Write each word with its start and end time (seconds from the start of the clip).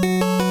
How's 0.00 0.47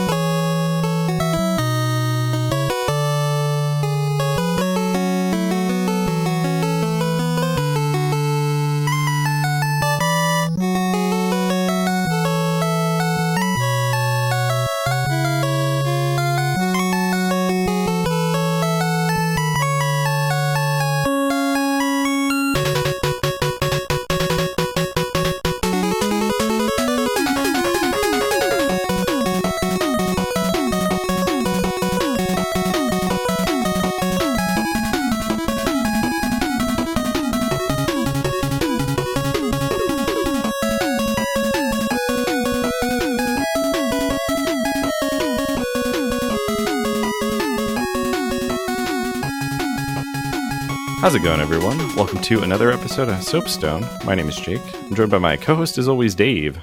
it 51.18 51.24
going, 51.24 51.42
everyone? 51.42 51.80
Welcome 51.96 52.22
to 52.22 52.44
another 52.44 52.70
episode 52.72 53.10
of 53.10 53.24
Soapstone. 53.24 53.82
My 54.06 54.14
name 54.14 54.30
is 54.30 54.36
Jake. 54.36 54.62
I'm 54.84 54.94
joined 54.94 55.10
by 55.10 55.18
my 55.18 55.36
co-host, 55.36 55.80
as 55.80 55.88
always, 55.88 56.14
Dave. 56.14 56.60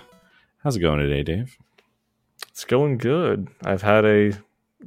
How's 0.63 0.77
it 0.77 0.81
going 0.81 1.01
today, 1.01 1.25
Dave? 1.25 1.59
It's 2.51 2.65
going 2.65 2.99
good. 2.99 3.49
I've 3.65 3.83
had 3.83 4.05
a 4.05 4.31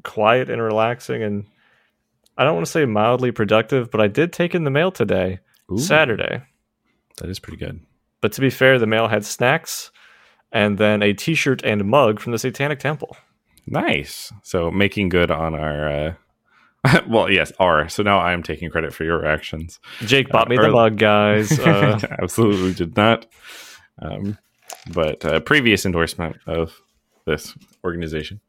quiet 0.06 0.50
and 0.50 0.62
relaxing, 0.62 1.22
and 1.22 1.48
I 2.38 2.46
don't 2.46 2.54
want 2.54 2.66
to 2.66 2.72
say 2.72 2.86
mildly 2.86 3.34
productive, 3.34 3.92
but 3.92 4.00
I 4.00 4.08
did 4.08 4.32
take 4.32 4.56
in 4.56 4.64
the 4.64 4.72
mail 4.72 4.90
today, 4.90 5.40
Ooh. 5.70 5.78
Saturday. 5.78 6.44
That 7.18 7.30
is 7.30 7.40
pretty 7.40 7.58
good. 7.58 7.82
But 8.22 8.32
to 8.34 8.42
be 8.42 8.50
fair, 8.50 8.80
the 8.80 8.88
mail 8.88 9.10
had 9.10 9.26
snacks 9.26 9.92
and 10.50 10.78
then 10.78 11.04
a 11.04 11.12
T-shirt 11.12 11.62
and 11.66 11.84
mug 11.84 12.22
from 12.22 12.32
the 12.32 12.40
Satanic 12.40 12.80
Temple. 12.80 13.18
Nice. 13.66 14.32
So 14.44 14.72
making 14.72 15.10
good 15.10 15.30
on 15.30 15.56
our. 15.56 15.90
Uh... 15.90 16.14
well, 17.08 17.30
yes, 17.32 17.52
our. 17.60 17.90
So 17.90 18.04
now 18.04 18.20
I 18.20 18.34
am 18.34 18.44
taking 18.44 18.70
credit 18.70 18.94
for 18.94 19.04
your 19.04 19.26
actions. 19.26 19.80
Jake 20.02 20.30
bought 20.30 20.48
Uh, 20.48 20.50
me 20.52 20.58
the 20.58 20.70
mug, 20.70 20.98
guys. 20.98 21.58
Uh, 21.60 22.00
Absolutely 22.22 22.74
did 22.74 22.96
not. 22.96 23.26
Um, 24.00 24.38
but 24.94 25.26
uh, 25.26 25.40
previous 25.42 25.86
endorsement 25.86 26.38
of 26.46 26.82
this 27.26 27.54
organization. 27.84 28.40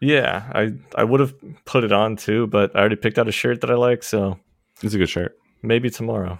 yeah, 0.00 0.50
I 0.54 0.72
I 0.94 1.04
would 1.04 1.20
have 1.20 1.34
put 1.64 1.84
it 1.84 1.92
on 1.92 2.16
too, 2.16 2.46
but 2.48 2.74
I 2.74 2.80
already 2.80 2.96
picked 2.96 3.18
out 3.18 3.28
a 3.28 3.32
shirt 3.32 3.60
that 3.62 3.70
I 3.70 3.74
like, 3.74 4.02
so 4.02 4.38
It's 4.82 4.94
a 4.94 4.98
good 4.98 5.08
shirt. 5.08 5.38
maybe 5.62 5.90
tomorrow. 5.90 6.38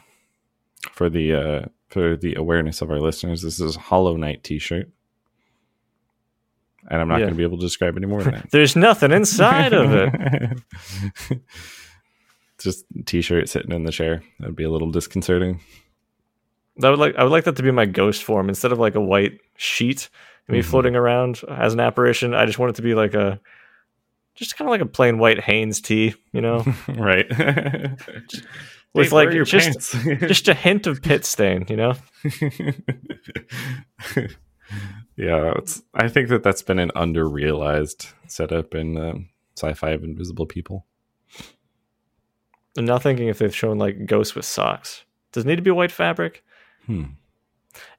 for 0.92 1.08
the 1.10 1.34
uh 1.34 1.66
for 1.88 2.16
the 2.16 2.34
awareness 2.36 2.80
of 2.82 2.90
our 2.90 3.00
listeners 3.00 3.42
this 3.42 3.60
is 3.60 3.76
hollow 3.76 4.16
knight 4.16 4.42
t-shirt 4.42 4.88
and 6.90 7.00
i'm 7.00 7.08
not 7.08 7.14
Yeah. 7.20 7.26
going 7.26 7.34
to 7.34 7.38
be 7.38 7.44
able 7.44 7.56
to 7.58 7.64
describe 7.64 7.96
any 7.96 8.06
more 8.06 8.22
than 8.22 8.34
that 8.34 8.48
There's 8.52 8.76
nothing 8.76 9.12
inside 9.12 9.72
of 9.72 9.92
it. 9.94 11.40
just 12.58 12.84
a 12.98 13.02
t-shirt 13.04 13.48
sitting 13.48 13.72
in 13.72 13.84
the 13.84 13.92
chair 13.92 14.22
that'd 14.38 14.54
be 14.56 14.64
a 14.64 14.70
little 14.70 14.90
disconcerting 14.90 15.60
I 16.82 16.90
would 16.90 16.98
like 16.98 17.14
I 17.16 17.22
would 17.22 17.32
like 17.32 17.44
that 17.44 17.56
to 17.56 17.62
be 17.62 17.70
my 17.70 17.86
ghost 17.86 18.24
form 18.24 18.48
instead 18.48 18.72
of 18.72 18.78
like 18.78 18.94
a 18.94 19.00
white 19.00 19.38
sheet 19.56 20.08
me 20.48 20.58
Mhm. 20.60 20.64
floating 20.64 20.96
around 20.96 21.42
as 21.48 21.74
an 21.74 21.80
apparition. 21.80 22.34
I 22.34 22.44
just 22.44 22.58
want 22.58 22.70
it 22.70 22.76
to 22.76 22.82
be 22.82 22.94
like 22.94 23.14
a 23.14 23.38
just 24.34 24.56
kind 24.56 24.66
of 24.68 24.70
like 24.72 24.80
a 24.80 24.86
plain 24.86 25.18
white 25.18 25.38
Hanes 25.40 25.80
tee, 25.80 26.14
you 26.32 26.40
know, 26.40 26.64
right 26.88 27.26
with 28.94 29.12
where 29.12 29.26
like 29.30 29.46
just 29.46 29.92
just 30.20 30.48
a 30.48 30.54
hint 30.54 30.86
of 30.88 31.02
pit 31.02 31.24
stain, 31.24 31.66
you 31.68 31.76
know. 31.76 31.94
Yeah 35.16 35.52
it's, 35.56 35.82
i 35.94 36.08
think 36.08 36.28
that 36.28 36.42
that's 36.42 36.62
been 36.62 36.78
an 36.78 36.90
under-realized 36.94 38.08
setup 38.26 38.74
in 38.74 38.96
um, 38.96 39.28
sci-fi 39.56 39.90
of 39.90 40.04
invisible 40.04 40.46
people 40.46 40.86
I'm 42.78 42.84
not 42.84 43.02
thinking 43.02 43.28
if 43.28 43.38
they've 43.38 43.54
shown 43.54 43.78
like 43.78 44.06
ghosts 44.06 44.34
with 44.36 44.44
socks. 44.44 45.02
Does 45.32 45.44
it 45.44 45.48
need 45.48 45.56
to 45.56 45.62
be 45.62 45.72
white 45.72 45.90
fabric? 45.90 46.44
hmm 46.86 47.04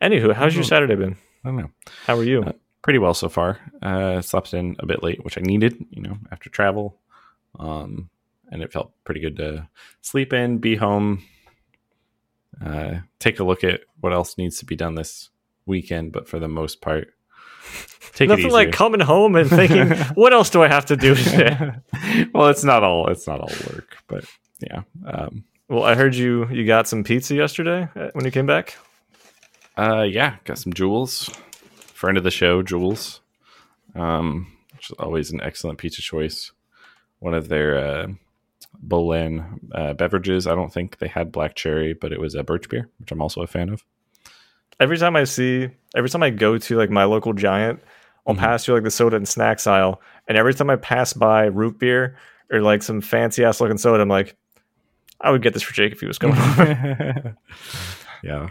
Anywho, 0.02 0.34
how's 0.34 0.56
your 0.56 0.64
Hmm. 0.64 0.70
Saturday 0.70 0.96
been? 0.96 1.18
i 1.44 1.50
don't 1.50 1.58
know 1.58 1.72
How 2.06 2.18
are 2.18 2.24
you? 2.24 2.42
Uh, 2.44 2.54
pretty 2.82 2.98
well 3.00 3.14
so 3.14 3.28
far. 3.28 3.60
Uh, 3.82 4.22
slept 4.22 4.54
in 4.54 4.78
a 4.80 4.86
bit 4.86 5.04
late, 5.04 5.24
which 5.26 5.38
I 5.38 5.42
needed, 5.42 5.76
you 5.92 6.02
know, 6.02 6.18
after 6.32 6.50
travel. 6.50 6.98
Um, 7.60 8.10
and 8.50 8.62
it 8.64 8.72
felt 8.72 8.94
pretty 9.04 9.20
good 9.20 9.36
to 9.38 9.68
sleep 10.02 10.32
in, 10.34 10.58
be 10.60 10.76
home, 10.78 11.24
uh, 12.66 13.00
take 13.20 13.40
a 13.40 13.44
look 13.44 13.64
at 13.64 13.82
what 14.00 14.14
else 14.14 14.38
needs 14.38 14.58
to 14.60 14.66
be 14.66 14.76
done 14.76 14.96
this 14.96 15.30
weekend. 15.66 16.12
But 16.12 16.28
for 16.28 16.40
the 16.40 16.48
most 16.48 16.82
part, 16.82 17.14
take 18.14 18.30
it 18.30 18.30
Nothing 18.30 18.52
like 18.52 18.72
coming 18.72 19.02
home 19.02 19.36
and 19.36 19.50
thinking, 19.50 19.90
what 20.16 20.34
else 20.34 20.50
do 20.50 20.64
I 20.64 20.68
have 20.68 20.86
to 20.88 20.98
do 20.98 21.16
today? 21.16 21.72
well, 22.34 22.48
it's 22.48 22.64
not 22.64 22.84
all 22.84 23.08
it's 23.08 23.28
not 23.28 23.40
all 23.40 23.74
work, 23.74 23.98
but 24.08 24.26
yeah. 24.60 24.84
Um, 25.06 25.44
well, 25.68 25.84
I 25.84 25.96
heard 25.96 26.16
you 26.16 26.48
you 26.50 26.66
got 26.66 26.88
some 26.88 27.04
pizza 27.04 27.36
yesterday 27.36 27.88
uh, 27.96 28.10
when 28.14 28.26
you 28.26 28.32
came 28.32 28.46
back. 28.46 28.78
Uh, 29.78 30.02
yeah, 30.04 30.36
got 30.44 30.58
some 30.58 30.74
Jules. 30.74 31.30
Friend 31.94 32.18
of 32.18 32.24
the 32.24 32.32
show, 32.32 32.62
Jules. 32.62 33.22
Um, 33.96 34.52
which 34.74 34.90
is 34.90 34.96
always 34.98 35.32
an 35.32 35.42
excellent 35.42 35.78
pizza 35.78 36.02
choice. 36.02 36.52
One 37.20 37.34
of 37.34 37.50
their 37.50 37.78
uh, 37.78 38.08
uh, 39.74 39.94
beverages. 39.94 40.48
I 40.48 40.56
don't 40.56 40.74
think 40.74 40.98
they 40.98 41.08
had 41.08 41.32
black 41.32 41.56
cherry, 41.56 41.94
but 41.94 42.12
it 42.12 42.20
was 42.20 42.36
a 42.36 42.44
birch 42.44 42.68
beer, 42.70 42.90
which 43.00 43.12
I'm 43.12 43.22
also 43.22 43.42
a 43.42 43.48
fan 43.48 43.70
of. 43.70 43.84
Every 44.82 44.98
time 44.98 45.16
I 45.16 45.24
see, 45.24 45.70
every 45.96 46.10
time 46.10 46.24
I 46.24 46.30
go 46.32 46.58
to 46.58 46.76
like 46.76 46.90
my 46.90 47.06
local 47.06 47.32
giant, 47.32 47.80
I'll 48.28 48.36
Mhm. 48.36 48.40
pass 48.40 48.66
through 48.66 48.76
like 48.76 48.84
the 48.84 48.92
soda 48.92 49.16
and 49.16 49.26
snacks 49.28 49.66
aisle, 49.68 50.02
and 50.28 50.38
every 50.38 50.54
time 50.54 50.70
I 50.70 50.76
pass 50.76 51.14
by 51.14 51.46
root 51.46 51.80
beer 51.80 52.18
or 52.52 52.60
like 52.62 52.84
some 52.84 53.00
fancy 53.02 53.46
ass 53.46 53.62
looking 53.62 53.78
soda, 53.78 54.02
I'm 54.02 54.10
like, 54.10 54.36
I 55.22 55.32
would 55.32 55.42
get 55.42 55.54
this 55.54 55.64
for 55.64 55.74
Jake 55.74 55.94
if 55.94 56.00
he 56.02 56.08
was 56.08 56.18
coming 56.18 56.38
over. 56.38 57.38
yeah, 58.24 58.50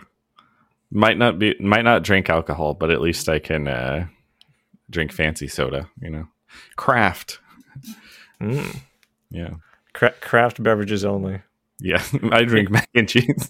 might 0.90 1.18
not 1.18 1.38
be 1.38 1.54
might 1.60 1.84
not 1.84 2.02
drink 2.02 2.30
alcohol, 2.30 2.74
but 2.74 2.90
at 2.90 3.00
least 3.00 3.28
I 3.28 3.38
can 3.40 3.68
uh, 3.68 4.06
drink 4.88 5.12
fancy 5.12 5.48
soda. 5.48 5.88
You 6.00 6.10
know, 6.10 6.28
craft. 6.76 7.38
mm. 8.40 8.76
Yeah, 9.30 9.50
Cra- 9.92 10.14
craft 10.20 10.60
beverages 10.62 11.04
only. 11.04 11.42
yeah. 11.80 12.02
I 12.32 12.42
drink 12.44 12.70
mac 12.70 12.88
and 12.94 13.08
cheese. 13.08 13.48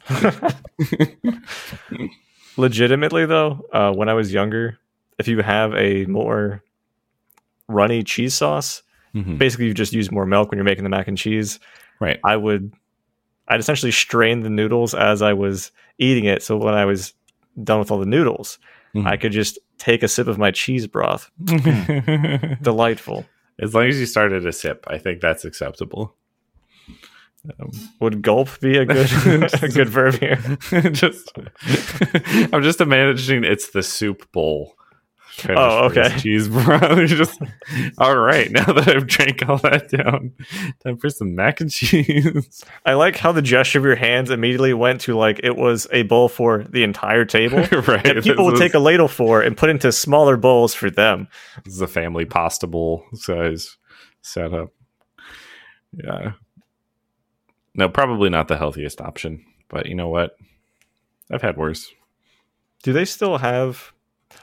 Legitimately 2.60 3.24
though, 3.26 3.66
uh, 3.72 3.92
when 3.92 4.08
I 4.10 4.14
was 4.14 4.32
younger, 4.32 4.78
if 5.18 5.26
you 5.28 5.40
have 5.40 5.74
a 5.74 6.04
more 6.06 6.62
runny 7.68 8.02
cheese 8.02 8.34
sauce, 8.34 8.82
Mhm. 9.14 9.38
basically 9.38 9.66
you 9.66 9.74
just 9.74 9.92
use 9.92 10.10
more 10.10 10.26
milk 10.26 10.50
when 10.50 10.58
you're 10.58 10.64
making 10.64 10.84
the 10.84 10.90
mac 10.90 11.08
and 11.08 11.16
cheese. 11.16 11.58
Right. 12.00 12.20
I 12.24 12.36
would, 12.36 12.72
I'd 13.48 13.60
essentially 13.60 13.92
strain 13.92 14.40
the 14.42 14.50
noodles 14.50 14.94
as 14.94 15.22
I 15.22 15.32
was 15.32 15.72
eating 15.98 16.24
it. 16.26 16.42
So 16.42 16.56
when 16.56 16.74
I 16.74 16.84
was 16.84 17.14
done 17.64 17.78
with 17.78 17.90
all 17.90 17.98
the 17.98 18.06
noodles, 18.06 18.58
Mhm. 18.94 19.06
I 19.06 19.16
could 19.16 19.32
just 19.32 19.58
take 19.78 20.02
a 20.02 20.08
sip 20.08 20.26
of 20.28 20.36
my 20.38 20.50
cheese 20.50 20.86
broth. 20.86 21.30
Delightful. 22.62 23.26
As 23.58 23.74
long 23.74 23.86
as 23.86 23.98
you 24.00 24.06
started 24.06 24.46
a 24.46 24.52
sip, 24.52 24.84
I 24.88 24.98
think 24.98 25.20
that's 25.20 25.44
acceptable. 25.44 26.14
Um, 27.58 27.70
Would 28.00 28.22
gulp 28.22 28.60
be 28.60 28.76
a 28.76 28.84
good 28.84 29.10
a 29.62 29.68
good 29.68 29.88
verb 29.88 30.14
here? 30.14 30.36
just, 30.90 31.32
I'm 32.52 32.62
just 32.62 32.80
imagining 32.80 33.44
it's 33.44 33.70
the 33.70 33.82
soup 33.82 34.30
bowl. 34.32 34.74
Oh, 35.48 35.86
okay. 35.86 36.14
Cheese 36.18 36.48
broth. 36.48 37.08
Just 37.08 37.40
all 37.96 38.16
right. 38.16 38.50
Now 38.50 38.64
that 38.66 38.88
I've 38.88 39.06
drank 39.06 39.48
all 39.48 39.56
that 39.58 39.88
down, 39.88 40.32
time 40.84 40.98
for 40.98 41.08
some 41.08 41.34
mac 41.34 41.62
and 41.62 41.70
cheese. 41.70 42.62
I 42.84 42.92
like 42.92 43.16
how 43.16 43.32
the 43.32 43.40
gesture 43.40 43.78
of 43.78 43.84
your 43.86 43.96
hands 43.96 44.30
immediately 44.30 44.74
went 44.74 45.00
to 45.02 45.16
like 45.16 45.40
it 45.42 45.56
was 45.56 45.86
a 45.92 46.02
bowl 46.02 46.28
for 46.28 46.64
the 46.64 46.82
entire 46.82 47.24
table. 47.24 47.58
right. 47.58 48.02
that 48.02 48.22
people 48.22 48.44
would 48.44 48.58
take 48.58 48.74
a 48.74 48.78
ladle 48.78 49.08
for 49.08 49.40
and 49.40 49.56
put 49.56 49.70
into 49.70 49.92
smaller 49.92 50.36
bowls 50.36 50.74
for 50.74 50.90
them. 50.90 51.26
this 51.64 51.72
is 51.72 51.80
a 51.80 51.88
family 51.88 52.26
pasta 52.26 52.66
bowl 52.66 53.04
size 53.14 53.78
setup. 54.20 54.72
Yeah. 55.92 56.32
No, 57.74 57.88
probably 57.88 58.28
not 58.30 58.48
the 58.48 58.56
healthiest 58.58 59.00
option, 59.00 59.44
but 59.68 59.86
you 59.86 59.94
know 59.94 60.08
what? 60.08 60.36
I've 61.30 61.42
had 61.42 61.56
worse. 61.56 61.90
Do 62.82 62.92
they 62.92 63.04
still 63.04 63.38
have? 63.38 63.92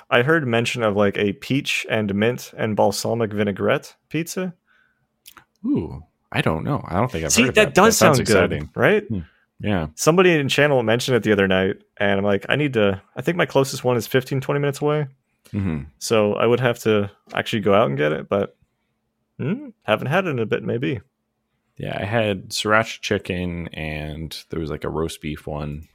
I 0.10 0.22
heard 0.22 0.48
mention 0.48 0.84
of 0.84 0.96
like 0.96 1.18
a 1.18 1.34
peach 1.34 1.86
and 1.90 2.14
mint 2.16 2.54
and 2.58 2.76
balsamic 2.76 3.32
vinaigrette 3.34 3.96
pizza. 4.10 4.54
Ooh, 5.66 6.04
I 6.32 6.42
don't 6.42 6.64
know. 6.64 6.84
I 6.88 6.96
don't 6.96 7.12
think 7.12 7.26
I've 7.26 7.32
See, 7.32 7.42
heard 7.44 7.50
of 7.50 7.56
that, 7.56 7.66
that. 7.68 7.76
does 7.76 7.98
sounds 7.98 8.18
sound 8.18 8.28
good, 8.28 8.52
exciting. 8.54 8.70
right? 8.76 9.04
Yeah. 9.60 9.88
Somebody 9.96 10.32
in 10.34 10.48
channel 10.50 10.84
mentioned 10.84 11.18
it 11.18 11.24
the 11.24 11.32
other 11.32 11.48
night, 11.48 11.78
and 11.98 12.20
I'm 12.20 12.24
like, 12.26 12.46
I 12.48 12.56
need 12.56 12.74
to. 12.74 13.02
I 13.16 13.22
think 13.22 13.38
my 13.38 13.46
closest 13.46 13.84
one 13.84 13.98
is 13.98 14.08
15, 14.08 14.40
20 14.40 14.60
minutes 14.60 14.82
away. 14.82 15.08
hmm 15.52 15.82
So 16.00 16.34
I 16.36 16.46
would 16.46 16.60
have 16.60 16.80
to 16.80 17.10
actually 17.34 17.62
go 17.62 17.74
out 17.74 17.88
and 17.90 17.98
get 17.98 18.12
it, 18.12 18.30
but 18.30 18.56
hmm, 19.40 19.70
haven't 19.84 20.08
had 20.08 20.26
it 20.26 20.30
in 20.30 20.40
a 20.40 20.46
bit. 20.46 20.64
Maybe 20.64 21.02
Yeah, 21.78 21.98
I 22.00 22.06
had 22.06 22.50
sriracha 22.50 23.00
chicken 23.02 23.68
and 23.70 24.36
there 24.50 24.60
was 24.60 24.70
like 24.72 24.84
a 24.84 24.90
roast 24.90 25.22
beef 25.22 25.46
one. 25.46 25.88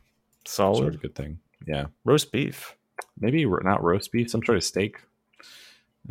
solid 0.44 0.78
Sort 0.78 0.94
of 0.94 1.02
good 1.02 1.14
thing. 1.14 1.40
Yeah. 1.66 1.86
roast 2.04 2.32
beef, 2.32 2.76
Maybe 3.18 3.44
not 3.46 3.82
roast 3.82 4.10
beef, 4.12 4.30
some 4.30 4.42
sort 4.44 4.56
of 4.58 4.64
steak. 4.64 4.96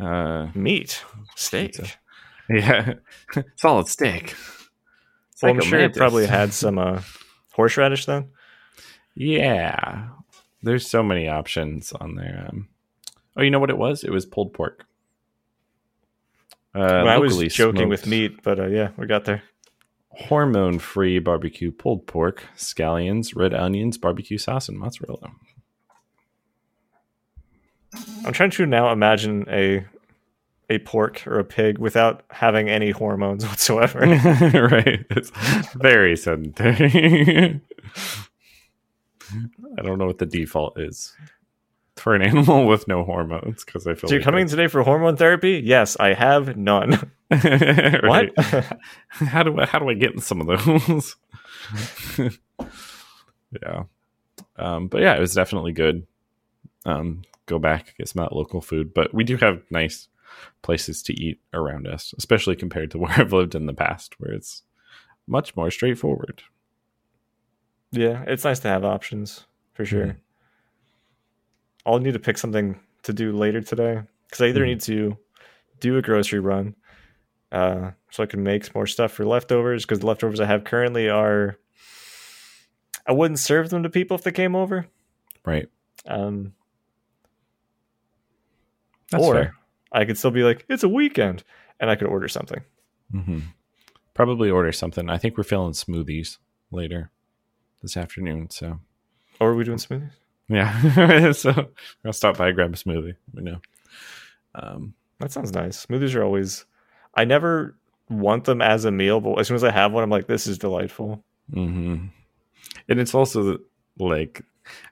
Uh, 0.00 0.48
meat, 0.54 1.02
steak. 1.36 1.74
Pizza. 1.76 1.92
yeah, 2.50 2.94
solid 3.56 3.88
steak. 3.88 4.34
It's 5.32 5.42
Well, 5.42 5.54
like 5.54 5.62
I'm 5.64 5.68
sure 5.68 5.80
it 5.80 5.94
probably 5.94 6.26
had 6.26 6.52
some 6.52 6.78
uh, 6.78 7.02
horseradish 7.52 8.06
then. 8.06 8.28
Yeah, 9.14 10.08
there's 10.62 10.86
so 10.88 11.02
many 11.02 11.28
options 11.28 11.92
on 11.92 12.14
there. 12.14 12.46
Um, 12.48 12.68
oh, 13.36 13.42
you 13.42 13.50
know 13.50 13.58
what 13.58 13.70
it 13.70 13.78
was? 13.78 14.04
It 14.04 14.10
was 14.10 14.24
pulled 14.24 14.54
pork. 14.54 14.86
Uh, 16.74 16.80
Well, 17.04 17.08
I 17.08 17.18
was 17.18 17.36
joking 17.52 17.88
with 17.90 18.06
meat, 18.06 18.42
but 18.42 18.58
uh, 18.58 18.66
yeah, 18.68 18.90
we 18.96 19.06
got 19.06 19.26
there. 19.26 19.42
Hormone-free 20.14 21.18
barbecue 21.20 21.70
pulled 21.70 22.06
pork, 22.06 22.44
scallions, 22.56 23.34
red 23.34 23.54
onions, 23.54 23.98
barbecue 23.98 24.38
sauce, 24.38 24.68
and 24.68 24.78
mozzarella. 24.78 25.32
I'm 28.24 28.32
trying 28.32 28.50
to 28.50 28.66
now 28.66 28.92
imagine 28.92 29.44
a 29.48 29.84
a 30.70 30.78
pork 30.78 31.26
or 31.26 31.38
a 31.38 31.44
pig 31.44 31.76
without 31.78 32.22
having 32.30 32.70
any 32.70 32.90
hormones 32.90 33.44
whatsoever. 33.48 34.00
right, 34.00 35.04
it's 35.10 35.30
very 35.74 36.16
sedentary. 36.16 37.60
I 39.78 39.82
don't 39.82 39.98
know 39.98 40.06
what 40.06 40.18
the 40.18 40.26
default 40.26 40.78
is 40.78 41.14
for 41.96 42.14
an 42.14 42.22
animal 42.28 42.66
with 42.66 42.88
no 42.88 43.04
hormones 43.04 43.64
because 43.64 43.86
I 43.86 43.94
feel 43.94 44.08
so 44.08 44.14
you're 44.14 44.20
like 44.20 44.24
coming 44.24 44.48
today 44.48 44.66
for 44.66 44.82
hormone 44.82 45.16
therapy? 45.16 45.60
Yes, 45.64 45.96
I 46.00 46.14
have 46.14 46.56
none. 46.56 47.10
What? 47.32 48.30
How 49.08 49.42
do 49.42 49.58
I 49.58 49.64
how 49.66 49.78
do 49.78 49.88
I 49.88 49.94
get 49.94 50.20
some 50.20 50.40
of 50.42 50.46
those? 50.46 51.16
yeah, 53.62 53.84
um, 54.56 54.88
but 54.88 55.00
yeah, 55.00 55.14
it 55.16 55.20
was 55.20 55.34
definitely 55.34 55.72
good. 55.72 56.06
Um, 56.84 57.22
go 57.46 57.58
back 57.58 57.94
get 57.96 58.08
some 58.08 58.22
of 58.22 58.28
that 58.28 58.36
local 58.36 58.60
food, 58.60 58.92
but 58.94 59.14
we 59.14 59.24
do 59.24 59.36
have 59.38 59.62
nice 59.70 60.08
places 60.62 61.02
to 61.04 61.14
eat 61.14 61.40
around 61.54 61.86
us, 61.86 62.14
especially 62.18 62.56
compared 62.56 62.90
to 62.90 62.98
where 62.98 63.12
I've 63.12 63.32
lived 63.32 63.54
in 63.54 63.66
the 63.66 63.72
past, 63.74 64.14
where 64.18 64.32
it's 64.32 64.62
much 65.26 65.56
more 65.56 65.70
straightforward. 65.70 66.42
yeah, 67.92 68.24
it's 68.26 68.44
nice 68.44 68.60
to 68.60 68.68
have 68.68 68.84
options 68.84 69.46
for 69.74 69.84
sure. 69.84 70.06
Mhm. 70.06 70.16
I'll 71.86 71.98
need 71.98 72.12
to 72.14 72.18
pick 72.20 72.38
something 72.38 72.78
to 73.02 73.12
do 73.12 73.32
later 73.32 73.60
today 73.60 74.02
because 74.26 74.40
I 74.40 74.46
either 74.48 74.62
Mhm. 74.62 74.66
need 74.66 74.80
to 74.82 75.16
do 75.80 75.96
a 75.98 76.02
grocery 76.02 76.38
run 76.38 76.74
uh, 77.50 77.90
so 78.10 78.22
I 78.22 78.26
can 78.26 78.42
make 78.42 78.72
more 78.74 78.86
stuff 78.86 79.12
for 79.12 79.24
leftovers 79.24 79.84
because 79.84 79.98
the 80.00 80.06
leftovers 80.06 80.40
I 80.40 80.46
have 80.46 80.64
currently 80.64 81.08
are. 81.08 81.58
I 83.06 83.12
wouldn't 83.12 83.40
serve 83.40 83.70
them 83.70 83.82
to 83.82 83.90
people 83.90 84.14
if 84.14 84.22
they 84.22 84.30
came 84.30 84.54
over. 84.54 84.86
Right. 85.44 85.68
Um, 86.06 86.54
That's 89.10 89.24
or 89.24 89.34
fair. 89.34 89.54
I 89.90 90.04
could 90.04 90.16
still 90.16 90.30
be 90.30 90.44
like, 90.44 90.64
it's 90.68 90.84
a 90.84 90.88
weekend, 90.88 91.42
and 91.80 91.90
I 91.90 91.96
could 91.96 92.06
order 92.06 92.28
something. 92.28 92.62
hmm 93.10 93.40
Probably 94.14 94.50
order 94.50 94.72
something. 94.72 95.08
I 95.10 95.18
think 95.18 95.36
we're 95.36 95.42
feeling 95.42 95.72
smoothies 95.72 96.38
later 96.70 97.10
this 97.82 97.96
afternoon. 97.96 98.50
So 98.50 98.78
Or 99.40 99.50
are 99.50 99.54
we 99.56 99.64
doing 99.64 99.78
smoothies? 99.78 100.12
Yeah, 100.52 101.32
so 101.32 101.70
I'll 102.04 102.12
stop 102.12 102.36
by 102.38 102.50
grab 102.52 102.72
a 102.72 102.76
smoothie. 102.76 103.14
You 103.34 103.42
know, 103.42 103.58
um, 104.54 104.94
That 105.18 105.32
sounds 105.32 105.52
nice. 105.52 105.84
Smoothies 105.86 106.14
are 106.14 106.22
always. 106.22 106.64
I 107.14 107.24
never 107.24 107.76
want 108.08 108.44
them 108.44 108.60
as 108.62 108.84
a 108.84 108.90
meal, 108.90 109.20
but 109.20 109.38
as 109.38 109.48
soon 109.48 109.54
as 109.54 109.64
I 109.64 109.70
have 109.70 109.92
one, 109.92 110.02
I'm 110.02 110.10
like, 110.10 110.26
this 110.26 110.46
is 110.46 110.58
delightful. 110.58 111.22
hmm 111.52 112.06
and 112.88 112.98
it's 113.00 113.14
also 113.14 113.58
like, 113.98 114.42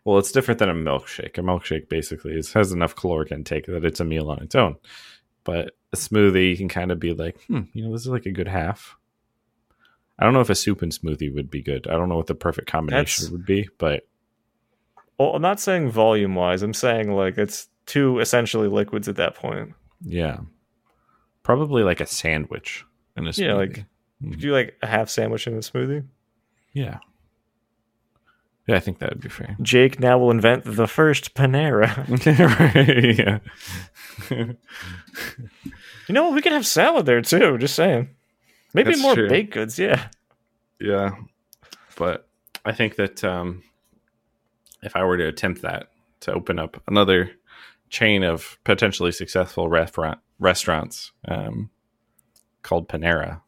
well, 0.05 0.19
it's 0.19 0.33
different 0.33 0.59
than 0.59 0.69
a 0.69 0.75
milkshake. 0.75 1.39
A 1.39 1.41
milkshake 1.43 1.89
basically 1.89 2.33
is, 2.37 2.53
has 2.53 2.73
enough 2.73 2.95
caloric 2.95 3.33
intake 3.33 3.67
that 3.67 3.85
it's 3.85 4.01
a 4.01 4.05
meal 4.05 4.31
on 4.31 4.43
its 4.43 4.55
own. 4.55 4.77
But 5.45 5.75
a 5.93 5.97
smoothie 5.97 6.57
can 6.59 6.69
kind 6.69 6.91
of 6.93 6.99
be 7.01 7.15
like, 7.15 7.41
hmm, 7.45 7.63
you 7.73 7.85
know, 7.85 7.93
this 7.93 8.03
is 8.03 8.09
like 8.09 8.27
a 8.27 8.33
good 8.33 8.49
half. 8.49 8.97
I 10.19 10.25
don't 10.25 10.35
know 10.35 10.41
if 10.41 10.51
a 10.51 10.55
soup 10.55 10.83
and 10.83 10.93
smoothie 10.93 11.35
would 11.35 11.51
be 11.51 11.63
good. 11.63 11.87
I 11.87 11.93
don't 11.93 12.09
know 12.09 12.17
what 12.17 12.27
the 12.27 12.35
perfect 12.35 12.69
combination 12.69 13.25
That's- 13.25 13.31
would 13.33 13.47
be, 13.47 13.69
but 13.79 14.07
Well, 15.21 15.35
I'm 15.37 15.43
not 15.43 15.61
saying 15.61 15.91
volume 15.91 16.35
wise. 16.35 16.63
I'm 16.63 16.73
saying 16.73 17.13
like 17.13 17.37
it's 17.37 17.69
two 17.85 18.21
essentially 18.21 18.69
liquids 18.69 19.07
at 19.07 19.17
that 19.17 19.35
point. 19.35 19.75
Yeah. 20.03 20.39
Probably 21.43 21.83
like 21.83 22.01
a 22.01 22.07
sandwich 22.07 22.87
in 23.19 23.27
a 23.27 23.31
smoothie. 23.31 23.39
Yeah, 23.47 23.55
like 23.55 23.85
Mm. 24.23 24.33
could 24.33 24.43
you 24.43 24.53
like 24.53 24.77
a 24.83 24.87
half 24.87 25.09
sandwich 25.11 25.47
in 25.47 25.55
a 25.55 25.59
smoothie? 25.59 26.07
yeah. 26.73 26.99
Yeah, 28.67 28.77
I 28.77 28.81
think 28.81 28.99
that 28.99 29.09
would 29.11 29.21
be 29.23 29.29
fair. 29.31 29.57
Jake 29.63 29.99
now 29.99 30.19
will 30.19 30.31
invent 30.31 30.63
the 30.65 30.87
first 30.87 31.35
Panera. 31.35 31.89
yeah. 33.19 33.39
you 36.07 36.15
know 36.15 36.25
what? 36.25 36.35
We 36.35 36.43
could 36.43 36.53
have 36.53 36.67
salad 36.67 37.05
there 37.07 37.21
too. 37.23 37.59
Just 37.59 37.75
saying. 37.75 38.11
Maybe 38.75 38.91
That's 38.93 39.03
more 39.03 39.15
true. 39.15 39.29
baked 39.29 39.53
goods. 39.55 39.79
Yeah. 39.79 40.09
yeah. 40.79 41.13
But 41.97 42.29
I 42.65 42.73
think 42.73 42.97
that 42.97 43.25
um 43.25 43.63
if 44.83 44.97
I 44.97 45.05
were 45.05 45.17
to 45.17 45.27
attempt 45.27 45.63
that 45.63 45.89
to 46.21 46.33
open 46.33 46.59
up 46.59 46.83
another 46.89 47.31
chain 47.89 48.23
of 48.23 48.59
potentially 48.65 49.13
successful 49.13 49.69
restaurant 49.69 50.19
restaurants 50.39 51.13
um 51.29 51.71
called 52.63 52.89
Panera, 52.89 53.41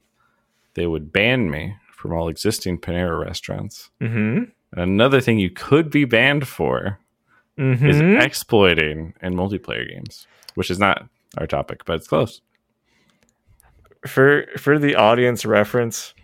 they 0.74 0.86
would 0.86 1.12
ban 1.12 1.50
me 1.50 1.74
from 1.92 2.12
all 2.12 2.28
existing 2.28 2.78
Panera 2.78 3.20
restaurants. 3.22 3.90
Mm-hmm. 4.00 4.44
And 4.72 4.80
another 4.80 5.20
thing 5.20 5.38
you 5.38 5.50
could 5.50 5.90
be 5.90 6.04
banned 6.04 6.48
for 6.48 6.98
Mm-hmm. 7.58 7.86
is 7.86 8.00
exploiting 8.24 9.12
in 9.20 9.34
multiplayer 9.34 9.86
games, 9.86 10.26
which 10.54 10.70
is 10.70 10.78
not 10.78 11.06
our 11.36 11.46
topic, 11.46 11.84
but 11.84 11.96
it's 11.96 12.08
close. 12.08 12.40
for 14.06 14.46
for 14.56 14.78
the 14.78 14.94
audience 14.96 15.44
reference, 15.44 16.14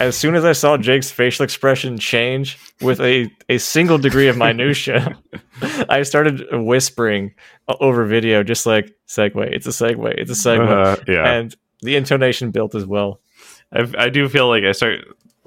as 0.00 0.16
soon 0.16 0.34
as 0.34 0.44
I 0.44 0.52
saw 0.52 0.76
Jake's 0.76 1.10
facial 1.10 1.44
expression 1.44 1.98
change 1.98 2.58
with 2.80 3.00
a, 3.00 3.30
a 3.48 3.58
single 3.58 3.98
degree 3.98 4.28
of 4.28 4.36
minutia, 4.36 5.16
I 5.88 6.02
started 6.02 6.44
whispering 6.52 7.34
over 7.80 8.04
video, 8.04 8.42
just 8.42 8.66
like 8.66 8.94
segue. 9.08 9.52
It's 9.52 9.66
a 9.66 9.70
segue. 9.70 10.14
It's 10.16 10.30
a 10.30 10.34
segue, 10.34 10.68
Uh, 10.68 11.02
yeah, 11.06 11.32
and 11.32 11.54
the 11.82 11.96
intonation 11.96 12.50
built 12.50 12.74
as 12.74 12.86
well. 12.86 13.20
I, 13.72 13.90
I 13.98 14.08
do 14.08 14.28
feel 14.28 14.48
like 14.48 14.64
I 14.64 14.72
start 14.72 15.00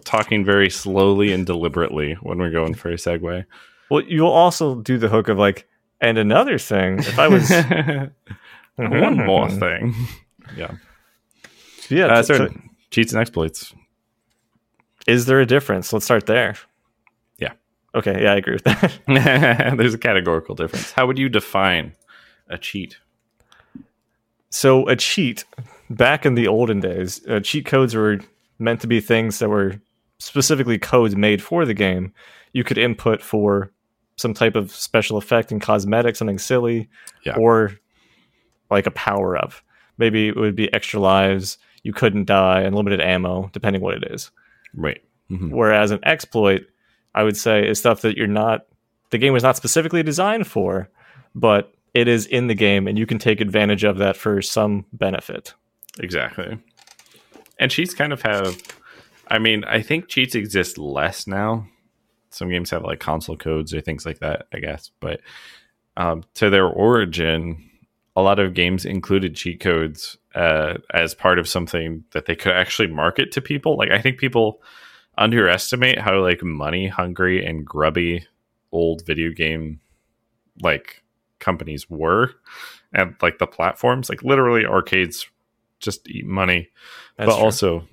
talking 0.05 0.45
very 0.45 0.69
slowly 0.69 1.33
and 1.33 1.45
deliberately 1.45 2.13
when 2.21 2.37
we're 2.37 2.51
going 2.51 2.73
for 2.73 2.89
a 2.89 2.95
segue. 2.95 3.45
Well, 3.89 4.01
you'll 4.03 4.29
also 4.29 4.75
do 4.75 4.97
the 4.97 5.09
hook 5.09 5.27
of 5.27 5.37
like, 5.37 5.67
and 5.99 6.17
another 6.17 6.57
thing. 6.57 6.99
If 6.99 7.19
I 7.19 7.27
was 7.27 7.49
one 8.75 9.17
more 9.25 9.49
thing, 9.63 9.93
yeah. 10.55 10.75
yeah. 11.89 12.07
Uh, 12.07 12.23
so 12.23 12.53
cheats 12.91 13.11
and 13.11 13.21
exploits. 13.21 13.73
Is 15.07 15.25
there 15.25 15.39
a 15.39 15.45
difference? 15.45 15.91
Let's 15.93 16.05
start 16.05 16.25
there. 16.25 16.55
Yeah. 17.37 17.53
Okay. 17.95 18.23
Yeah, 18.23 18.33
I 18.33 18.35
agree 18.35 18.53
with 18.53 18.63
that. 18.65 18.99
There's 19.77 19.93
a 19.93 19.97
categorical 19.97 20.53
difference. 20.55 20.91
How 20.91 21.07
would 21.07 21.17
you 21.17 21.29
define 21.29 21.93
a 22.49 22.57
cheat? 22.57 22.97
So 24.49 24.87
a 24.87 24.95
cheat 24.95 25.45
back 25.89 26.25
in 26.25 26.35
the 26.35 26.47
olden 26.47 26.79
days, 26.79 27.25
uh, 27.27 27.39
cheat 27.39 27.65
codes 27.65 27.95
were 27.95 28.19
meant 28.59 28.81
to 28.81 28.87
be 28.87 28.99
things 28.99 29.39
that 29.39 29.49
were 29.49 29.79
specifically 30.19 30.79
codes 30.79 31.15
made 31.15 31.41
for 31.41 31.65
the 31.65 31.73
game. 31.73 32.13
You 32.53 32.63
could 32.63 32.77
input 32.77 33.21
for 33.21 33.71
some 34.15 34.33
type 34.33 34.55
of 34.55 34.71
special 34.71 35.17
effect 35.17 35.51
and 35.51 35.61
cosmetic, 35.61 36.15
something 36.15 36.39
silly, 36.39 36.89
Yeah. 37.23 37.35
or 37.37 37.73
like 38.71 38.87
a 38.87 38.91
power 38.91 39.37
up. 39.37 39.53
Maybe 39.97 40.27
it 40.27 40.35
would 40.35 40.55
be 40.55 40.73
extra 40.73 40.99
lives, 40.99 41.57
you 41.83 41.93
couldn't 41.93 42.25
die, 42.25 42.61
and 42.61 42.75
limited 42.75 42.99
ammo, 42.99 43.49
depending 43.53 43.81
what 43.81 43.93
it 43.95 44.11
is. 44.11 44.31
Right. 44.77 45.01
Mhm. 45.29 45.51
Whereas 45.51 45.91
an 45.91 45.99
exploit, 46.03 46.61
I 47.13 47.23
would 47.23 47.35
say, 47.35 47.67
is 47.67 47.79
stuff 47.79 48.01
that 48.01 48.15
you're 48.15 48.27
not, 48.27 48.67
the 49.09 49.17
game 49.17 49.33
was 49.33 49.43
not 49.43 49.57
specifically 49.57 50.03
designed 50.03 50.47
for, 50.47 50.89
but 51.35 51.73
it 51.93 52.07
is 52.07 52.25
in 52.25 52.47
the 52.47 52.55
game, 52.55 52.87
and 52.87 52.97
you 52.97 53.05
can 53.05 53.19
take 53.19 53.41
advantage 53.41 53.83
of 53.83 53.97
that 53.97 54.15
for 54.15 54.41
some 54.41 54.85
benefit. 54.93 55.53
Exactly. 55.99 56.57
And 57.59 57.71
cheats 57.71 57.93
kind 57.93 58.13
of 58.13 58.21
have 58.21 58.55
I 59.29 59.39
mean, 59.39 59.63
I 59.65 59.81
think 59.81 60.07
cheats 60.07 60.35
exist 60.35 60.77
less 60.77 61.27
now. 61.27 61.67
Some 62.29 62.49
games 62.49 62.69
have 62.69 62.83
like 62.83 62.99
console 62.99 63.35
codes 63.37 63.73
or 63.73 63.81
things 63.81 64.05
like 64.05 64.19
that, 64.19 64.47
I 64.53 64.59
guess. 64.59 64.91
But 64.99 65.21
um, 65.97 66.23
to 66.35 66.49
their 66.49 66.67
origin, 66.67 67.69
a 68.17 68.21
lot 68.21 68.39
of 68.39 68.55
games 68.55 68.83
included 68.83 69.35
cheat 69.35 69.59
codes 69.59 70.17
uh, 70.33 70.79
as 70.91 71.13
part 71.13 71.37
of 71.37 71.47
something 71.47 72.03
that 72.13 72.25
they 72.25 72.35
could 72.35 72.51
actually 72.51 72.87
market 72.87 73.31
to 73.31 73.41
people. 73.41 73.77
Like 73.77 73.91
I 73.91 74.01
think 74.01 74.17
people 74.17 74.59
underestimate 75.19 75.99
how 75.99 76.19
like 76.23 76.41
money 76.43 76.87
hungry 76.87 77.45
and 77.45 77.63
grubby 77.63 78.25
old 78.71 79.05
video 79.05 79.31
game 79.31 79.79
like 80.63 81.03
companies 81.37 81.91
were 81.91 82.31
and 82.91 83.15
like 83.21 83.37
the 83.37 83.45
platforms, 83.45 84.09
like 84.09 84.23
literally 84.23 84.65
arcades 84.65 85.29
just 85.79 86.09
eat 86.09 86.25
money. 86.25 86.69
That's 87.17 87.27
but 87.27 87.35
true. 87.35 87.45
also 87.45 87.87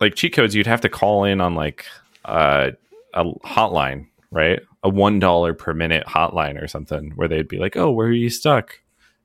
like 0.00 0.16
cheat 0.16 0.32
codes 0.34 0.56
you'd 0.56 0.66
have 0.66 0.80
to 0.80 0.88
call 0.88 1.22
in 1.22 1.40
on 1.40 1.54
like 1.54 1.86
uh, 2.24 2.72
a 3.14 3.24
hotline, 3.44 4.08
right? 4.32 4.58
A 4.82 4.88
one 4.88 5.20
dollar 5.20 5.54
per 5.54 5.72
minute 5.72 6.04
hotline 6.04 6.60
or 6.60 6.66
something 6.66 7.12
where 7.14 7.28
they'd 7.28 7.46
be 7.46 7.58
like, 7.58 7.76
Oh, 7.76 7.92
where 7.92 8.08
are 8.08 8.12
you 8.12 8.28
stuck? 8.28 8.80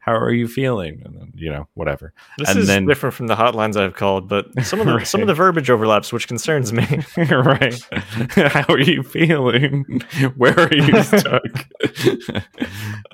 How 0.05 0.13
are 0.17 0.31
you 0.33 0.49
feeling? 0.49 1.01
And 1.05 1.15
then, 1.15 1.31
you 1.33 1.49
know, 1.49 1.69
whatever. 1.75 2.13
this 2.37 2.49
and 2.49 2.59
is 2.59 2.67
then- 2.67 2.85
different 2.85 3.15
from 3.15 3.27
the 3.27 3.35
hotlines 3.35 3.77
I've 3.77 3.93
called, 3.93 4.27
but 4.27 4.47
some 4.65 4.81
of 4.81 4.85
the 4.85 5.05
some 5.05 5.21
of 5.21 5.27
the 5.27 5.33
verbiage 5.33 5.69
overlaps, 5.69 6.11
which 6.11 6.27
concerns 6.27 6.73
me. 6.73 6.85
right. 7.17 7.79
How 8.35 8.65
are 8.67 8.81
you 8.81 9.01
feeling? 9.01 10.01
Where 10.35 10.59
are 10.59 10.73
you 10.75 11.03
stuck? 11.03 11.67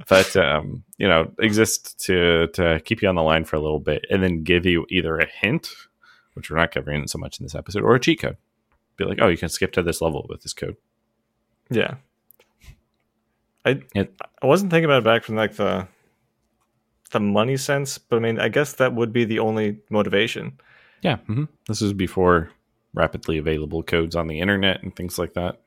but 0.08 0.36
um, 0.36 0.84
you 0.98 1.08
know, 1.08 1.32
exist 1.40 2.00
to 2.06 2.48
to 2.54 2.80
keep 2.86 3.02
you 3.02 3.08
on 3.10 3.16
the 3.16 3.22
line 3.24 3.46
for 3.46 3.56
a 3.56 3.60
little 3.62 3.80
bit 3.80 4.06
and 4.10 4.24
then 4.24 4.44
give 4.44 4.66
you 4.66 4.86
either 4.90 5.18
a 5.20 5.28
hint, 5.28 5.70
which 6.34 6.50
we're 6.50 6.58
not 6.58 6.72
covering 6.72 7.08
so 7.08 7.20
much 7.20 7.40
in 7.40 7.46
this 7.46 7.56
episode, 7.56 7.84
or 7.84 7.96
a 7.96 8.00
cheat 8.00 8.22
code. 8.22 8.38
Be 8.98 9.06
like, 9.06 9.20
oh, 9.22 9.28
you 9.28 9.38
can 9.38 9.50
skip 9.50 9.72
to 9.74 9.84
this 9.84 10.02
level 10.02 10.26
with 10.28 10.42
this 10.42 10.54
code. 10.54 10.76
Yeah. 11.70 11.96
I 13.64 13.82
It- 13.94 14.14
I 14.42 14.48
wasn't 14.48 14.72
thinking 14.72 14.86
about 14.86 15.00
it 15.00 15.06
back 15.06 15.24
from 15.24 15.36
like 15.36 15.54
the 15.56 15.88
the 17.12 17.20
money 17.20 17.58
sense, 17.58 17.98
but 17.98 18.18
I 18.18 18.20
mean, 18.20 18.40
I 18.40 18.50
guess 18.50 18.74
that 18.74 18.94
would 18.94 19.12
be 19.14 19.26
the 19.26 19.40
only 19.40 19.80
motivation. 19.90 20.60
Yeah. 21.02 21.18
hmm 21.28 21.46
This 21.68 21.82
is 21.82 21.94
before 21.94 22.50
rapidly 22.94 23.38
available 23.38 23.84
codes 23.84 24.16
on 24.16 24.28
the 24.28 24.40
internet 24.40 24.84
and 24.84 24.96
things 24.96 25.18
like 25.18 25.34
that. 25.34 25.60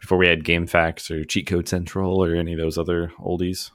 Before 0.00 0.18
we 0.18 0.28
had 0.28 0.44
GameFAQs 0.44 1.10
or 1.10 1.24
Cheat 1.24 1.46
Code 1.46 1.66
Central 1.68 2.22
or 2.22 2.34
any 2.34 2.52
of 2.52 2.58
those 2.58 2.76
other 2.76 3.12
oldies. 3.18 3.70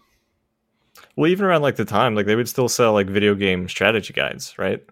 Well, 1.16 1.30
even 1.32 1.46
around 1.46 1.62
like 1.64 1.76
the 1.76 1.86
time, 1.86 2.14
like 2.14 2.26
they 2.28 2.36
would 2.36 2.50
still 2.50 2.70
sell 2.70 2.94
like 2.94 3.08
video 3.08 3.34
game 3.36 3.68
strategy 3.68 4.14
guides, 4.14 4.58
right? 4.60 4.84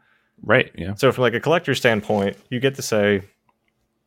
Right. 0.42 0.72
Yeah. 0.75 0.96
So 0.96 1.12
from 1.12 1.22
like 1.24 1.34
a 1.34 1.39
collector 1.39 1.75
standpoint, 1.75 2.38
you 2.50 2.60
get 2.60 2.75
to 2.75 2.82
say, 2.82 3.22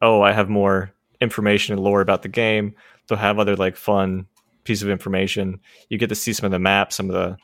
"Oh, 0.02 0.22
I 0.22 0.32
have 0.32 0.48
more 0.48 0.92
information 1.20 1.74
and 1.74 1.82
lore 1.82 2.00
about 2.00 2.22
the 2.22 2.28
game." 2.28 2.74
They'll 3.06 3.18
have 3.18 3.38
other 3.38 3.56
like 3.56 3.76
fun 3.76 4.26
piece 4.70 4.82
of 4.82 4.88
information. 4.88 5.58
You 5.88 5.98
get 5.98 6.08
to 6.10 6.14
see 6.14 6.32
some 6.32 6.44
of 6.46 6.52
the 6.52 6.60
maps, 6.60 6.94
some 6.94 7.10
of 7.10 7.14
the 7.14 7.36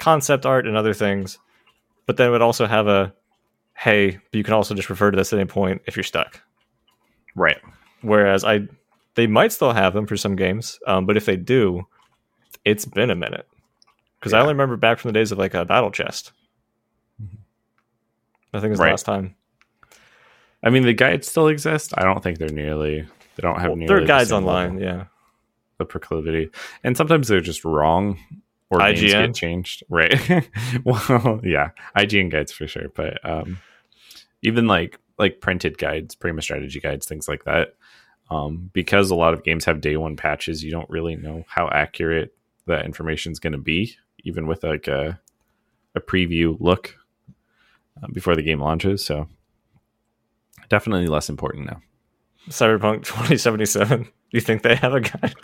concept 0.00 0.44
art, 0.44 0.66
and 0.66 0.76
other 0.76 0.92
things. 0.94 1.38
But 2.06 2.16
then 2.16 2.26
it 2.28 2.30
would 2.32 2.42
also 2.42 2.66
have 2.66 2.88
a, 2.88 3.12
"Hey, 3.74 4.18
but 4.30 4.36
you 4.38 4.42
can 4.42 4.54
also 4.54 4.74
just 4.74 4.90
refer 4.90 5.12
to 5.12 5.16
this 5.16 5.32
at 5.32 5.38
any 5.38 5.46
point 5.48 5.82
if 5.86 5.96
you're 5.96 6.02
stuck." 6.02 6.40
Right. 7.36 7.58
Whereas 8.02 8.42
I, 8.44 8.66
they 9.14 9.26
might 9.28 9.52
still 9.52 9.72
have 9.72 9.92
them 9.94 10.06
for 10.08 10.16
some 10.16 10.34
games, 10.34 10.78
um, 10.88 11.06
but 11.06 11.16
if 11.16 11.24
they 11.24 11.36
do, 11.36 11.86
it's 12.64 12.84
been 12.84 13.10
a 13.10 13.14
minute 13.16 13.46
because 14.18 14.32
I 14.32 14.40
only 14.40 14.54
remember 14.54 14.76
back 14.76 14.98
from 14.98 15.10
the 15.10 15.18
days 15.18 15.30
of 15.30 15.38
like 15.38 15.54
a 15.54 15.64
battle 15.64 15.90
chest. 15.92 16.32
I 18.52 18.58
think 18.60 18.64
it 18.64 18.70
was 18.70 18.78
Right. 18.80 18.86
the 18.86 18.92
last 18.92 19.06
time. 19.06 19.34
I 20.64 20.70
mean, 20.70 20.82
the 20.82 20.94
guides 20.94 21.28
still 21.28 21.46
exist. 21.48 21.92
I 21.96 22.02
don't 22.04 22.22
think 22.22 22.38
they're 22.38 22.48
nearly. 22.48 23.02
They 23.02 23.42
don't 23.42 23.60
have 23.60 23.68
Well, 23.70 23.76
nearly. 23.76 23.86
there 23.94 24.02
are 24.02 24.06
guides 24.06 24.32
online, 24.32 24.78
level 24.78 24.82
yeah. 24.82 25.04
Of 25.78 25.88
proclivity, 25.88 26.50
and 26.82 26.96
sometimes 26.96 27.28
they're 27.28 27.40
just 27.40 27.64
wrong 27.64 28.18
or 28.70 28.78
names 28.78 29.00
IGN? 29.00 29.26
get 29.26 29.34
changed. 29.34 29.82
Right. 29.88 30.48
well, 30.84 31.40
yeah, 31.42 31.70
IGN 31.96 32.30
guides 32.30 32.52
for 32.52 32.66
sure, 32.66 32.88
but 32.94 33.18
um, 33.28 33.58
even 34.42 34.66
like 34.66 34.98
like 35.18 35.40
printed 35.40 35.78
guides, 35.78 36.14
Prima 36.14 36.42
strategy 36.42 36.80
guides, 36.80 37.06
things 37.06 37.28
like 37.28 37.44
that. 37.44 37.74
Um, 38.28 38.70
because 38.72 39.10
a 39.10 39.14
lot 39.14 39.34
of 39.34 39.44
games 39.44 39.64
have 39.66 39.80
day 39.80 39.96
one 39.96 40.16
patches, 40.16 40.64
you 40.64 40.70
don't 40.72 40.90
really 40.90 41.14
know 41.14 41.44
how 41.48 41.68
accurate 41.68 42.34
that 42.66 42.84
information 42.84 43.30
is 43.30 43.38
going 43.38 43.52
to 43.52 43.58
be, 43.58 43.96
even 44.24 44.46
with 44.46 44.64
like 44.64 44.88
a 44.88 45.20
a 45.94 46.00
preview 46.00 46.56
look 46.60 46.94
uh, 48.02 48.06
before 48.12 48.36
the 48.36 48.42
game 48.42 48.60
launches. 48.60 49.04
So 49.04 49.28
definitely 50.68 51.06
less 51.06 51.28
important 51.28 51.66
now. 51.66 51.80
Cyberpunk 52.48 53.04
2077. 53.04 54.02
Do 54.02 54.08
you 54.30 54.40
think 54.40 54.62
they 54.62 54.76
have 54.76 54.94
a 54.94 55.00
guide? 55.00 55.34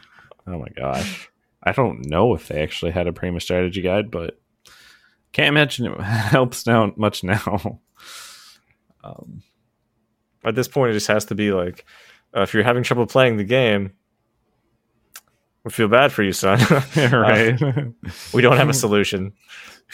Oh 0.46 0.58
my 0.58 0.68
gosh. 0.76 1.28
I 1.62 1.72
don't 1.72 2.06
know 2.08 2.34
if 2.34 2.48
they 2.48 2.62
actually 2.62 2.90
had 2.92 3.06
a 3.06 3.12
Prima 3.12 3.40
strategy 3.40 3.82
guide, 3.82 4.10
but 4.10 4.40
can't 5.32 5.48
imagine 5.48 5.86
it 5.86 6.00
helps 6.02 6.66
now 6.66 6.92
much 6.96 7.24
now. 7.24 7.80
Um, 9.04 9.42
At 10.44 10.54
this 10.54 10.68
point, 10.68 10.90
it 10.90 10.94
just 10.94 11.08
has 11.08 11.24
to 11.24 11.34
be 11.34 11.50
like, 11.50 11.84
uh, 12.36 12.42
if 12.42 12.54
you're 12.54 12.62
having 12.62 12.84
trouble 12.84 13.04
playing 13.04 13.36
the 13.36 13.42
game, 13.42 13.94
we 15.64 15.72
feel 15.72 15.88
bad 15.88 16.12
for 16.12 16.22
you, 16.22 16.32
son. 16.32 16.60
right. 16.96 17.60
we 18.32 18.42
don't 18.42 18.58
have 18.58 18.68
a 18.68 18.72
solution, 18.74 19.32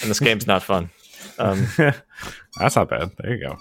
and 0.02 0.10
this 0.10 0.20
game's 0.20 0.46
not 0.46 0.62
fun. 0.62 0.90
Um, 1.38 1.66
That's 2.58 2.76
not 2.76 2.90
bad. 2.90 3.12
There 3.18 3.34
you 3.34 3.42
go. 3.42 3.56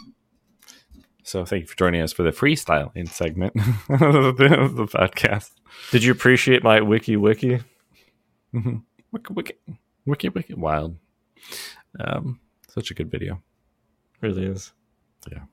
So 1.27 1.43
thank 1.43 1.63
you 1.63 1.67
for 1.67 1.75
joining 1.75 2.01
us 2.01 2.13
for 2.13 2.24
the 2.24 2.29
freestyling 2.29 3.10
segment 3.10 3.53
of 3.89 4.38
the, 4.38 4.88
podcast. 4.93 5.51
did 5.91 6.01
you 6.01 6.13
appreciate 6.13 6.63
my 6.63 6.79
wiki 6.79 7.17
wiki? 7.17 7.60
Mhm. 8.53 8.84
Wiki, 9.12 9.34
wiki, 9.34 9.53
wiki, 10.05 10.29
wiki, 10.29 10.53
wild. 10.53 10.96
Um, 12.00 12.39
such 12.69 12.91
a 12.91 12.93
good 12.93 13.12
video. 13.12 13.41
Really 14.22 14.46
is. 14.46 14.72
Yeah. 15.29 15.43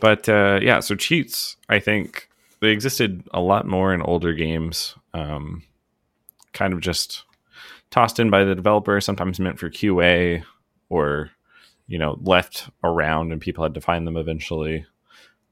But 0.00 0.28
uh, 0.28 0.58
yeah, 0.60 0.80
so 0.80 0.96
cheats, 0.96 1.56
I 1.68 1.78
think 1.78 2.28
they 2.60 2.70
existed 2.70 3.22
a 3.32 3.40
lot 3.40 3.68
more 3.68 3.94
in 3.94 4.02
older 4.02 4.32
games, 4.32 4.96
um, 5.14 5.62
kind 6.52 6.72
of 6.72 6.80
just 6.80 7.22
tossed 7.92 8.18
in 8.18 8.30
by 8.30 8.42
the 8.42 8.56
developer, 8.56 9.00
sometimes 9.00 9.38
meant 9.38 9.60
for 9.60 9.70
QA 9.70 10.42
or, 10.88 11.30
you 11.88 11.98
know, 11.98 12.18
left 12.22 12.68
around 12.84 13.32
and 13.32 13.40
people 13.40 13.64
had 13.64 13.74
to 13.74 13.80
find 13.80 14.06
them 14.06 14.16
eventually. 14.16 14.86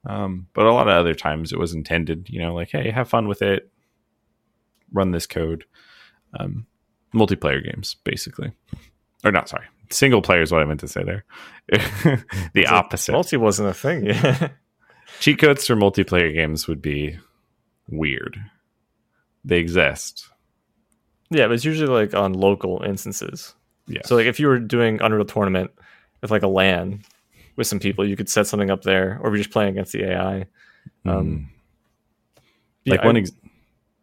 Um, 0.04 0.46
but 0.52 0.66
a 0.66 0.72
lot 0.72 0.86
of 0.86 0.94
other 0.94 1.14
times 1.14 1.52
it 1.52 1.58
was 1.58 1.72
intended, 1.72 2.28
you 2.30 2.40
know, 2.40 2.54
like, 2.54 2.70
hey, 2.70 2.90
have 2.90 3.08
fun 3.08 3.26
with 3.26 3.42
it, 3.42 3.68
run 4.92 5.10
this 5.10 5.26
code. 5.26 5.64
Um, 6.38 6.66
multiplayer 7.14 7.64
games, 7.64 7.96
basically. 8.04 8.52
Or 9.24 9.32
not, 9.32 9.48
sorry. 9.48 9.66
Single 9.90 10.22
player 10.22 10.42
is 10.42 10.52
what 10.52 10.62
I 10.62 10.66
meant 10.66 10.80
to 10.80 10.88
say 10.88 11.02
there. 11.02 11.24
the 12.52 12.66
opposite 12.66 13.12
Multi 13.12 13.36
wasn't 13.36 13.70
a 13.70 13.74
thing. 13.74 14.06
Yeah. 14.06 14.48
cheat 15.20 15.38
codes 15.38 15.66
for 15.66 15.74
multiplayer 15.74 16.32
games 16.32 16.68
would 16.68 16.82
be 16.82 17.18
weird. 17.88 18.38
They 19.44 19.58
exist. 19.58 20.28
yeah, 21.30 21.46
but 21.46 21.52
it's 21.52 21.64
usually 21.64 21.88
like 21.88 22.14
on 22.14 22.34
local 22.34 22.82
instances. 22.82 23.54
Yeah. 23.86 24.02
So 24.04 24.16
like 24.16 24.26
if 24.26 24.38
you 24.38 24.48
were 24.48 24.58
doing 24.58 25.00
Unreal 25.00 25.24
Tournament 25.24 25.70
with 26.22 26.30
like 26.30 26.42
a 26.42 26.48
LAN 26.48 27.02
with 27.56 27.66
some 27.66 27.78
people, 27.80 28.06
you 28.06 28.16
could 28.16 28.28
set 28.28 28.46
something 28.46 28.70
up 28.70 28.82
there, 28.82 29.18
or 29.22 29.30
you're 29.30 29.38
just 29.38 29.50
playing 29.50 29.70
against 29.70 29.92
the 29.92 30.04
AI. 30.04 30.46
Um, 31.04 31.14
Mm. 31.26 31.46
yeah, 32.84 32.94
like 32.94 33.04
one 33.04 33.16
I- 33.16 33.20
ex- 33.20 33.32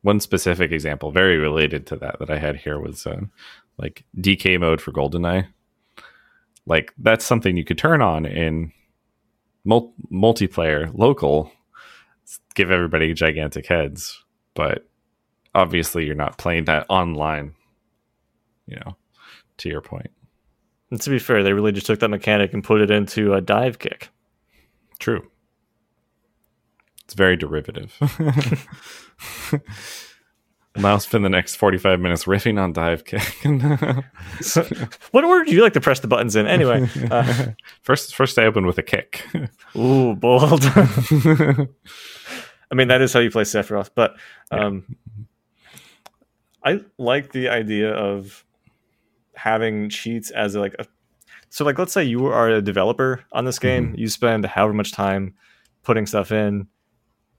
one 0.02 0.20
specific 0.20 0.72
example, 0.72 1.12
very 1.12 1.38
related 1.38 1.86
to 1.88 1.96
that 1.98 2.20
that 2.20 2.30
I 2.30 2.38
had 2.38 2.56
here 2.58 2.80
was 2.80 3.06
uh, 3.08 3.22
like 3.78 4.04
DK 4.20 4.60
mode 4.60 4.82
for 4.82 4.92
GoldenEye. 4.92 5.48
Like 6.66 6.94
that's 6.98 7.26
something 7.26 7.56
you 7.58 7.64
could 7.66 7.78
turn 7.78 8.02
on 8.02 8.26
in 8.26 8.72
mul- 9.66 9.94
multiplayer 10.12 10.90
local, 10.98 11.52
give 12.56 12.72
everybody 12.72 13.14
gigantic 13.14 13.68
heads, 13.68 14.24
but 14.56 14.88
obviously 15.56 16.06
you're 16.06 16.16
not 16.16 16.38
playing 16.38 16.66
that 16.66 16.86
online. 16.90 17.54
You 18.66 18.78
know, 18.78 18.96
to 19.58 19.70
your 19.70 19.82
point. 19.82 20.10
And 20.94 21.02
to 21.02 21.10
be 21.10 21.18
fair, 21.18 21.42
they 21.42 21.54
really 21.54 21.72
just 21.72 21.88
took 21.88 22.00
that 22.02 22.10
mechanic 22.10 22.54
and 22.54 22.64
put 22.64 22.80
it 22.80 22.92
into 22.92 23.34
a 23.34 23.42
dive 23.42 23.80
kick. 23.80 24.10
True. 25.00 25.28
It's 27.04 27.16
very 27.16 27.36
derivative. 27.36 27.98
I'll 30.76 31.00
spend 31.00 31.26
the 31.26 31.30
next 31.30 31.56
45 31.56 32.00
minutes 32.00 32.26
riffing 32.26 32.62
on 32.62 32.74
dive 32.74 33.06
kick. 33.06 33.24
what 35.10 35.24
order 35.24 35.46
do 35.46 35.52
you 35.52 35.64
like 35.64 35.74
to 35.74 35.82
press 35.82 36.00
the 36.02 36.08
buttons 36.08 36.36
in? 36.36 36.46
Anyway, 36.46 36.88
uh, 37.10 37.48
first, 37.82 38.14
first 38.14 38.38
I 38.38 38.46
open 38.46 38.68
with 38.68 38.78
a 38.78 38.84
kick. 38.84 39.26
ooh, 39.76 40.14
bold. 40.14 40.64
I 40.64 41.66
mean, 42.76 42.90
that 42.90 43.02
is 43.02 43.14
how 43.14 43.20
you 43.20 43.32
play 43.32 43.46
Sephiroth, 43.46 43.90
but 43.96 44.16
um, 44.52 44.96
I 46.64 46.82
like 47.00 47.32
the 47.32 47.50
idea 47.50 47.92
of 47.96 48.46
having 49.36 49.90
cheats 49.90 50.32
as 50.32 50.56
a, 50.56 50.60
like 50.60 50.76
a. 50.80 50.86
So, 51.50 51.64
like, 51.64 51.78
let's 51.78 51.94
say 51.94 52.04
you 52.04 52.26
are 52.28 52.50
a 52.50 52.62
developer 52.62 53.24
on 53.32 53.46
this 53.46 53.60
game. 53.60 53.90
Mm-hmm. 53.90 54.00
You 54.00 54.08
spend 54.08 54.46
however 54.46 54.74
much 54.74 54.92
time 54.92 55.36
putting 55.84 56.06
stuff 56.06 56.32
in. 56.32 56.68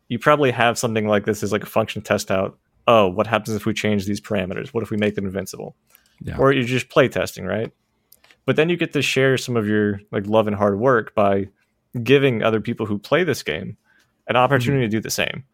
You 0.08 0.18
probably 0.18 0.50
have 0.50 0.78
something 0.78 1.08
like 1.08 1.24
this 1.24 1.42
as 1.42 1.52
like 1.52 1.62
a 1.62 1.66
function 1.66 2.02
test 2.02 2.30
out. 2.30 2.58
Oh, 2.86 3.08
what 3.08 3.26
happens 3.26 3.56
if 3.56 3.66
we 3.66 3.72
change 3.72 4.06
these 4.06 4.20
parameters? 4.20 4.68
What 4.68 4.82
if 4.82 4.90
we 4.90 4.96
make 4.96 5.14
them 5.14 5.24
invincible? 5.24 5.74
Yeah. 6.20 6.36
Or 6.38 6.52
you're 6.52 6.64
just 6.64 6.90
play 6.90 7.08
testing, 7.08 7.46
right? 7.46 7.72
But 8.46 8.56
then 8.56 8.68
you 8.68 8.76
get 8.76 8.92
to 8.92 9.02
share 9.02 9.38
some 9.38 9.56
of 9.56 9.66
your 9.66 10.00
like 10.12 10.26
love 10.26 10.46
and 10.46 10.54
hard 10.54 10.78
work 10.78 11.14
by 11.14 11.48
giving 12.02 12.42
other 12.42 12.60
people 12.60 12.86
who 12.86 12.98
play 12.98 13.24
this 13.24 13.42
game 13.42 13.76
an 14.26 14.36
opportunity 14.36 14.84
mm-hmm. 14.84 14.90
to 14.90 14.96
do 14.96 15.00
the 15.00 15.10
same. 15.10 15.44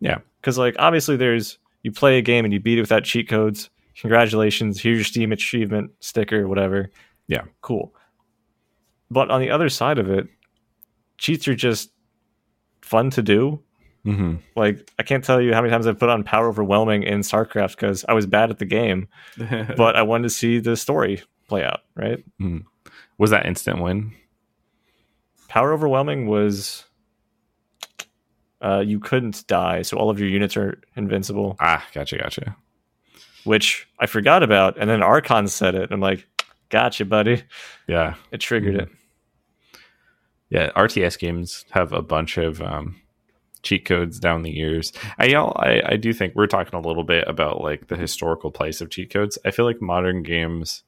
Yeah. 0.00 0.18
Because 0.40 0.58
like 0.58 0.76
obviously 0.78 1.16
there's 1.16 1.58
you 1.82 1.92
play 1.92 2.18
a 2.18 2.22
game 2.22 2.44
and 2.44 2.52
you 2.52 2.60
beat 2.60 2.78
it 2.78 2.82
without 2.82 3.04
cheat 3.04 3.28
codes. 3.28 3.70
Congratulations, 4.00 4.80
here's 4.80 4.98
your 4.98 5.04
Steam 5.04 5.32
achievement 5.32 5.90
sticker, 6.00 6.46
whatever. 6.48 6.90
Yeah. 7.28 7.42
Cool. 7.60 7.94
But 9.10 9.30
on 9.30 9.40
the 9.40 9.50
other 9.50 9.68
side 9.68 9.98
of 9.98 10.10
it, 10.10 10.26
cheats 11.18 11.46
are 11.48 11.54
just 11.54 11.90
fun 12.82 13.10
to 13.10 13.22
do. 13.22 13.60
hmm 14.04 14.36
Like 14.54 14.90
I 14.98 15.02
can't 15.02 15.24
tell 15.24 15.40
you 15.40 15.52
how 15.54 15.60
many 15.60 15.70
times 15.70 15.86
I've 15.86 15.98
put 15.98 16.08
on 16.08 16.22
Power 16.24 16.48
Overwhelming 16.48 17.02
in 17.04 17.20
StarCraft 17.20 17.70
because 17.76 18.04
I 18.08 18.12
was 18.14 18.26
bad 18.26 18.50
at 18.50 18.58
the 18.58 18.64
game, 18.64 19.08
but 19.76 19.96
I 19.96 20.02
wanted 20.02 20.24
to 20.24 20.30
see 20.30 20.58
the 20.60 20.76
story 20.76 21.22
play 21.48 21.64
out, 21.64 21.80
right? 21.94 22.24
was 23.18 23.30
that 23.30 23.46
instant 23.46 23.80
win? 23.82 24.12
Power 25.48 25.72
Overwhelming 25.72 26.26
was 26.26 26.84
uh, 28.60 28.80
you 28.84 28.98
couldn't 29.00 29.46
die, 29.46 29.82
so 29.82 29.96
all 29.96 30.10
of 30.10 30.18
your 30.18 30.28
units 30.28 30.56
are 30.56 30.80
invincible, 30.96 31.56
Ah, 31.60 31.84
gotcha, 31.94 32.18
gotcha. 32.18 32.56
Which 33.46 33.88
I 33.98 34.06
forgot 34.06 34.42
about. 34.42 34.76
And 34.78 34.90
then 34.90 35.02
Archon 35.02 35.48
said 35.48 35.74
it. 35.74 35.82
And 35.84 35.92
I'm 35.92 36.00
like, 36.00 36.26
gotcha, 36.68 37.04
buddy. 37.04 37.42
Yeah, 37.88 38.14
It 38.32 38.38
triggered 38.40 38.74
it. 38.76 38.88
yeah. 40.50 40.70
RTS 40.76 41.18
games 41.18 41.64
have 41.70 41.92
a 41.92 42.02
bunch 42.02 42.36
of 42.38 42.60
um, 42.60 43.00
cheat 43.62 43.84
codes 43.84 44.18
down 44.18 44.42
the 44.42 44.50
years. 44.50 44.92
I, 45.18 45.32
all 45.34 45.52
I 45.58 45.82
I 45.84 45.96
do 45.96 46.12
think 46.12 46.34
we're 46.34 46.46
talking 46.46 46.74
a 46.78 46.82
little 46.86 47.04
bit 47.04 47.24
about 47.26 47.60
like 47.60 47.88
the 47.88 47.96
historical 47.96 48.50
place 48.50 48.80
of 48.80 48.90
cheat 48.90 49.10
codes. 49.10 49.38
I 49.44 49.50
feel 49.50 49.64
like 49.64 49.80
modern 49.80 50.22
games 50.22 50.82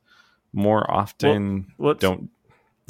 more 0.53 0.89
often 0.91 1.73
Let's 1.79 2.01
don't 2.01 2.31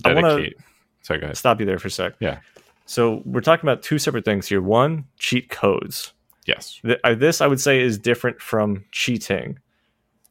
I 0.04 0.14
dedicate. 0.14 0.56
Sorry, 1.02 1.20
go 1.20 1.24
ahead. 1.24 1.36
stop 1.36 1.60
you 1.60 1.66
there 1.66 1.78
for 1.78 1.88
a 1.88 1.90
sec. 1.90 2.14
Yeah. 2.20 2.40
So 2.86 3.22
we're 3.24 3.40
talking 3.40 3.68
about 3.68 3.82
two 3.82 3.98
separate 3.98 4.24
things 4.24 4.46
here. 4.48 4.60
One, 4.62 5.04
cheat 5.18 5.50
codes. 5.50 6.12
Yes. 6.48 6.80
Th- 6.82 6.98
This 7.16 7.40
I 7.40 7.46
would 7.46 7.60
say 7.60 7.80
is 7.80 7.98
different 7.98 8.40
from 8.40 8.84
cheating. 8.90 9.58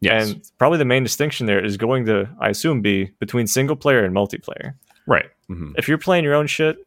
Yes. 0.01 0.31
And 0.31 0.51
probably 0.57 0.77
the 0.79 0.85
main 0.85 1.03
distinction 1.03 1.45
there 1.47 1.63
is 1.63 1.77
going 1.77 2.05
to, 2.07 2.27
I 2.39 2.49
assume, 2.49 2.81
be 2.81 3.11
between 3.19 3.47
single 3.47 3.75
player 3.75 4.03
and 4.03 4.13
multiplayer. 4.15 4.73
right. 5.05 5.29
hmm 5.47 5.71
If 5.77 5.87
you're 5.87 5.97
playing 5.97 6.23
your 6.25 6.33
own 6.35 6.47
shit, 6.47 6.77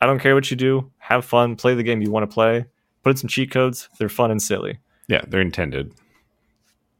I 0.00 0.06
don't 0.06 0.18
care 0.20 0.34
what 0.34 0.50
you 0.50 0.56
do. 0.56 0.90
Have 0.98 1.24
fun, 1.24 1.56
play 1.56 1.74
the 1.74 1.82
game 1.82 2.00
you 2.00 2.10
want 2.10 2.28
to 2.30 2.34
play. 2.34 2.64
Put 3.02 3.10
in 3.10 3.16
some 3.16 3.28
cheat 3.28 3.50
codes. 3.50 3.88
They're 3.98 4.08
fun 4.08 4.30
and 4.30 4.40
silly. 4.40 4.78
Yeah, 5.08 5.22
they're 5.28 5.40
intended. 5.42 5.92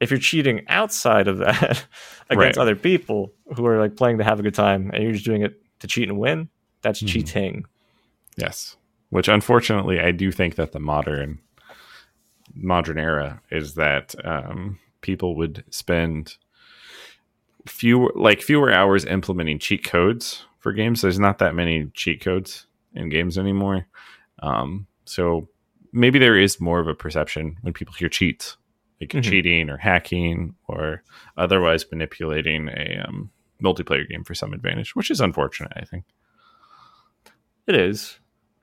If 0.01 0.11
you're 0.11 0.21
cheating 0.21 0.65
outside 0.69 1.29
of 1.29 1.39
that 1.39 1.87
against 2.31 2.57
Right. 2.57 2.59
other 2.59 2.75
people 2.77 3.33
who 3.57 3.67
are 3.67 3.79
like 3.79 3.97
playing 3.97 4.19
to 4.19 4.25
have 4.25 4.41
a 4.41 4.43
good 4.43 4.55
time 4.55 4.91
and 4.93 5.03
you're 5.03 5.13
just 5.13 5.25
doing 5.25 5.43
it 5.43 5.61
to 5.81 5.87
cheat 5.87 6.09
and 6.09 6.19
win, 6.19 6.49
that's 6.83 7.03
Mhm. 7.03 7.09
cheating. 7.09 7.65
Yes. 8.37 8.77
Which 9.11 9.29
unfortunately, 9.29 10.01
I 10.01 10.11
do 10.13 10.31
think 10.33 10.55
that 10.55 10.73
the 10.73 10.81
modern 10.81 11.41
modern 12.55 12.99
era 12.99 13.41
is 13.51 13.75
that 13.75 14.15
um, 14.25 14.79
people 15.01 15.37
would 15.37 15.65
spend 15.71 16.37
fewer 17.67 18.13
like 18.15 18.41
fewer 18.41 18.73
hours 18.73 19.05
implementing 19.05 19.59
cheat 19.59 19.85
codes 19.85 20.45
for 20.59 20.73
games. 20.73 21.03
There's 21.03 21.19
not 21.19 21.39
that 21.39 21.55
many 21.55 21.87
cheat 21.95 22.21
codes 22.21 22.67
in 22.95 23.09
games 23.09 23.39
anymore. 23.39 23.87
Um, 24.43 24.87
so 25.05 25.49
maybe 25.93 26.19
there 26.19 26.37
is 26.39 26.61
more 26.61 26.81
of 26.81 26.89
a 26.89 26.95
perception 26.95 27.57
when 27.63 27.73
people 27.75 27.95
hear 27.95 28.09
cheats, 28.09 28.57
like 29.01 29.11
Mhm. 29.11 29.23
cheating 29.23 29.71
or 29.71 29.77
hacking 29.77 30.55
or 30.67 31.03
otherwise 31.37 31.85
manipulating 31.91 32.69
a 32.69 33.05
um, 33.07 33.31
multiplayer 33.63 34.09
game 34.09 34.25
for 34.25 34.35
some 34.35 34.53
advantage, 34.53 34.97
which 34.97 35.11
is 35.11 35.21
unfortunate. 35.21 35.73
I 35.77 35.85
think. 35.85 36.05
It 37.67 37.75
is. 37.77 38.19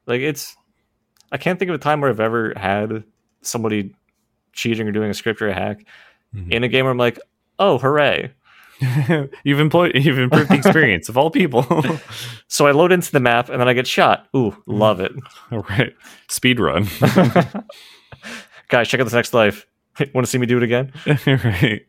Like 0.05 0.21
it's 0.21 0.55
I 1.31 1.37
can't 1.37 1.59
think 1.59 1.69
of 1.69 1.75
a 1.75 1.79
time 1.79 2.01
where 2.01 2.09
I've 2.09 2.19
ever 2.19 2.53
had 2.55 3.03
somebody 3.47 3.93
cheating 4.53 4.87
or 4.87 4.91
doing 4.91 5.09
a 5.09 5.13
script 5.13 5.41
or 5.41 5.47
a 5.49 5.53
hack 5.53 5.85
Mhm. 6.35 6.51
in 6.51 6.63
a 6.63 6.67
game 6.67 6.85
where 6.85 6.91
I'm 6.91 6.97
like, 6.97 7.19
oh 7.59 7.77
hooray. 7.77 8.33
you've 9.43 9.59
employed 9.59 9.93
you've 9.95 10.19
improved 10.19 10.49
the 10.51 10.55
experience 10.55 11.09
of 11.09 11.17
all 11.17 11.29
people. 11.31 11.65
So 12.49 12.65
I 12.65 12.71
load 12.71 12.91
into 12.93 13.11
the 13.11 13.19
map 13.19 13.49
and 13.49 13.59
then 13.59 13.67
I 13.67 13.73
get 13.73 13.85
shot. 13.87 14.27
Ooh, 14.35 14.55
love 14.65 14.99
it. 15.01 15.11
all 15.51 15.65
right. 15.69 15.93
Speed 16.29 16.59
run. 16.61 16.87
Guys, 18.69 18.87
check 18.87 18.99
out 18.99 19.03
this 19.05 19.13
next 19.13 19.33
life. 19.33 19.65
Want 20.13 20.25
to 20.25 20.29
see 20.29 20.37
me 20.37 20.45
do 20.45 20.57
it 20.57 20.63
again? 20.63 20.91
right. 21.25 21.85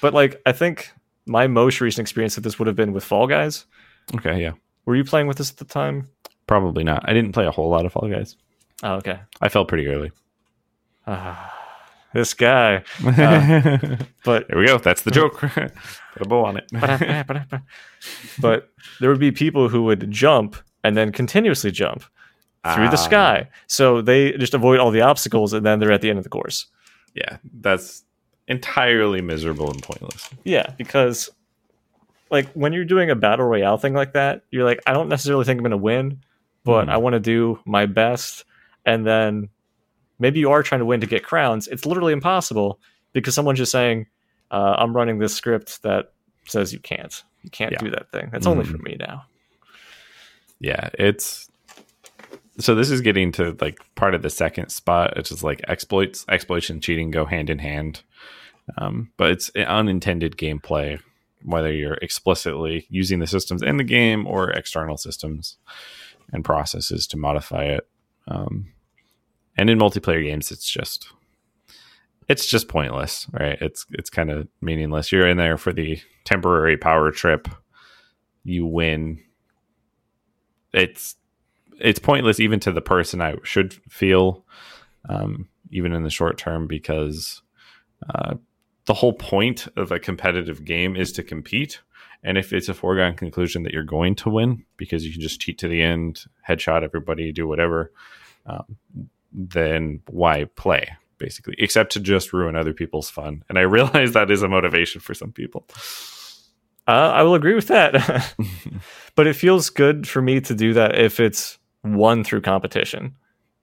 But 0.00 0.14
like 0.14 0.40
I 0.46 0.52
think 0.52 0.90
my 1.26 1.46
most 1.46 1.80
recent 1.80 2.04
experience 2.04 2.36
with 2.36 2.44
this 2.44 2.58
would 2.58 2.66
have 2.66 2.76
been 2.76 2.92
with 2.92 3.04
Fall 3.04 3.26
Guys. 3.26 3.64
Okay, 4.14 4.40
yeah. 4.42 4.52
Were 4.86 4.96
you 4.96 5.04
playing 5.04 5.26
with 5.26 5.36
this 5.38 5.50
at 5.50 5.56
the 5.58 5.64
time? 5.64 6.08
Probably 6.46 6.84
not. 6.84 7.08
I 7.08 7.12
didn't 7.12 7.32
play 7.32 7.46
a 7.46 7.50
whole 7.50 7.68
lot 7.68 7.84
of 7.86 7.92
Fall 7.92 8.08
Guys. 8.08 8.36
Oh, 8.82 8.94
okay. 8.96 9.20
I 9.40 9.48
fell 9.48 9.64
pretty 9.64 9.86
early. 9.86 10.10
Ah, 11.08 11.54
this 12.14 12.34
guy. 12.34 12.82
But 14.24 14.46
there 14.48 14.58
we 14.58 14.66
go. 14.66 14.78
That's 14.78 15.02
the 15.02 15.10
joke. 15.10 15.40
Put 15.40 15.72
a 16.20 16.28
bow 16.28 16.44
on 16.44 16.56
it. 16.58 16.70
but 18.40 18.68
there 19.00 19.08
would 19.10 19.18
be 19.20 19.32
people 19.32 19.68
who 19.68 19.84
would 19.84 20.10
jump 20.10 20.56
and 20.84 20.96
then 20.96 21.12
continuously 21.12 21.70
jump 21.70 22.02
through 22.74 22.86
Ah, 22.86 22.90
the 22.90 22.96
sky. 22.96 23.48
So 23.68 24.02
they 24.02 24.32
just 24.32 24.52
avoid 24.54 24.80
all 24.80 24.90
the 24.90 25.00
obstacles 25.00 25.52
and 25.52 25.64
then 25.64 25.78
they're 25.78 25.92
at 25.92 26.02
the 26.02 26.10
end 26.10 26.18
of 26.18 26.24
the 26.24 26.30
course. 26.30 26.66
Yeah, 27.14 27.38
that's 27.60 28.04
entirely 28.48 29.20
miserable 29.22 29.70
and 29.70 29.82
pointless. 29.82 30.28
Yeah, 30.44 30.72
because 30.76 31.30
like 32.30 32.48
when 32.52 32.72
you're 32.72 32.84
doing 32.84 33.10
a 33.10 33.14
battle 33.16 33.46
royale 33.46 33.78
thing 33.78 33.94
like 33.94 34.12
that, 34.12 34.42
you're 34.50 34.64
like, 34.64 34.80
I 34.86 34.92
don't 34.92 35.08
necessarily 35.08 35.44
think 35.44 35.58
I'm 35.58 35.62
going 35.62 35.70
to 35.70 35.76
win, 35.78 36.20
but 36.64 36.86
Mhm. 36.86 36.90
I 36.92 36.96
want 36.98 37.14
to 37.14 37.20
do 37.20 37.60
my 37.64 37.86
best. 37.86 38.44
And 38.84 39.06
then 39.06 39.48
maybe 40.18 40.40
you 40.40 40.50
are 40.50 40.62
trying 40.62 40.80
to 40.80 40.84
win 40.84 41.00
to 41.00 41.06
get 41.06 41.24
crowns. 41.24 41.68
It's 41.68 41.86
literally 41.86 42.12
impossible 42.12 42.80
because 43.12 43.34
someone's 43.34 43.58
just 43.58 43.72
saying, 43.72 44.06
uh, 44.50 44.74
I'm 44.78 44.94
running 44.96 45.18
this 45.18 45.34
script 45.34 45.82
that 45.82 46.12
says 46.46 46.72
you 46.72 46.78
can't. 46.78 47.22
You 47.42 47.50
can't 47.50 47.72
Yeah. 47.72 47.78
do 47.78 47.90
that 47.90 48.10
thing. 48.10 48.28
That's 48.32 48.46
only 48.46 48.64
Mhm. 48.64 48.70
for 48.72 48.78
me 48.78 48.96
now. 48.98 49.26
Yeah, 50.60 50.90
it's 50.98 51.50
so 52.58 52.74
this 52.74 52.90
is 52.90 53.00
getting 53.00 53.30
to 53.32 53.56
like 53.60 53.78
part 53.94 54.14
of 54.16 54.22
the 54.22 54.30
second 54.30 54.70
spot, 54.70 55.16
which 55.16 55.30
is 55.30 55.44
like 55.44 55.60
exploits, 55.68 56.24
exploits 56.28 56.68
and 56.70 56.82
cheating 56.82 57.12
go 57.12 57.24
hand 57.24 57.50
in 57.50 57.60
hand. 57.60 58.02
Um, 58.76 59.12
but 59.16 59.30
it's 59.30 59.50
unintended 59.54 60.36
gameplay, 60.36 61.00
whether 61.44 61.72
you're 61.72 61.98
explicitly 62.02 62.86
using 62.90 63.20
the 63.20 63.28
systems 63.28 63.62
in 63.62 63.76
the 63.76 63.84
game 63.84 64.26
or 64.26 64.50
external 64.50 64.96
systems 64.96 65.56
and 66.32 66.44
processes 66.44 67.06
to 67.06 67.16
modify 67.16 67.62
it. 67.64 67.88
Um, 68.26 68.72
and 69.58 69.68
in 69.68 69.78
multiplayer 69.78 70.24
games, 70.24 70.50
it's 70.50 70.70
just 70.70 71.08
it's 72.28 72.46
just 72.46 72.68
pointless, 72.68 73.26
right? 73.32 73.58
It's 73.60 73.84
it's 73.90 74.10
kind 74.10 74.30
of 74.30 74.48
meaningless. 74.60 75.12
You're 75.12 75.28
in 75.28 75.36
there 75.36 75.58
for 75.58 75.72
the 75.72 76.00
temporary 76.24 76.76
power 76.76 77.10
trip. 77.10 77.48
You 78.44 78.64
win 78.64 79.20
it's 80.72 81.16
it's 81.80 81.98
pointless 81.98 82.40
even 82.40 82.60
to 82.60 82.72
the 82.72 82.80
person 82.80 83.20
I 83.20 83.36
should 83.42 83.74
feel, 83.88 84.44
um, 85.08 85.48
even 85.70 85.92
in 85.92 86.02
the 86.02 86.10
short 86.10 86.38
term, 86.38 86.66
because 86.66 87.42
uh, 88.14 88.34
the 88.86 88.94
whole 88.94 89.12
point 89.12 89.68
of 89.76 89.92
a 89.92 89.98
competitive 89.98 90.64
game 90.64 90.96
is 90.96 91.12
to 91.12 91.22
compete. 91.22 91.80
And 92.24 92.36
if 92.36 92.52
it's 92.52 92.68
a 92.68 92.74
foregone 92.74 93.14
conclusion 93.14 93.62
that 93.62 93.72
you're 93.72 93.84
going 93.84 94.16
to 94.16 94.30
win 94.30 94.64
because 94.76 95.06
you 95.06 95.12
can 95.12 95.20
just 95.20 95.40
cheat 95.40 95.58
to 95.58 95.68
the 95.68 95.82
end, 95.82 96.24
headshot 96.48 96.82
everybody, 96.82 97.30
do 97.30 97.46
whatever, 97.46 97.92
um, 98.46 98.76
then 99.32 100.00
why 100.08 100.44
play? 100.56 100.88
Basically, 101.18 101.54
except 101.58 101.92
to 101.92 102.00
just 102.00 102.32
ruin 102.32 102.54
other 102.54 102.72
people's 102.72 103.10
fun. 103.10 103.42
And 103.48 103.58
I 103.58 103.62
realize 103.62 104.12
that 104.12 104.30
is 104.30 104.42
a 104.42 104.48
motivation 104.48 105.00
for 105.00 105.14
some 105.14 105.32
people. 105.32 105.66
Uh, 106.86 107.10
I 107.12 107.22
will 107.22 107.34
agree 107.34 107.54
with 107.54 107.66
that. 107.68 108.34
but 109.14 109.26
it 109.26 109.34
feels 109.34 109.68
good 109.68 110.06
for 110.08 110.22
me 110.22 110.40
to 110.42 110.54
do 110.54 110.72
that 110.74 110.96
if 110.96 111.20
it's 111.20 111.58
won 111.84 112.24
through 112.24 112.40
competition. 112.42 113.14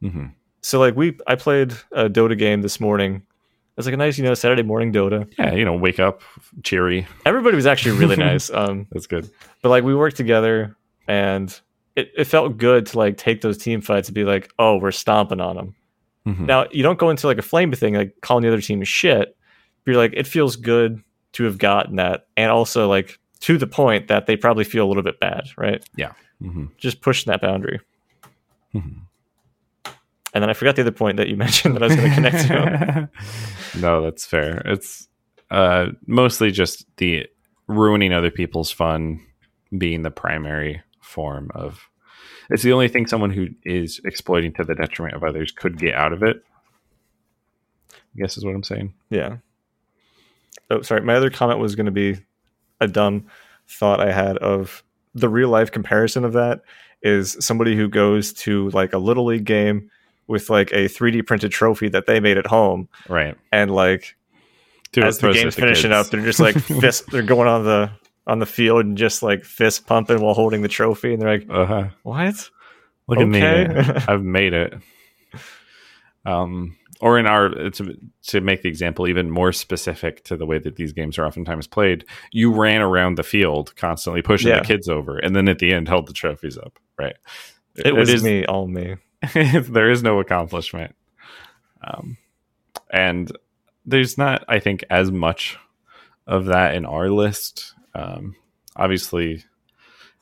hmm 0.02 0.26
So 0.62 0.80
like 0.80 0.96
we 0.96 1.18
I 1.28 1.36
played 1.36 1.74
a 1.92 2.10
Dota 2.10 2.38
game 2.38 2.62
this 2.62 2.80
morning. 2.80 3.24
It's 3.78 3.86
like 3.88 3.94
a 3.94 3.98
nice, 3.98 4.18
you 4.18 4.24
know, 4.24 4.34
Saturday 4.34 4.64
morning 4.64 4.94
Dota. 4.94 5.30
Yeah, 5.38 5.54
you 5.54 5.66
know, 5.66 5.76
wake 5.76 6.00
up 6.00 6.22
cheery. 6.64 7.08
Everybody 7.26 7.56
was 7.56 7.66
actually 7.66 7.98
really 7.98 8.16
nice. 8.16 8.50
Um, 8.54 8.88
That's 8.92 9.08
good. 9.08 9.30
but 9.62 9.70
like 9.70 9.84
we 9.84 9.96
worked 9.96 10.18
together 10.18 10.76
and 11.08 11.58
it, 11.96 12.12
it 12.18 12.26
felt 12.26 12.58
good 12.58 12.86
to 12.88 12.98
like 12.98 13.18
take 13.18 13.42
those 13.42 13.58
team 13.58 13.82
fights 13.82 14.08
and 14.10 14.16
be 14.16 14.24
like, 14.24 14.52
oh, 14.60 14.78
we're 14.78 14.92
stomping 14.92 15.40
on 15.42 15.56
them. 15.56 15.76
Mhm. 16.28 16.46
Now 16.48 16.66
you 16.72 16.84
don't 16.84 17.00
go 17.00 17.10
into 17.10 17.28
like 17.28 17.38
a 17.38 17.42
flame 17.44 17.72
thing, 17.74 17.94
like 17.96 18.16
calling 18.22 18.42
the 18.44 18.50
other 18.50 18.62
team 18.62 18.84
shit. 18.84 19.36
You're 19.86 19.96
like, 19.98 20.14
it 20.16 20.26
feels 20.28 20.56
good 20.56 21.02
to 21.34 21.44
have 21.44 21.58
gotten 21.58 21.98
that, 21.98 22.28
and 22.36 22.50
also 22.52 22.88
like 22.90 23.20
to 23.42 23.58
the 23.58 23.68
point 23.68 24.08
that 24.08 24.26
they 24.26 24.36
probably 24.36 24.64
feel 24.64 24.86
a 24.86 24.88
little 24.90 25.04
bit 25.04 25.20
bad, 25.20 25.44
right? 25.58 25.84
hmm 26.42 26.66
Just 26.78 27.02
pushing 27.02 27.30
that 27.32 27.42
boundary. 27.42 27.80
Mhm. 28.74 29.02
And 30.34 30.42
then 30.44 30.50
I 30.50 30.54
forgot 30.54 30.76
the 30.76 30.82
other 30.82 30.92
point 30.92 31.18
that 31.18 31.30
you 31.30 31.36
mentioned 31.46 31.76
that 31.76 31.84
I 31.84 31.88
was 31.88 31.96
going 31.96 32.10
to 32.10 32.16
connect 32.16 32.48
to. 32.48 33.10
no, 33.80 34.02
that's 34.02 34.26
fair. 34.26 34.62
It's 34.66 35.08
uh, 35.52 35.88
mostly 36.08 36.52
just 36.52 36.86
the 36.98 37.28
ruining 37.68 38.12
other 38.12 38.32
people's 38.32 38.72
fun 38.72 39.22
being 39.78 40.02
the 40.04 40.12
primary 40.12 40.82
form 41.06 41.52
of. 41.56 41.88
It's 42.50 42.64
the 42.64 42.74
only 42.74 42.88
thing 42.88 43.08
someone 43.08 43.32
who 43.32 43.48
is 43.64 44.00
exploiting 44.06 44.54
to 44.54 44.64
the 44.64 44.76
detriment 44.76 45.16
of 45.16 45.24
others 45.24 45.52
could 45.52 45.78
get 45.80 45.96
out 45.96 46.14
of 46.14 46.22
it. 46.24 46.44
I 47.92 47.98
guess 48.18 48.38
is 48.38 48.46
what 48.46 48.56
I'm 48.56 48.64
saying. 48.64 48.94
Yeah. 49.10 49.38
oh, 50.70 50.82
sorry. 50.82 51.02
My 51.02 51.16
other 51.16 51.30
comment 51.30 51.60
was 51.60 51.76
going 51.76 51.88
to 51.88 51.92
be 51.92 52.18
a 52.80 52.88
dumb 52.88 53.26
thought 53.68 54.00
I 54.00 54.12
had 54.12 54.38
of 54.38 54.84
the 55.14 55.30
real 55.30 55.50
life 55.50 55.72
comparison 55.72 56.24
of 56.24 56.34
that 56.34 56.62
is 57.02 57.36
somebody 57.40 57.76
who 57.76 57.88
goes 57.88 58.32
to 58.34 58.70
like 58.72 58.94
a 58.94 58.98
little 58.98 59.26
league 59.26 59.46
game 59.46 59.90
with 60.28 60.50
like 60.50 60.72
a 60.72 60.86
3D 60.88 61.26
printed 61.26 61.52
trophy 61.52 61.88
that 61.90 62.06
they 62.08 62.20
made 62.20 62.38
at 62.38 62.48
home, 62.48 62.90
Right. 63.08 63.36
and 63.52 63.70
like 63.72 64.16
Dude, 64.92 65.04
as 65.04 65.20
the 65.20 65.32
game's 65.32 65.56
finishing 65.56 65.92
kids. 65.92 66.08
up, 66.08 66.12
they're 66.12 66.22
just 66.26 66.40
like 66.40 66.56
fist. 66.82 67.06
They're 67.12 67.22
going 67.22 67.48
on 67.48 67.64
the 67.64 67.92
on 68.28 68.40
the 68.40 68.46
field 68.46 68.86
and 68.86 68.98
just 68.98 69.22
like 69.24 69.44
fist 69.46 69.86
pumping 69.86 70.22
while 70.22 70.34
holding 70.34 70.62
the 70.62 70.68
trophy, 70.68 71.14
and 71.14 71.22
they're 71.22 71.38
like, 71.40 71.48
Uh-huh. 71.50 71.90
"What? 72.04 72.50
Look 73.08 73.20
at 73.20 73.28
me. 73.28 73.42
I've 74.08 74.24
made 74.24 74.54
it. 74.54 74.74
Um, 76.26 76.76
or 77.02 77.20
in 77.20 77.28
our 77.28 77.50
to, 77.50 77.98
to 78.28 78.42
make 78.42 78.62
the 78.64 78.70
example 78.70 79.08
even 79.08 79.30
more 79.30 79.52
specific 79.52 80.24
to 80.24 80.38
the 80.38 80.46
way 80.46 80.58
that 80.60 80.76
these 80.76 80.94
games 80.94 81.20
are 81.20 81.26
oftentimes 81.26 81.68
played, 81.68 82.06
you 82.32 82.52
ran 82.52 82.82
around 82.82 83.16
the 83.16 83.24
field 83.24 83.76
constantly 83.76 84.22
pushing 84.22 84.50
Yeah. 84.50 84.60
the 84.62 84.66
kids 84.66 84.90
over, 84.90 85.18
and 85.20 85.36
then 85.36 85.48
at 85.48 85.60
the 85.60 85.72
end 85.74 85.88
held 85.88 86.08
the 86.08 86.14
trophies 86.14 86.58
up. 86.58 86.80
Right. 86.98 87.16
It 87.76 87.94
was 87.94 88.10
is 88.10 88.24
me, 88.24 88.46
all 88.46 88.68
me." 88.68 88.96
there 89.34 89.90
is 89.92 90.02
no 90.04 90.20
accomplishment. 90.20 90.96
Um, 91.86 92.18
and 92.92 93.32
there's 93.86 94.18
not, 94.18 94.44
I 94.48 94.58
think, 94.60 94.84
as 94.90 95.12
much 95.12 95.58
of 96.26 96.46
that 96.46 96.74
in 96.74 96.86
our 96.86 97.10
list. 97.10 97.75
Um, 97.96 98.36
obviously, 98.76 99.44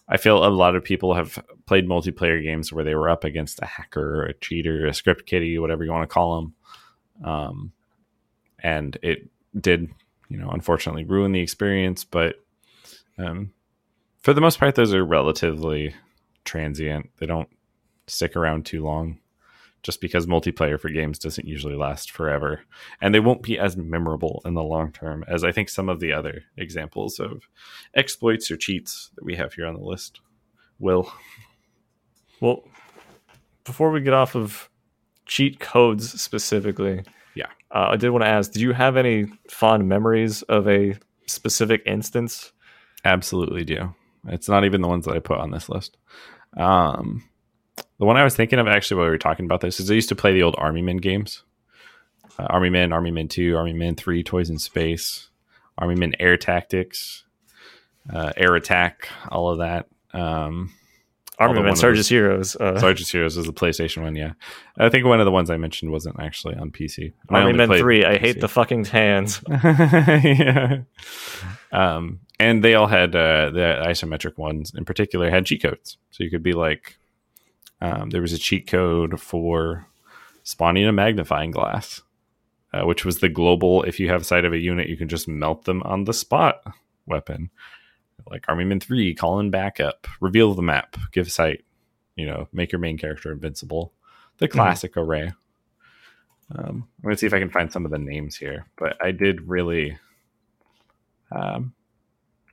I 0.07 0.17
feel 0.17 0.45
a 0.45 0.49
lot 0.49 0.75
of 0.75 0.83
people 0.83 1.15
have 1.15 1.43
played 1.65 1.87
multiplayer 1.87 2.41
games 2.41 2.71
where 2.71 2.83
they 2.83 2.95
were 2.95 3.09
up 3.09 3.23
against 3.23 3.61
a 3.61 3.65
hacker, 3.65 4.23
a 4.25 4.33
cheater, 4.35 4.85
a 4.85 4.93
script 4.93 5.25
kiddie, 5.25 5.57
whatever 5.57 5.83
you 5.83 5.91
want 5.91 6.07
to 6.07 6.13
call 6.13 6.35
them. 6.35 6.53
Um, 7.25 7.71
and 8.59 8.97
it 9.01 9.29
did, 9.59 9.89
you 10.29 10.37
know, 10.37 10.49
unfortunately 10.49 11.03
ruin 11.03 11.31
the 11.31 11.41
experience. 11.41 12.03
But 12.03 12.35
um, 13.17 13.51
for 14.19 14.33
the 14.33 14.41
most 14.41 14.59
part, 14.59 14.75
those 14.75 14.93
are 14.93 15.03
relatively 15.03 15.95
transient. 16.45 17.09
They 17.17 17.25
don't 17.25 17.49
stick 18.07 18.35
around 18.35 18.65
too 18.65 18.83
long 18.83 19.19
just 19.83 20.01
because 20.01 20.25
multiplayer 20.25 20.79
for 20.79 20.89
games 20.89 21.19
doesn't 21.19 21.47
usually 21.47 21.75
last 21.75 22.09
forever 22.11 22.61
and 23.01 23.13
they 23.13 23.19
won't 23.19 23.43
be 23.43 23.59
as 23.59 23.77
memorable 23.77 24.41
in 24.45 24.53
the 24.53 24.63
long 24.63 24.91
term 24.91 25.23
as 25.27 25.43
i 25.43 25.51
think 25.51 25.69
some 25.69 25.89
of 25.89 25.99
the 25.99 26.11
other 26.11 26.43
examples 26.57 27.19
of 27.19 27.43
exploits 27.93 28.49
or 28.49 28.57
cheats 28.57 29.11
that 29.15 29.23
we 29.25 29.35
have 29.35 29.53
here 29.53 29.65
on 29.67 29.75
the 29.75 29.81
list 29.81 30.21
will 30.79 31.11
Well, 32.41 32.63
before 33.63 33.91
we 33.91 34.01
get 34.01 34.13
off 34.13 34.35
of 34.35 34.69
cheat 35.25 35.59
codes 35.59 36.19
specifically, 36.21 37.03
Yeah. 37.35 37.47
uh, 37.71 37.89
I 37.91 37.95
did 37.97 38.09
want 38.09 38.23
to 38.23 38.29
ask: 38.29 38.51
Do 38.51 38.59
you 38.59 38.73
have 38.73 38.97
any 38.97 39.27
fond 39.49 39.87
memories 39.87 40.41
of 40.43 40.67
a 40.67 40.95
specific 41.27 41.81
instance? 41.85 42.51
absolutely 43.05 43.63
do 43.65 43.93
it's 44.29 44.47
not 44.47 44.63
even 44.63 44.79
the 44.81 44.87
ones 44.87 45.03
that 45.05 45.13
i 45.15 45.19
put 45.19 45.37
on 45.37 45.51
this 45.51 45.67
list 45.67 45.97
um 46.55 47.21
the 48.03 48.07
one 48.07 48.17
i 48.17 48.23
was 48.25 48.35
thinking 48.35 48.59
of 48.59 48.67
actually 48.67 48.97
while 48.97 49.05
we 49.05 49.11
were 49.11 49.17
talking 49.17 49.45
about 49.45 49.61
this 49.61 49.79
is 49.79 49.89
i 49.89 49.93
used 49.93 50.09
to 50.09 50.15
play 50.15 50.33
the 50.33 50.43
old 50.43 50.55
army 50.57 50.81
men 50.81 50.97
games 50.97 51.43
uh, 52.37 52.43
army 52.49 52.69
men 52.69 52.91
army 52.91 53.11
men 53.11 53.29
2 53.29 53.55
army 53.55 53.71
men 53.71 53.95
3 53.95 54.21
toys 54.23 54.49
in 54.49 54.59
space 54.59 55.29
army 55.77 55.95
men 55.95 56.13
air 56.19 56.35
tactics 56.35 57.23
uh, 58.13 58.33
air 58.35 58.55
attack 58.55 59.07
all 59.29 59.49
of 59.49 59.59
that 59.59 59.87
um 60.13 60.73
Army 61.39 61.63
Men, 61.63 61.75
Sarge's 61.75 62.07
Heroes. 62.07 62.55
Uh, 62.55 62.79
Sergeant's 62.79 63.11
Heroes 63.11 63.37
is 63.37 63.47
the 63.47 63.53
PlayStation 63.53 64.03
one, 64.03 64.15
yeah. 64.15 64.33
I 64.77 64.89
think 64.89 65.03
one 65.03 65.19
of 65.19 65.25
the 65.25 65.31
ones 65.31 65.49
I 65.49 65.57
mentioned 65.57 65.91
wasn't 65.91 66.19
actually 66.19 66.55
on 66.55 66.69
PC. 66.69 67.11
I 67.27 67.39
Army 67.39 67.53
Men 67.53 67.69
Three. 67.69 68.05
I 68.05 68.19
hate 68.19 68.39
the 68.39 68.47
fucking 68.47 68.85
hands. 68.85 69.41
yeah. 69.49 70.81
Um, 71.71 72.19
and 72.39 72.63
they 72.63 72.75
all 72.75 72.85
had 72.85 73.15
uh, 73.15 73.49
the 73.49 73.83
isometric 73.83 74.37
ones 74.37 74.73
in 74.75 74.85
particular 74.85 75.31
had 75.31 75.47
cheat 75.47 75.63
codes, 75.63 75.97
so 76.11 76.23
you 76.23 76.29
could 76.29 76.43
be 76.43 76.53
like, 76.53 76.97
um, 77.83 78.09
there 78.11 78.21
was 78.21 78.31
a 78.31 78.37
cheat 78.37 78.65
code 78.65 79.19
for 79.19 79.85
spawning 80.43 80.85
a 80.85 80.93
magnifying 80.93 81.51
glass, 81.51 82.01
uh, 82.73 82.85
which 82.85 83.03
was 83.03 83.19
the 83.19 83.27
global. 83.27 83.83
If 83.83 83.99
you 83.99 84.09
have 84.09 84.25
sight 84.25 84.45
of 84.45 84.53
a 84.53 84.57
unit, 84.57 84.87
you 84.87 84.95
can 84.95 85.09
just 85.09 85.27
melt 85.27 85.65
them 85.65 85.83
on 85.83 86.05
the 86.05 86.13
spot 86.13 86.63
weapon. 87.05 87.49
Like 88.29 88.45
Army 88.47 88.63
Men 88.63 88.79
Three, 88.79 89.13
call 89.13 89.39
in 89.39 89.51
backup, 89.51 90.07
reveal 90.21 90.53
the 90.53 90.61
map, 90.61 90.95
give 91.11 91.29
sight, 91.29 91.65
you 92.15 92.25
know, 92.25 92.47
make 92.53 92.71
your 92.71 92.79
main 92.79 92.97
character 92.97 93.33
invincible. 93.33 93.91
The 94.37 94.47
classic 94.47 94.95
array. 94.95 95.33
Um, 96.55 96.87
I'm 96.97 97.03
gonna 97.03 97.17
see 97.17 97.27
if 97.27 97.33
I 97.33 97.39
can 97.39 97.49
find 97.49 97.71
some 97.71 97.83
of 97.83 97.91
the 97.91 97.97
names 97.97 98.37
here, 98.37 98.65
but 98.77 98.95
I 99.03 99.11
did 99.11 99.47
really, 99.47 99.97
um, 101.35 101.73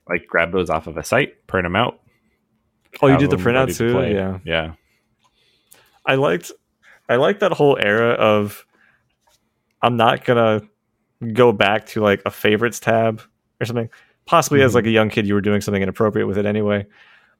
like 0.09 0.27
grab 0.27 0.51
those 0.51 0.69
off 0.69 0.87
of 0.87 0.97
a 0.97 1.03
site, 1.03 1.47
print 1.47 1.65
them 1.65 1.75
out. 1.77 2.01
Oh, 3.01 3.07
you 3.07 3.17
did 3.17 3.29
the 3.29 3.37
them 3.37 3.45
ready 3.45 3.59
printout 3.59 3.77
to 3.77 3.87
too. 3.87 3.93
play. 3.93 4.13
Yeah, 4.13 4.39
yeah, 4.43 4.73
I 6.05 6.15
liked. 6.15 6.51
I 7.09 7.15
liked 7.17 7.39
that 7.41 7.51
whole 7.51 7.77
era 7.79 8.11
of. 8.13 8.65
I'm 9.81 9.97
not 9.97 10.25
gonna 10.25 10.61
go 11.33 11.51
back 11.51 11.85
to 11.87 12.01
like 12.01 12.21
a 12.25 12.31
favorites 12.31 12.79
tab 12.79 13.21
or 13.59 13.65
something. 13.65 13.89
Possibly 14.25 14.61
as 14.61 14.71
Mhm. 14.71 14.75
like 14.75 14.85
a 14.85 14.89
young 14.91 15.09
kid, 15.09 15.27
you 15.27 15.33
were 15.33 15.41
doing 15.41 15.61
something 15.61 15.81
inappropriate 15.81 16.27
with 16.27 16.37
it 16.37 16.45
anyway. 16.45 16.85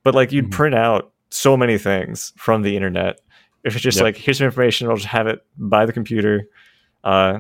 But 0.04 0.16
like 0.16 0.32
you'd 0.32 0.48
Mhm. 0.48 0.52
print 0.52 0.76
out 0.76 1.12
so 1.30 1.56
many 1.56 1.78
things 1.78 2.34
from 2.38 2.62
the 2.64 2.76
internet. 2.76 3.22
If 3.64 3.76
it's 3.76 3.84
just 3.84 3.98
Yep. 3.98 4.04
like 4.04 4.18
here's 4.18 4.40
some 4.40 4.46
information, 4.46 4.88
I'll 4.90 4.96
just 4.96 5.08
have 5.08 5.28
it 5.28 5.46
by 5.58 5.86
the 5.86 5.94
computer. 5.94 6.48
Uh, 7.04 7.40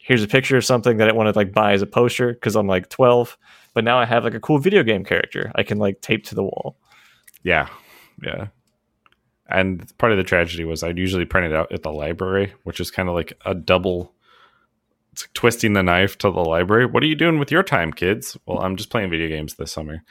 here's 0.00 0.22
a 0.22 0.28
picture 0.28 0.56
of 0.56 0.64
something 0.64 0.98
that 0.98 1.08
I 1.08 1.12
want 1.12 1.32
to 1.32 1.38
like 1.38 1.52
buy 1.52 1.72
as 1.72 1.80
a 1.82 1.86
poster 1.86 2.32
because 2.34 2.54
I'm 2.56 2.66
like 2.66 2.88
12. 2.90 3.36
But 3.74 3.84
now 3.84 3.98
I 3.98 4.04
have 4.04 4.24
like 4.24 4.34
a 4.34 4.40
cool 4.40 4.58
video 4.58 4.82
game 4.82 5.04
character 5.04 5.50
I 5.54 5.62
can 5.62 5.78
like 5.78 6.00
tape 6.02 6.24
to 6.26 6.34
the 6.34 6.42
wall. 6.42 6.76
yeah, 7.42 7.68
yeah. 8.22 8.48
And 9.52 9.96
part 9.98 10.12
of 10.12 10.18
the 10.18 10.24
tragedy 10.24 10.64
was 10.64 10.82
I'd 10.82 10.98
usually 10.98 11.24
print 11.24 11.46
it 11.52 11.54
out 11.56 11.72
at 11.72 11.82
the 11.82 11.92
library, 11.92 12.54
which 12.64 12.80
is 12.80 12.90
kind 12.90 13.08
of 13.08 13.14
like 13.14 13.32
a 13.44 13.54
double. 13.54 14.12
It's 15.12 15.24
like 15.24 15.32
twisting 15.34 15.74
the 15.74 15.82
knife 15.82 16.16
to 16.18 16.30
the 16.30 16.40
library. 16.40 16.86
What 16.86 17.02
are 17.02 17.06
you 17.06 17.14
doing 17.14 17.38
with 17.38 17.50
your 17.52 17.62
time, 17.62 17.92
kids? 17.92 18.36
Well, 18.46 18.60
I'm 18.60 18.76
just 18.76 18.88
playing 18.90 19.10
video 19.10 19.28
games 19.28 19.54
this 19.54 19.70
summer. 19.70 20.02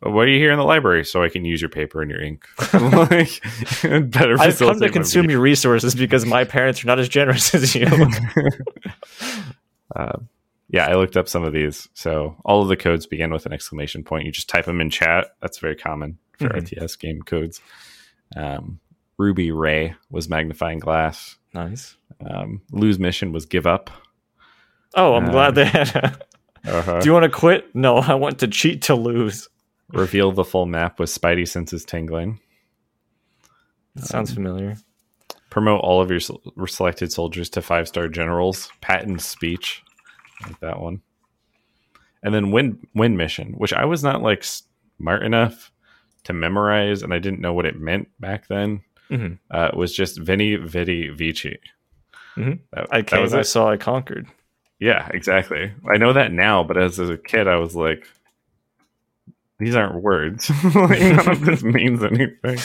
What 0.00 0.22
are 0.22 0.28
you 0.28 0.38
here 0.38 0.52
in 0.52 0.58
the 0.58 0.64
library 0.64 1.04
so 1.04 1.22
I 1.22 1.28
can 1.28 1.44
use 1.44 1.60
your 1.60 1.68
paper 1.70 2.00
and 2.02 2.10
your 2.10 2.20
ink? 2.20 2.46
like, 2.72 3.42
better 4.10 4.38
I've 4.40 4.58
come 4.58 4.80
to 4.80 4.88
consume 4.90 5.28
your 5.30 5.40
resources 5.40 5.94
because 5.94 6.24
my 6.24 6.44
parents 6.44 6.82
are 6.82 6.86
not 6.86 6.98
as 6.98 7.08
generous 7.10 7.54
as 7.54 7.74
you. 7.74 7.86
uh, 9.94 10.12
yeah, 10.68 10.86
I 10.86 10.94
looked 10.94 11.16
up 11.16 11.28
some 11.28 11.44
of 11.44 11.52
these. 11.52 11.88
So 11.94 12.36
all 12.44 12.62
of 12.62 12.68
the 12.68 12.76
codes 12.76 13.06
begin 13.06 13.32
with 13.32 13.46
an 13.46 13.52
exclamation 13.52 14.02
point. 14.02 14.24
You 14.24 14.32
just 14.32 14.48
type 14.48 14.64
them 14.64 14.80
in 14.80 14.90
chat. 14.90 15.28
That's 15.40 15.58
very 15.58 15.76
common 15.76 16.18
for 16.38 16.48
Mhm. 16.48 16.62
RTS 16.62 16.98
game 16.98 17.22
codes. 17.22 17.60
Um, 18.34 18.80
Ruby 19.18 19.50
Ray 19.50 19.94
was 20.10 20.28
magnifying 20.28 20.78
glass. 20.78 21.36
nice. 21.54 21.96
Um, 22.24 22.62
Lose 22.70 22.98
mission 22.98 23.32
was 23.32 23.46
give 23.46 23.66
up. 23.66 23.90
Oh, 24.94 25.14
I'm 25.14 25.26
Uh, 25.28 25.32
glad 25.32 25.54
they 25.54 25.64
had. 25.64 25.94
A, 25.96 26.18
Uh-huh. 26.78 27.00
do 27.00 27.06
you 27.06 27.12
want 27.12 27.24
to 27.24 27.28
quit? 27.30 27.74
No, 27.74 27.96
I 27.96 28.14
want 28.14 28.38
to 28.40 28.46
cheat 28.48 28.82
to 28.82 28.94
lose. 28.94 29.48
Reveal 29.88 30.30
the 30.32 30.44
full 30.44 30.66
map 30.66 30.98
with 31.00 31.10
Spidey 31.10 31.46
senses 31.48 31.84
tingling. 31.84 32.38
That 33.96 34.04
sounds 34.06 34.32
familiar. 34.32 34.76
Promote 35.50 35.80
all 35.82 36.00
of 36.00 36.10
your 36.10 36.20
selected 36.66 37.12
soldiers 37.12 37.50
to 37.50 37.60
five 37.62 37.88
star 37.88 38.08
generals. 38.08 38.70
Patton 38.80 39.18
speech, 39.18 39.82
like 40.46 40.58
that 40.60 40.80
one. 40.80 41.02
And 42.22 42.32
then 42.32 42.50
win 42.52 42.86
win 42.94 43.16
mission, 43.16 43.52
which 43.58 43.72
I 43.72 43.84
was 43.84 44.02
not 44.04 44.22
like 44.22 44.44
smart 44.44 45.22
enough 45.24 45.72
to 46.24 46.32
memorize, 46.32 47.02
and 47.02 47.12
I 47.12 47.18
didn't 47.18 47.40
know 47.40 47.52
what 47.52 47.66
it 47.66 47.78
meant 47.78 48.08
back 48.20 48.46
then. 48.46 48.82
Mhm. 49.12 49.38
Uh, 49.50 49.70
was 49.74 49.94
just 49.94 50.18
Veni 50.18 50.56
Vidi 50.56 51.08
Vici. 51.10 51.58
Mhm. 52.36 52.60
That, 52.72 52.86
I 52.90 52.98
that 53.02 53.06
came, 53.06 53.20
was 53.22 53.34
I 53.34 53.40
it. 53.40 53.44
saw, 53.44 53.70
I 53.70 53.76
conquered. 53.76 54.26
Yeah, 54.80 55.08
exactly. 55.12 55.70
I 55.92 55.98
know 55.98 56.12
that 56.14 56.32
now, 56.32 56.64
but 56.64 56.76
as 56.78 56.98
a 56.98 57.16
kid, 57.18 57.46
I 57.46 57.56
was 57.56 57.76
like, 57.76 58.08
these 59.58 59.76
aren't 59.76 60.02
words. 60.02 60.50
like, 60.74 61.00
none 61.00 61.28
of 61.30 61.44
this 61.44 61.62
means 61.76 62.02
anything. 62.02 62.58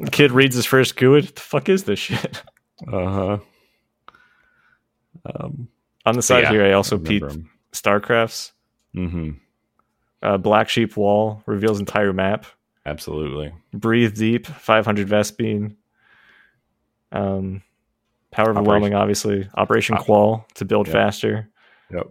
Kid 0.12 0.32
reads 0.32 0.54
his 0.56 0.64
first 0.64 0.96
GUID. 0.96 1.24
What 1.26 1.34
the 1.34 1.40
fuck 1.42 1.68
is 1.68 1.84
this 1.84 1.98
shit? 1.98 2.42
uh 2.90 3.08
huh. 3.10 3.38
Um, 5.26 5.68
On 6.06 6.14
the 6.16 6.22
side 6.22 6.44
yeah, 6.44 6.50
here, 6.50 6.64
I 6.64 6.72
also 6.72 6.96
peeped 6.96 7.22
remember 7.24 7.44
'em. 7.46 7.50
StarCraft's 7.72 8.52
Mhm. 8.96 9.36
uh, 10.22 10.38
Black 10.38 10.68
Sheep 10.70 10.96
Wall 10.96 11.42
reveals 11.46 11.78
entire 11.78 12.12
map. 12.14 12.46
Absolutely. 12.86 13.52
Breathe 13.72 14.16
Deep, 14.16 14.46
500 14.46 15.06
Vespene. 15.08 15.76
Um, 17.12 17.62
Power 18.30 18.50
Overwhelming, 18.50 18.94
obviously. 18.94 19.48
Operation 19.56 19.96
Op- 19.96 20.06
CWAL 20.06 20.48
to 20.54 20.64
build 20.64 20.86
Yep. 20.86 20.92
faster. 20.94 21.48
Yep. 21.90 22.06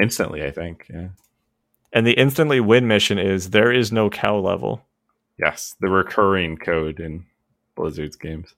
Instantly, 0.00 0.42
I 0.44 0.50
think. 0.50 0.86
Yeah. 0.92 1.08
And 1.92 2.06
the 2.06 2.12
instantly 2.14 2.60
win 2.60 2.86
mission 2.88 3.18
is 3.18 3.50
there 3.50 3.72
is 3.72 3.92
no 3.92 4.10
cow 4.10 4.36
level. 4.38 4.82
Yes, 5.38 5.76
the 5.80 5.88
recurring 5.88 6.56
code 6.56 6.98
in 7.00 7.26
Blizzard's 7.74 8.16
games. 8.16 8.54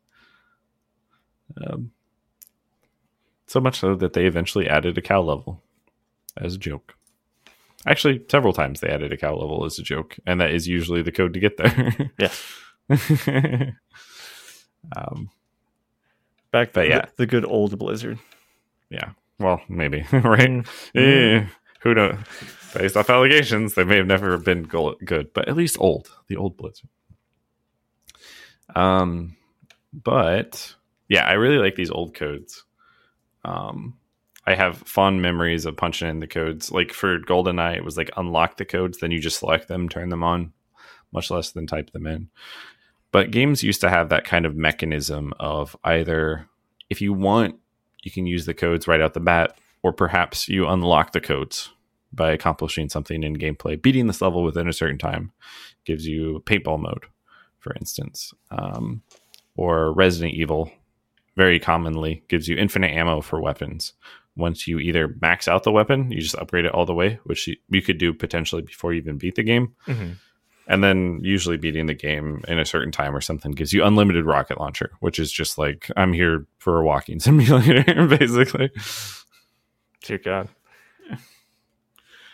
Um, 1.66 1.92
So 3.46 3.60
much 3.60 3.78
so 3.78 3.94
that 3.94 4.12
they 4.12 4.26
eventually 4.26 4.68
added 4.68 4.98
a 4.98 5.02
cow 5.02 5.22
level 5.22 5.62
as 6.36 6.54
a 6.54 6.58
joke. 6.58 6.94
Actually, 7.86 8.20
several 8.30 8.52
times 8.52 8.80
they 8.80 8.88
added 8.88 9.12
a 9.12 9.16
cow 9.16 9.34
level 9.36 9.64
as 9.64 9.78
a 9.78 9.82
joke, 9.82 10.16
and 10.26 10.40
that 10.40 10.50
is 10.50 10.66
usually 10.66 11.02
the 11.02 11.12
code 11.12 11.34
to 11.34 11.40
get 11.40 11.56
there. 11.56 12.10
Yeah. 12.18 12.32
um, 14.96 15.30
Back 16.50 16.72
But 16.72 16.82
the, 16.82 16.88
yeah. 16.88 17.04
the 17.16 17.26
good 17.26 17.44
old 17.44 17.78
Blizzard. 17.78 18.18
yeah. 18.90 19.10
Well, 19.38 19.60
maybe 19.68 20.04
right. 20.12 20.48
Mm. 20.50 20.66
Eh, 20.96 21.46
who 21.82 21.94
knows? 21.94 22.16
Based 22.74 22.96
off 22.96 23.08
allegations, 23.10 23.74
they 23.74 23.84
may 23.84 23.96
have 23.96 24.06
never 24.06 24.36
been 24.38 24.64
go- 24.64 24.96
good, 25.04 25.32
but 25.32 25.46
at 25.48 25.56
least 25.56 25.76
old. 25.78 26.10
The 26.26 26.36
old 26.36 26.56
Blizzard. 26.56 26.88
Um, 28.74 29.36
but 29.92 30.74
yeah, 31.08 31.24
I 31.24 31.34
really 31.34 31.58
like 31.58 31.76
these 31.76 31.90
old 31.90 32.14
codes. 32.14 32.64
Um, 33.44 33.98
I 34.48 34.54
have 34.54 34.78
fond 34.78 35.20
memories 35.20 35.66
of 35.66 35.76
punching 35.76 36.08
in 36.08 36.20
the 36.20 36.26
codes. 36.26 36.72
Like 36.72 36.94
for 36.94 37.18
GoldenEye, 37.18 37.76
it 37.76 37.84
was 37.84 37.98
like 37.98 38.08
unlock 38.16 38.56
the 38.56 38.64
codes, 38.64 38.96
then 38.96 39.10
you 39.10 39.20
just 39.20 39.40
select 39.40 39.68
them, 39.68 39.90
turn 39.90 40.08
them 40.08 40.24
on, 40.24 40.54
much 41.12 41.30
less 41.30 41.50
than 41.50 41.66
type 41.66 41.90
them 41.90 42.06
in. 42.06 42.30
But 43.12 43.30
games 43.30 43.62
used 43.62 43.82
to 43.82 43.90
have 43.90 44.08
that 44.08 44.24
kind 44.24 44.46
of 44.46 44.56
mechanism 44.56 45.34
of 45.38 45.76
either 45.84 46.48
if 46.88 47.02
you 47.02 47.12
want, 47.12 47.56
you 48.02 48.10
can 48.10 48.26
use 48.26 48.46
the 48.46 48.54
codes 48.54 48.88
right 48.88 49.02
out 49.02 49.12
the 49.12 49.20
bat, 49.20 49.58
or 49.82 49.92
perhaps 49.92 50.48
you 50.48 50.66
unlock 50.66 51.12
the 51.12 51.20
codes 51.20 51.68
by 52.10 52.32
accomplishing 52.32 52.88
something 52.88 53.22
in 53.22 53.36
gameplay. 53.36 53.80
Beating 53.80 54.06
this 54.06 54.22
level 54.22 54.42
within 54.42 54.66
a 54.66 54.72
certain 54.72 54.96
time 54.96 55.30
gives 55.84 56.06
you 56.06 56.42
paintball 56.46 56.80
mode, 56.80 57.04
for 57.58 57.74
instance, 57.74 58.32
um, 58.50 59.02
or 59.56 59.92
Resident 59.92 60.32
Evil. 60.32 60.72
Very 61.36 61.60
commonly 61.60 62.24
gives 62.28 62.48
you 62.48 62.56
infinite 62.56 62.92
ammo 62.92 63.20
for 63.20 63.42
weapons. 63.42 63.92
Once 64.38 64.66
you 64.66 64.78
either 64.78 65.14
max 65.20 65.48
out 65.48 65.64
the 65.64 65.72
weapon, 65.72 66.10
you 66.10 66.20
just 66.22 66.36
upgrade 66.36 66.64
it 66.64 66.72
all 66.72 66.86
the 66.86 66.94
way, 66.94 67.18
which 67.24 67.46
you, 67.48 67.56
you 67.68 67.82
could 67.82 67.98
do 67.98 68.14
potentially 68.14 68.62
before 68.62 68.92
you 68.94 69.00
even 69.00 69.18
beat 69.18 69.34
the 69.34 69.42
game. 69.42 69.74
Mhm. 69.86 70.14
And 70.66 70.84
then 70.84 71.20
usually 71.22 71.56
beating 71.56 71.86
the 71.86 71.94
game 71.94 72.42
in 72.46 72.58
a 72.58 72.64
certain 72.64 72.92
time 72.92 73.16
or 73.16 73.20
something 73.22 73.52
gives 73.52 73.72
you 73.72 73.84
unlimited 73.84 74.24
rocket 74.26 74.58
launcher, 74.60 74.90
which 75.00 75.18
is 75.18 75.32
just 75.32 75.56
like 75.58 75.90
I'm 75.96 76.12
here 76.12 76.46
for 76.58 76.78
a 76.78 76.84
walking 76.84 77.20
simulator, 77.26 78.06
basically. 78.18 78.70
Dear 80.04 80.18
God. 80.18 80.48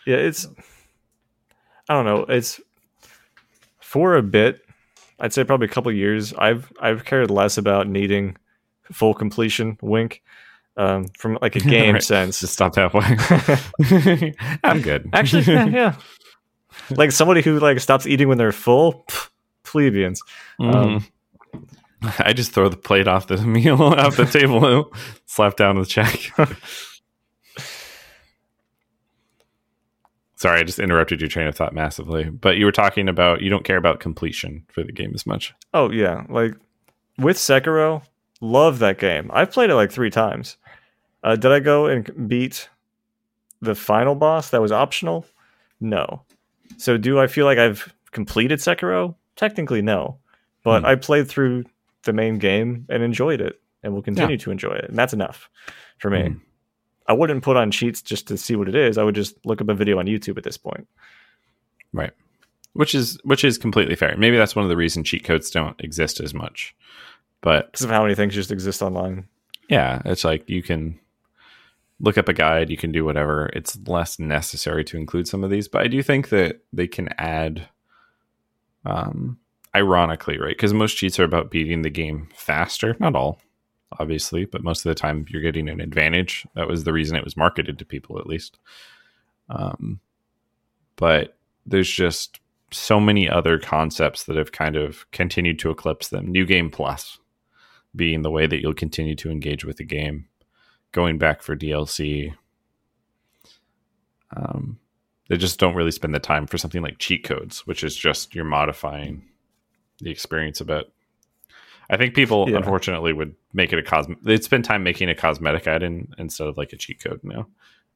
Yeah, 0.07 0.17
it's. 0.17 0.47
I 1.88 1.95
don't 1.95 2.05
know. 2.05 2.25
It's 2.29 2.61
for 3.81 4.17
a 4.17 4.23
bit. 4.23 4.61
I'd 5.21 5.33
say 5.33 5.45
probably 5.45 5.67
a 5.67 5.71
couple 5.71 5.93
years. 5.93 6.35
I've 6.35 6.73
I've 6.81 7.05
cared 7.05 7.31
less 7.31 7.57
about 7.57 7.88
needing 7.88 8.37
full 8.93 9.14
completion. 9.14 9.79
Wink. 9.81 10.23
Um, 10.77 11.07
from 11.19 11.39
like 11.41 11.55
a 11.57 11.61
game 11.77 11.95
Right. 11.95 12.03
sense. 12.03 12.41
Just 12.41 12.53
stopped 12.55 12.77
halfway. 12.77 13.03
I'm 14.65 14.81
good. 14.81 15.09
Actually, 15.13 15.43
yeah, 15.53 15.67
yeah. 15.67 15.95
Like 16.91 17.13
somebody 17.13 17.43
who 17.43 17.61
like 17.61 17.79
stops 17.81 18.07
eating 18.07 18.29
when 18.29 18.39
they're 18.39 18.51
full. 18.53 19.05
pff, 19.09 19.29
plebeians. 19.63 20.21
Um, 20.61 21.01
Mhm. 21.01 21.05
I 22.19 22.33
just 22.35 22.53
throw 22.53 22.69
the 22.69 22.77
plate 22.77 23.09
off 23.09 23.29
the 23.29 23.39
meal 23.39 23.81
off 23.81 24.17
the 24.17 24.27
table, 24.27 24.93
slap 25.27 25.57
down 25.57 25.77
the 25.77 25.87
check. 25.87 26.33
Sorry, 30.37 30.61
I 30.61 30.65
just 30.65 30.79
interrupted 30.79 31.21
your 31.21 31.29
train 31.29 31.47
of 31.47 31.55
thought 31.57 31.73
massively. 31.73 32.25
But 32.25 32.57
you 32.59 32.67
were 32.67 32.73
talking 32.73 33.09
about 33.09 33.41
you 33.41 33.49
don't 33.49 33.65
care 33.65 33.77
about 33.79 34.01
completion 34.01 34.65
for 34.69 34.83
the 34.83 34.93
game 34.93 35.13
as 35.15 35.25
much. 35.27 35.55
Oh 35.73 35.91
yeah, 35.91 36.25
like 36.29 36.55
with 37.19 37.37
Sekiro, 37.39 38.03
love 38.41 38.81
that 38.81 38.99
game. 38.99 39.31
I've 39.33 39.51
played 39.53 39.71
it 39.71 39.75
like 39.75 39.91
three 39.93 40.11
times. 40.11 40.57
Uh, 41.25 41.35
did 41.37 41.51
I 41.51 41.59
go 41.61 41.87
and 41.87 42.29
beat 42.29 42.69
the 43.61 43.75
final 43.75 44.15
boss 44.15 44.51
that 44.51 44.61
was 44.63 44.71
optional? 44.71 45.27
No. 45.81 46.23
So 46.77 46.97
do 46.97 47.19
I 47.19 47.27
feel 47.27 47.47
like 47.47 47.59
I've 47.59 47.93
completed 48.13 48.59
Sekiro? 48.61 49.15
Technically, 49.35 49.83
no. 49.83 50.19
But 50.63 50.81
Hmm. 50.81 50.87
I 50.87 50.95
played 50.97 51.29
through 51.29 51.65
the 52.05 52.13
main 52.13 52.39
game 52.39 52.87
and 52.89 53.03
enjoyed 53.03 53.41
it, 53.41 53.61
and 53.83 53.93
will 53.95 54.03
continue 54.03 54.37
to 54.39 54.51
enjoy 54.51 54.75
it, 54.75 54.87
and 54.91 54.97
that's 54.99 55.13
enough 55.15 55.49
for 55.99 56.11
me. 56.11 56.29
Hmm. 56.29 56.35
I 57.07 57.13
wouldn't 57.15 57.43
put 57.43 57.57
on 57.57 57.71
cheats 57.71 58.01
just 58.03 58.29
to 58.29 58.37
see 58.39 58.57
what 58.57 58.69
it 58.69 58.75
is. 58.75 58.97
I 58.99 59.03
would 59.03 59.15
just 59.15 59.35
look 59.45 59.61
up 59.61 59.69
a 59.69 59.75
video 59.75 59.99
on 59.99 60.07
YouTube 60.07 60.37
at 60.39 60.45
this 60.45 60.57
point. 60.57 60.87
Right. 61.93 62.13
Which 62.75 62.95
is 62.95 63.19
which 63.25 63.45
is 63.45 63.57
completely 63.59 63.95
fair. 63.95 64.17
Maybe 64.17 64.37
that's 64.37 64.57
one 64.57 64.65
of 64.65 64.69
the 64.69 64.77
reasons 64.77 65.09
cheat 65.09 65.23
codes 65.25 65.51
don't 65.51 65.79
exist 65.83 66.19
as 66.21 66.33
much. 66.35 66.75
But 67.41 67.73
Because 67.73 67.85
of 67.85 67.91
how 67.91 68.03
many 68.03 68.15
things 68.15 68.35
just 68.35 68.51
exist 68.51 68.83
online. 68.83 69.29
yeah, 69.69 70.01
it's 70.07 70.25
like 70.25 70.49
you 70.49 70.63
can 70.63 70.99
look 72.01 72.19
up 72.19 72.29
a 72.29 72.33
guide, 72.33 72.71
you 72.71 72.77
can 72.77 72.93
do 72.93 73.05
whatever. 73.05 73.51
It's 73.53 73.79
less 73.87 74.19
necessary 74.19 74.85
to 74.85 74.97
include 74.97 75.29
some 75.29 75.45
of 75.45 75.51
these, 75.51 75.69
but 75.69 75.83
I 75.83 75.89
do 75.89 76.03
think 76.03 76.29
that 76.31 76.61
they 76.73 76.87
can 76.87 77.09
add 77.19 77.69
um 78.85 79.39
ironically, 79.75 80.39
right? 80.39 80.57
Cuz 80.57 80.73
most 80.73 80.97
cheats 80.97 81.19
are 81.19 81.25
about 81.25 81.51
beating 81.51 81.83
the 81.83 81.91
game 81.91 82.29
faster, 82.35 82.97
not 83.01 83.17
all 83.17 83.41
obviously, 83.99 84.45
but 84.45 84.65
most 84.65 84.85
of 84.85 84.91
the 84.91 84.95
time 84.95 85.25
you're 85.29 85.41
getting 85.41 85.69
an 85.69 85.81
advantage. 85.81 86.47
That 86.55 86.69
was 86.69 86.85
the 86.85 86.93
reason 86.93 87.17
it 87.17 87.25
was 87.25 87.37
marketed 87.37 87.79
to 87.79 87.85
people 87.85 88.19
at 88.19 88.27
least. 88.27 88.59
Um 89.49 90.01
but 90.97 91.37
there's 91.67 91.91
just 91.91 92.41
so 92.71 93.01
many 93.01 93.29
other 93.29 93.59
concepts 93.59 94.25
that 94.25 94.37
have 94.37 94.53
kind 94.53 94.77
of 94.77 95.11
continued 95.13 95.59
to 95.61 95.71
eclipse 95.71 96.09
them. 96.09 96.27
New 96.31 96.45
Game 96.45 96.71
Plus 96.71 97.19
being 97.97 98.23
the 98.23 98.31
way 98.31 98.47
that 98.47 98.61
you'll 98.61 98.75
continue 98.75 99.15
to 99.15 99.31
engage 99.31 99.65
with 99.65 99.77
the 99.77 99.85
game, 99.85 100.27
going 100.95 101.19
back 101.19 101.43
for 101.43 101.55
DLC. 101.55 102.33
Um, 104.35 104.79
they 105.29 105.37
just 105.37 105.59
don't 105.61 105.75
really 105.75 105.91
spend 105.91 106.15
the 106.15 106.19
time 106.21 106.47
for 106.47 106.57
something 106.59 106.83
like 106.83 106.99
cheat 106.99 107.25
codes, 107.25 107.67
which 107.67 107.85
is 107.85 107.95
just 107.97 108.35
you're 108.35 108.45
modifying 108.45 109.23
the 110.01 110.11
experience 110.11 110.61
a 110.61 110.65
bit. 110.65 110.91
I 111.91 111.97
think 111.99 112.15
people, 112.15 112.49
Yeah. 112.49 112.57
unfortunately, 112.57 113.13
would 113.13 113.35
make 113.53 113.73
it 113.73 113.79
a 113.79 113.83
cosmetic. 113.83 114.23
They'd 114.25 114.43
spend 114.45 114.65
time 114.65 114.83
making 114.83 115.09
a 115.11 115.15
cosmetic 115.15 115.69
item 115.69 116.09
instead 116.19 116.49
of 116.49 116.57
like 116.57 116.73
a 116.73 116.77
cheat 116.77 117.03
code. 117.03 117.21
Now, 117.23 117.47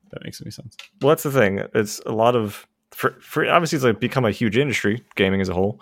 if 0.05 0.11
that 0.11 0.25
makes 0.25 0.41
any 0.43 0.51
sense. 0.51 0.77
Well, 1.01 1.09
that's 1.11 1.23
the 1.23 1.31
thing. 1.33 1.63
It's 1.75 1.99
a 2.07 2.13
lot 2.13 2.37
of 2.37 2.67
for, 2.91 3.13
for 3.21 3.49
obviously 3.49 3.77
it's 3.77 3.85
like 3.85 4.01
become 4.01 4.25
a 4.25 4.31
huge 4.31 4.57
industry, 4.59 5.03
gaming 5.17 5.41
as 5.41 5.49
a 5.49 5.55
whole. 5.55 5.81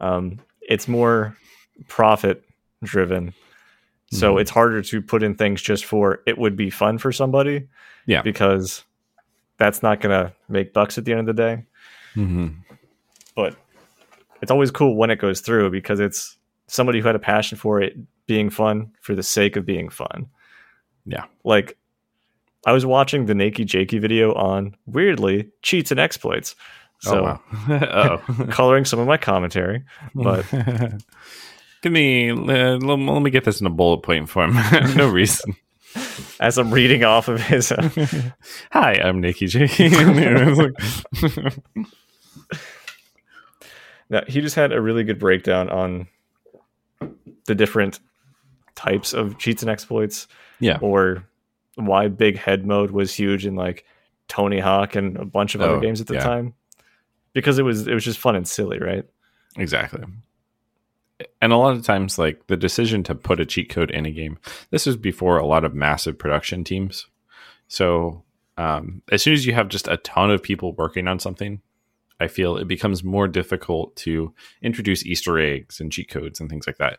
Um, 0.00 0.40
it's 0.62 0.88
more 0.88 1.36
profit 1.88 2.42
driven, 2.82 3.34
so 4.10 4.34
Mhm. 4.36 4.40
it's 4.40 4.50
harder 4.50 4.82
to 4.82 5.02
put 5.02 5.22
in 5.22 5.34
things 5.34 5.60
just 5.62 5.84
for 5.84 6.20
it 6.26 6.38
would 6.38 6.56
be 6.56 6.70
fun 6.70 6.98
for 6.98 7.12
somebody. 7.12 7.68
Yeah. 8.08 8.22
because 8.22 8.84
that's 9.58 9.82
not 9.82 10.00
gonna 10.00 10.32
make 10.48 10.72
bucks 10.72 10.96
at 10.96 11.04
the 11.04 11.12
end 11.12 11.20
of 11.20 11.26
the 11.26 11.42
day. 11.42 11.64
Mm-hmm. 12.14 12.48
But 13.34 13.56
it's 14.42 14.50
always 14.52 14.70
cool 14.70 14.96
when 14.96 15.10
it 15.10 15.18
goes 15.18 15.40
through 15.40 15.70
because 15.70 15.98
it's 15.98 16.36
somebody 16.68 17.00
who 17.00 17.06
had 17.06 17.16
a 17.16 17.18
passion 17.20 17.58
for 17.58 17.80
it 17.80 17.96
being 18.26 18.48
fun 18.50 18.92
for 19.00 19.14
the 19.16 19.22
sake 19.24 19.56
of 19.56 19.66
being 19.66 19.88
fun. 19.88 20.26
Yeah. 21.04 21.24
like 21.44 21.76
I 22.66 22.72
was 22.72 22.84
watching 22.86 23.26
the 23.26 23.32
Nakey 23.34 23.64
Jakey 23.64 23.98
video 23.98 24.32
on 24.34 24.74
weirdly 24.86 25.48
cheats 25.62 25.90
and 25.90 25.98
exploits. 26.00 26.54
So 27.00 27.18
oh, 27.18 27.22
wow. 27.68 28.22
oh. 28.38 28.46
coloring 28.50 28.84
some 28.84 28.98
of 29.00 29.06
my 29.06 29.16
commentary. 29.16 29.84
But- 30.14 30.44
give 31.82 31.92
me 31.92 32.30
uh, 32.30 32.34
let, 32.78 32.98
let 32.98 33.22
me 33.22 33.30
get 33.30 33.44
this 33.44 33.60
in 33.60 33.66
a 33.66 33.70
bullet 33.70 33.98
point 34.02 34.28
form. 34.28 34.54
no 34.96 35.08
reason. 35.08 35.56
As 36.40 36.58
I'm 36.58 36.70
reading 36.72 37.04
off 37.04 37.28
of 37.28 37.40
his, 37.40 37.72
uh, 37.72 37.88
Hi, 38.72 38.94
I'm 38.94 39.20
Nikki 39.22 39.46
J. 39.46 39.66
now, 44.10 44.22
he 44.28 44.40
just 44.40 44.54
had 44.56 44.72
a 44.72 44.80
really 44.80 45.04
good 45.04 45.18
breakdown 45.18 45.68
on 45.70 46.06
the 47.46 47.54
different 47.54 48.00
types 48.74 49.12
of 49.14 49.38
cheats 49.38 49.62
and 49.62 49.70
exploits, 49.70 50.28
yeah, 50.60 50.78
or 50.80 51.24
why 51.76 52.08
big 52.08 52.36
head 52.36 52.66
mode 52.66 52.90
was 52.90 53.14
huge 53.14 53.46
in 53.46 53.54
like 53.56 53.84
Tony 54.28 54.58
Hawk 54.60 54.94
and 54.96 55.16
a 55.16 55.24
bunch 55.24 55.54
of 55.54 55.60
other 55.62 55.76
Oh, 55.76 55.80
games 55.80 56.00
at 56.00 56.06
the 56.08 56.14
yeah. 56.14 56.20
time, 56.24 56.54
because 57.32 57.58
it 57.58 57.62
was 57.62 57.86
it 57.86 57.94
was 57.94 58.04
just 58.04 58.18
fun 58.18 58.36
and 58.36 58.46
silly, 58.46 58.78
right? 58.78 59.04
exactly. 59.56 60.02
And 61.40 61.52
a 61.52 61.56
lot 61.56 61.74
of 61.74 61.84
times, 61.84 62.18
like 62.18 62.46
the 62.46 62.56
decision 62.56 63.02
to 63.04 63.14
put 63.14 63.40
a 63.40 63.46
cheat 63.46 63.70
code 63.70 63.90
in 63.90 64.06
a 64.06 64.10
game, 64.10 64.38
this 64.70 64.86
was 64.86 64.96
before 64.96 65.38
a 65.38 65.46
lot 65.46 65.64
of 65.64 65.74
massive 65.74 66.18
production 66.18 66.64
teams. 66.64 67.06
So, 67.68 68.22
um, 68.58 69.02
as 69.10 69.22
soon 69.22 69.32
as 69.32 69.46
you 69.46 69.54
have 69.54 69.68
just 69.68 69.88
a 69.88 69.96
ton 69.98 70.30
of 70.30 70.42
people 70.42 70.72
working 70.74 71.08
on 71.08 71.18
something, 71.18 71.60
I 72.20 72.28
feel 72.28 72.56
it 72.56 72.68
becomes 72.68 73.04
more 73.04 73.28
difficult 73.28 73.96
to 73.96 74.32
introduce 74.62 75.04
Easter 75.04 75.38
eggs 75.38 75.80
and 75.80 75.92
cheat 75.92 76.10
codes 76.10 76.40
and 76.40 76.48
things 76.48 76.66
like 76.66 76.78
that. 76.78 76.98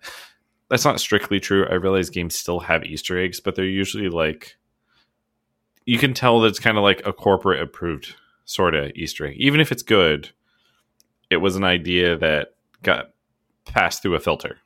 That's 0.70 0.86
not 0.86 1.00
strictly 1.00 1.40
true. 1.40 1.66
I 1.68 1.76
realize 1.76 2.10
games 2.10 2.36
still 2.36 2.60
have 2.60 2.84
Easter 2.84 3.18
eggs, 3.18 3.40
but 3.40 3.56
they're 3.56 3.66
usually 3.66 4.10
like 4.10 4.58
you 5.86 5.98
can 5.98 6.14
tell 6.14 6.42
that 6.42 6.50
it's 6.50 6.60
kind 6.60 6.78
of 6.78 6.84
like 6.84 7.02
a 7.06 7.14
corporate 7.14 7.62
approved 7.62 8.16
sort 8.46 8.76
of 8.76 8.92
Easter 8.96 9.26
egg. 9.26 9.36
Even 9.38 9.60
if 9.60 9.72
it's 9.72 9.84
good, 9.84 10.30
it 11.30 11.38
was 11.38 11.56
an 11.56 11.64
idea 11.64 12.18
that 12.18 12.56
got 12.84 13.12
passed 13.74 14.02
through 14.02 14.16
a 14.16 14.20
filter. 14.20 14.58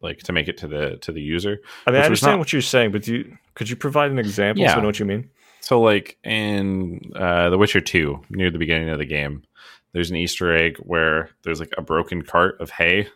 like 0.00 0.18
to 0.18 0.32
make 0.32 0.48
it 0.48 0.58
to 0.58 0.68
the 0.68 0.96
to 0.98 1.12
the 1.12 1.20
user. 1.22 1.60
I 1.86 1.90
mean, 1.90 2.00
I 2.00 2.04
understand 2.04 2.32
not- 2.34 2.38
what 2.40 2.52
you're 2.52 2.62
saying, 2.62 2.92
but 2.92 3.02
do 3.02 3.14
you, 3.14 3.38
could 3.54 3.70
you 3.70 3.76
provide 3.76 4.10
an 4.10 4.18
example 4.18 4.62
so 4.62 4.70
Yeah. 4.70 4.76
I 4.76 4.80
know 4.80 4.86
what 4.88 4.98
you 4.98 5.06
mean? 5.06 5.30
So, 5.60 5.80
like 5.80 6.18
in 6.24 7.00
uh, 7.16 7.48
The 7.48 7.56
Witcher 7.56 7.80
2, 7.80 8.24
near 8.30 8.50
the 8.50 8.58
beginning 8.58 8.90
of 8.90 8.98
the 8.98 9.06
game, 9.06 9.44
there's 9.92 10.10
an 10.10 10.16
Easter 10.16 10.54
egg 10.54 10.76
where 10.80 11.30
there's 11.42 11.58
like 11.60 11.72
a 11.78 11.82
broken 11.82 12.20
cart 12.22 12.60
of 12.60 12.68
hay 12.70 13.08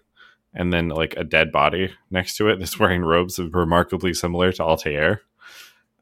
and 0.54 0.72
then 0.72 0.88
like 0.88 1.14
a 1.18 1.24
dead 1.24 1.52
body 1.52 1.92
next 2.10 2.36
to 2.38 2.48
it 2.48 2.58
that's 2.58 2.78
wearing 2.80 3.02
robes 3.02 3.38
remarkably 3.38 4.14
similar 4.14 4.50
to 4.52 4.62
Altair. 4.62 5.20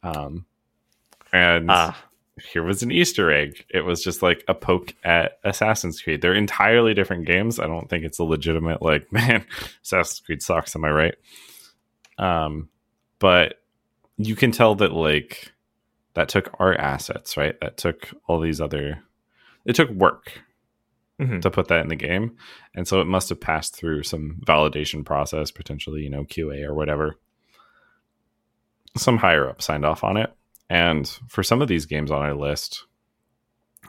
Um, 0.04 0.46
and 1.32 1.66
Ah, 1.68 1.96
here 2.42 2.62
was 2.62 2.82
an 2.82 2.90
Easter 2.92 3.30
egg. 3.30 3.64
It 3.70 3.80
was 3.80 4.02
just 4.02 4.22
like 4.22 4.44
a 4.46 4.54
poke 4.54 4.94
at 5.04 5.38
Assassin's 5.44 6.00
Creed. 6.00 6.20
They're 6.20 6.34
entirely 6.34 6.92
different 6.92 7.26
games. 7.26 7.58
I 7.58 7.66
don't 7.66 7.88
think 7.88 8.04
it's 8.04 8.18
a 8.18 8.24
legitimate 8.24 8.82
like, 8.82 9.10
man, 9.12 9.44
Assassin's 9.82 10.20
Creed 10.20 10.42
sucks. 10.42 10.76
Am 10.76 10.84
I 10.84 10.90
right? 10.90 11.14
Um, 12.18 12.68
but 13.18 13.60
you 14.18 14.36
can 14.36 14.52
tell 14.52 14.74
that 14.76 14.92
like 14.92 15.52
that 16.14 16.28
took 16.28 16.54
art 16.58 16.78
assets, 16.78 17.36
right? 17.36 17.58
That 17.60 17.76
took 17.76 18.10
all 18.26 18.40
these 18.40 18.60
other. 18.60 19.02
It 19.64 19.74
took 19.74 19.90
work 19.90 20.40
mhm. 21.20 21.40
to 21.42 21.50
put 21.50 21.68
that 21.68 21.80
in 21.80 21.88
the 21.88 21.96
game, 21.96 22.36
and 22.74 22.86
so 22.86 23.00
it 23.00 23.06
must 23.06 23.28
have 23.30 23.40
passed 23.40 23.74
through 23.74 24.02
some 24.02 24.40
validation 24.46 25.04
process, 25.04 25.50
potentially, 25.50 26.02
you 26.02 26.10
know, 26.10 26.24
QA 26.24 26.64
or 26.64 26.74
whatever. 26.74 27.16
Some 28.96 29.18
higher 29.18 29.48
up 29.48 29.60
signed 29.60 29.84
off 29.84 30.04
on 30.04 30.16
it, 30.16 30.32
and 30.68 31.06
for 31.28 31.42
some 31.42 31.62
of 31.62 31.68
these 31.68 31.86
games 31.86 32.10
on 32.10 32.22
our 32.22 32.34
list, 32.34 32.84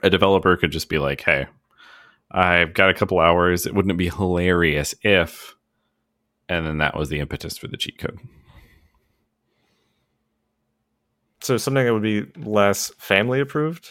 a 0.02 0.10
developer 0.10 0.56
could 0.56 0.70
just 0.70 0.88
be 0.88 0.98
like, 0.98 1.22
"Hey, 1.22 1.46
I've 2.30 2.74
got 2.74 2.90
a 2.90 2.94
couple 2.94 3.18
hours. 3.18 3.66
It 3.66 3.74
wouldn't 3.74 3.92
it 3.92 3.98
be 3.98 4.10
hilarious 4.10 4.94
if?" 5.02 5.54
And 6.48 6.66
then 6.66 6.78
that 6.78 6.96
was 6.96 7.08
the 7.08 7.20
impetus 7.20 7.58
for 7.58 7.68
the 7.68 7.76
cheat 7.76 7.98
code. 7.98 8.18
so 11.40 11.56
something 11.56 11.84
that 11.84 11.92
would 11.92 12.02
be 12.02 12.26
less 12.36 12.92
family 12.98 13.40
approved. 13.40 13.90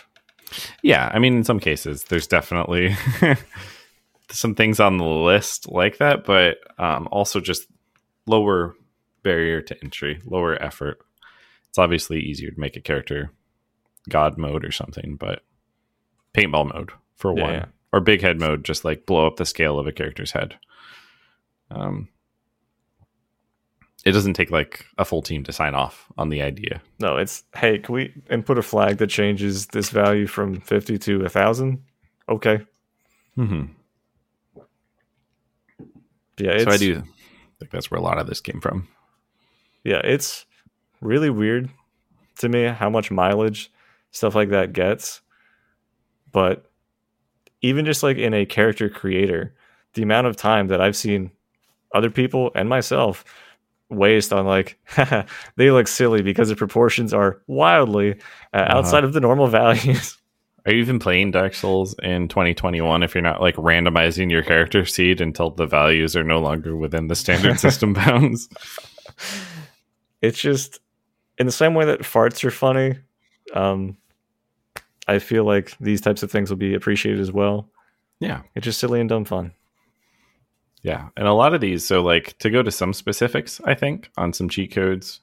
Yeah, 0.81 1.09
I 1.13 1.19
mean, 1.19 1.35
in 1.35 1.43
some 1.43 1.59
cases, 1.59 2.03
there's 2.05 2.27
definitely 2.27 2.95
some 4.29 4.55
things 4.55 4.79
on 4.79 4.97
the 4.97 5.05
list 5.05 5.69
like 5.69 5.97
that, 5.97 6.23
but 6.23 6.57
um, 6.77 7.07
also 7.11 7.39
just 7.39 7.67
lower 8.27 8.75
barrier 9.23 9.61
to 9.61 9.77
entry, 9.83 10.21
lower 10.25 10.61
effort. 10.61 10.99
It's 11.77 11.83
obviously 11.83 12.19
easier 12.21 12.49
to 12.49 12.59
make 12.59 12.75
a 12.75 12.81
character 12.81 13.29
god 14.09 14.35
mode 14.35 14.65
or 14.65 14.71
something, 14.71 15.15
but 15.15 15.43
paintball 16.33 16.73
mode 16.73 16.89
for 17.17 17.31
one, 17.31 17.53
yeah. 17.53 17.65
or 17.93 17.99
big 17.99 18.19
head 18.19 18.39
mode, 18.39 18.65
just 18.65 18.83
like 18.83 19.05
blow 19.05 19.27
up 19.27 19.35
the 19.35 19.45
scale 19.45 19.77
of 19.77 19.85
a 19.85 19.91
character's 19.91 20.31
head. 20.31 20.55
Um, 21.69 22.09
it 24.03 24.13
doesn't 24.13 24.33
take 24.33 24.49
like 24.49 24.87
a 24.97 25.05
full 25.05 25.21
team 25.21 25.43
to 25.43 25.53
sign 25.53 25.75
off 25.75 26.07
on 26.17 26.29
the 26.29 26.41
idea. 26.41 26.81
No, 26.99 27.17
it's 27.17 27.43
hey, 27.55 27.77
can 27.77 27.93
we 27.93 28.11
input 28.27 28.57
a 28.57 28.63
flag 28.63 28.97
that 28.97 29.11
changes 29.11 29.67
this 29.67 29.91
value 29.91 30.25
from 30.25 30.59
fifty 30.61 30.97
to 30.97 31.25
a 31.25 31.29
thousand? 31.29 31.83
Okay, 32.27 32.65
Mm-hmm. 33.37 33.65
yeah, 36.39 36.51
it's, 36.53 36.63
So 36.63 36.71
I 36.71 36.77
do 36.77 37.03
think 37.59 37.69
that's 37.69 37.91
where 37.91 37.99
a 37.99 38.03
lot 38.03 38.17
of 38.17 38.25
this 38.25 38.41
came 38.41 38.61
from. 38.61 38.87
Yeah, 39.83 40.01
it's 40.03 40.46
really 41.01 41.29
weird 41.29 41.69
to 42.39 42.49
me 42.49 42.65
how 42.65 42.89
much 42.89 43.11
mileage 43.11 43.71
stuff 44.11 44.35
like 44.35 44.49
that 44.49 44.73
gets. 44.73 45.21
But 46.31 46.69
even 47.61 47.85
just 47.85 48.03
like 48.03 48.17
in 48.17 48.33
a 48.33 48.45
character 48.45 48.89
creator, 48.89 49.55
the 49.93 50.03
amount 50.03 50.27
of 50.27 50.35
time 50.35 50.67
that 50.67 50.81
I've 50.81 50.95
seen 50.95 51.31
other 51.95 52.09
people 52.11 52.51
and 52.55 52.69
myself 52.69 53.23
waste 53.89 54.33
on 54.33 54.45
like 54.45 54.77
they 55.55 55.71
look 55.71 55.87
silly 55.87 56.21
because 56.21 56.49
the 56.49 56.55
proportions 56.55 57.13
are 57.13 57.41
wildly 57.47 58.11
uh, 58.53 58.57
Uh-huh. 58.57 58.77
outside 58.79 59.03
of 59.03 59.13
the 59.13 59.21
normal 59.21 59.47
values. 59.61 60.17
Are 60.65 60.73
you 60.73 60.81
even 60.81 60.99
playing 60.99 61.31
Dark 61.31 61.53
Souls 61.53 61.95
in 62.03 62.27
2021 62.27 63.01
if 63.01 63.15
you're 63.15 63.21
not 63.21 63.39
like 63.39 63.55
randomizing 63.55 64.29
your 64.29 64.43
character 64.43 64.83
seed 64.85 65.21
until 65.21 65.49
the 65.51 65.65
values 65.65 66.13
are 66.17 66.25
no 66.25 66.39
longer 66.39 66.75
within 66.75 67.07
the 67.07 67.15
standard 67.15 67.57
system 67.61 67.93
bounds? 67.93 68.49
it's 70.21 70.39
just 70.39 70.79
in 71.37 71.45
the 71.45 71.51
same 71.51 71.73
way 71.73 71.85
that 71.85 72.01
farts 72.01 72.43
are 72.43 72.51
funny. 72.51 72.95
Um, 73.53 73.97
I 75.07 75.19
feel 75.19 75.43
like 75.45 75.77
these 75.79 76.01
types 76.01 76.23
of 76.23 76.31
things 76.31 76.49
will 76.49 76.57
be 76.57 76.73
appreciated 76.73 77.19
as 77.21 77.31
well. 77.31 77.69
Yeah. 78.19 78.41
It's 78.55 78.65
just 78.65 78.79
silly 78.79 78.99
and 78.99 79.07
dumb 79.09 79.25
fun. 79.25 79.53
Yeah. 80.81 81.09
And 81.15 81.27
a 81.27 81.33
lot 81.33 81.53
of 81.53 81.61
these, 81.61 81.85
so 81.85 82.01
like 82.01 82.37
to 82.39 82.49
go 82.49 82.61
to 82.63 82.71
some 82.71 82.93
specifics, 82.93 83.61
I 83.63 83.73
think, 83.73 84.09
on 84.17 84.33
some 84.33 84.49
cheat 84.49 84.73
codes, 84.73 85.21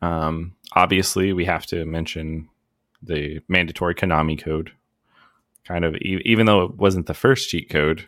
um, 0.00 0.54
obviously 0.74 1.32
we 1.32 1.44
have 1.44 1.64
to 1.66 1.84
mention 1.86 2.48
the 3.02 3.40
mandatory 3.48 3.94
Konami 3.94 4.40
code. 4.42 4.72
Kind 5.64 5.84
of, 5.84 5.94
e- 5.96 6.20
even 6.24 6.46
though 6.46 6.62
it 6.62 6.76
wasn't 6.76 7.06
the 7.06 7.14
first 7.14 7.48
cheat 7.48 7.70
code, 7.70 8.04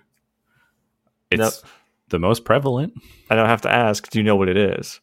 it's 1.30 1.40
Nope. 1.40 1.70
the 2.08 2.18
most 2.18 2.44
prevalent. 2.44 2.94
I 3.30 3.36
don't 3.36 3.48
have 3.48 3.62
to 3.62 3.70
ask. 3.72 4.10
Do 4.10 4.18
you 4.18 4.24
know 4.24 4.36
what 4.36 4.48
it 4.48 4.56
is? 4.56 5.00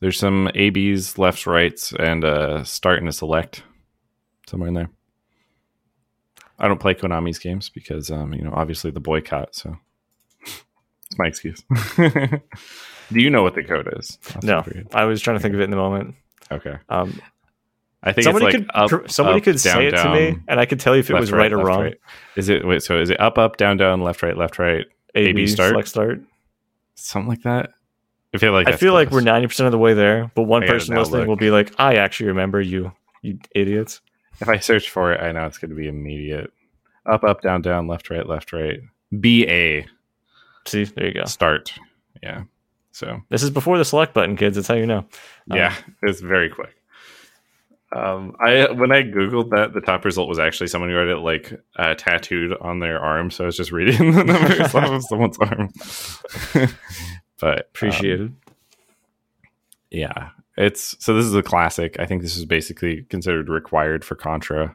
There's 0.00 0.18
some 0.18 0.50
ABs, 0.54 1.18
lefts, 1.18 1.46
rights, 1.46 1.92
and 1.98 2.24
a 2.24 2.64
start 2.64 2.98
and 2.98 3.08
a 3.08 3.12
select 3.12 3.62
somewhere 4.48 4.68
in 4.68 4.74
there. 4.74 4.90
I 6.58 6.68
don't 6.68 6.80
play 6.80 6.94
Konami's 6.94 7.38
games 7.38 7.68
because, 7.68 8.10
um, 8.10 8.32
you 8.34 8.42
know, 8.42 8.52
obviously 8.54 8.90
the 8.90 9.00
boycott. 9.00 9.54
So 9.54 9.76
it's 10.42 11.18
my 11.18 11.26
excuse. 11.26 11.62
Do 11.96 13.20
you 13.20 13.30
know 13.30 13.42
what 13.42 13.54
the 13.54 13.64
code 13.64 13.92
is? 13.98 14.18
No, 14.42 14.64
I 14.92 15.04
was 15.04 15.20
trying 15.20 15.36
to 15.36 15.42
think 15.42 15.54
of 15.54 15.60
it 15.60 15.64
in 15.64 15.70
the 15.70 15.76
moment. 15.76 16.14
Okay. 16.50 16.76
Um, 16.88 17.20
I 18.02 18.12
think 18.12 18.24
somebody 18.24 18.46
it's 18.46 18.54
like 18.54 18.88
could 18.90 19.00
up, 19.00 19.10
somebody 19.10 19.38
up, 19.38 19.44
could 19.44 19.56
down, 19.62 19.76
say 19.76 19.86
it 19.88 19.90
to 19.92 20.12
me, 20.12 20.38
and 20.48 20.60
I 20.60 20.66
could 20.66 20.78
tell 20.80 20.94
you 20.94 21.00
if 21.00 21.10
it 21.10 21.14
left, 21.14 21.20
was 21.22 21.32
right, 21.32 21.52
or 21.52 21.56
left, 21.58 21.68
wrong. 21.68 21.82
right. 21.82 21.96
Is 22.36 22.48
it 22.48 22.66
wait? 22.66 22.82
So 22.82 22.98
is 23.00 23.10
it 23.10 23.20
up, 23.20 23.38
up, 23.38 23.56
down, 23.56 23.76
down, 23.76 24.02
left, 24.02 24.22
right, 24.22 24.36
left, 24.36 24.58
right, 24.58 24.86
A 25.14 25.18
AB 25.18 25.46
start? 25.46 25.70
select 25.70 25.88
start. 25.88 26.20
something 26.94 27.28
like 27.28 27.42
that? 27.42 27.70
I 28.34 28.38
feel 28.38 28.52
like 28.52 28.68
I 28.68 28.76
feel 28.76 28.92
like 28.92 29.10
we're 29.10 29.20
ninety 29.20 29.46
percent 29.46 29.66
of 29.66 29.72
the 29.72 29.78
way 29.78 29.94
there, 29.94 30.30
but 30.34 30.42
one 30.42 30.62
person 30.62 30.96
listening 30.96 31.20
look. 31.20 31.28
will 31.28 31.36
be 31.36 31.50
like, 31.50 31.72
"I 31.78 31.96
actually 31.96 32.26
remember 32.28 32.60
you, 32.60 32.92
you 33.22 33.38
idiots." 33.54 34.00
If 34.40 34.48
I 34.48 34.58
search 34.58 34.90
for 34.90 35.12
it, 35.12 35.20
I 35.20 35.30
know 35.32 35.46
it's 35.46 35.58
going 35.58 35.70
to 35.70 35.76
be 35.76 35.86
immediate. 35.86 36.52
Up, 37.06 37.22
up, 37.22 37.42
down, 37.42 37.62
down, 37.62 37.86
left, 37.86 38.10
right, 38.10 38.26
left, 38.26 38.52
right. 38.52 38.80
B 39.20 39.46
A 39.48 39.86
See, 40.66 40.84
there 40.84 41.06
you 41.08 41.14
go. 41.14 41.24
start. 41.26 41.72
Yeah. 42.22 42.44
So 42.92 43.20
This 43.28 43.42
is 43.42 43.50
before 43.50 43.76
the 43.78 43.84
select 43.84 44.14
button, 44.14 44.36
kids. 44.36 44.56
That's 44.56 44.68
how 44.68 44.74
you 44.74 44.86
know. 44.86 44.98
Um, 45.50 45.56
yeah, 45.56 45.74
it's 46.02 46.20
very 46.20 46.48
quick. 46.48 46.74
Um, 47.94 48.34
I 48.40 48.70
when 48.72 48.90
I 48.90 49.02
googled 49.02 49.50
that, 49.50 49.72
the 49.72 49.80
top 49.80 50.04
result 50.04 50.28
was 50.28 50.38
actually 50.40 50.66
someone 50.66 50.90
who 50.90 50.96
had 50.96 51.08
it 51.08 51.18
like 51.18 51.52
uh, 51.76 51.94
tattooed 51.94 52.56
on 52.60 52.80
their 52.80 52.98
arm. 52.98 53.30
So 53.30 53.44
I 53.44 53.46
was 53.46 53.56
just 53.56 53.70
reading 53.70 54.12
the 54.14 54.24
numbers 54.24 54.74
off 54.74 54.90
of 54.90 55.02
someone's 55.08 55.38
arm. 55.38 55.70
but 57.44 57.58
um, 57.58 57.64
Appreciated. 57.74 58.34
yeah, 59.90 60.30
it's 60.56 60.96
so 61.04 61.14
this 61.14 61.26
is 61.26 61.34
a 61.34 61.42
classic. 61.42 62.00
I 62.00 62.06
think 62.06 62.22
this 62.22 62.38
is 62.38 62.46
basically 62.46 63.02
considered 63.02 63.50
required 63.50 64.02
for 64.02 64.14
Contra. 64.14 64.74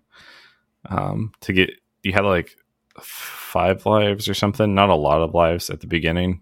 Um, 0.88 1.32
to 1.42 1.52
get 1.52 1.72
you 2.04 2.14
had 2.14 2.26
like 2.26 2.56
five 3.02 3.88
lives 3.88 4.30
or 4.30 4.36
something, 4.36 4.76
not 4.76 4.90
a 4.92 4.96
lot 4.96 5.24
of 5.24 5.34
lives 5.34 5.72
at 5.72 5.82
the 5.82 5.88
beginning, 5.88 6.42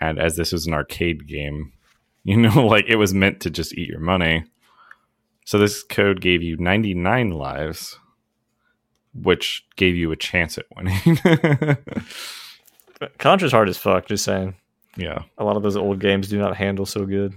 and 0.00 0.18
as 0.18 0.34
this 0.34 0.50
was 0.50 0.66
an 0.66 0.74
arcade 0.74 1.28
game, 1.28 1.72
you 2.24 2.36
know, 2.36 2.66
like 2.66 2.86
it 2.88 2.96
was 2.96 3.14
meant 3.14 3.38
to 3.42 3.50
just 3.50 3.78
eat 3.78 3.88
your 3.88 4.00
money. 4.00 4.46
So 5.44 5.56
this 5.56 5.84
code 5.84 6.20
gave 6.20 6.42
you 6.42 6.56
99 6.56 7.30
lives, 7.30 8.00
which 9.14 9.64
gave 9.76 9.94
you 9.94 10.10
a 10.10 10.16
chance 10.16 10.58
at 10.58 10.66
winning. 10.74 11.18
Contra's 13.18 13.52
hard 13.52 13.68
as 13.68 13.78
fuck. 13.78 14.06
Just 14.06 14.24
saying. 14.24 14.56
Yeah. 14.96 15.22
A 15.38 15.44
lot 15.44 15.56
of 15.56 15.62
those 15.62 15.76
old 15.76 15.98
games 16.00 16.28
do 16.28 16.38
not 16.38 16.56
handle 16.56 16.86
so 16.86 17.04
good. 17.06 17.34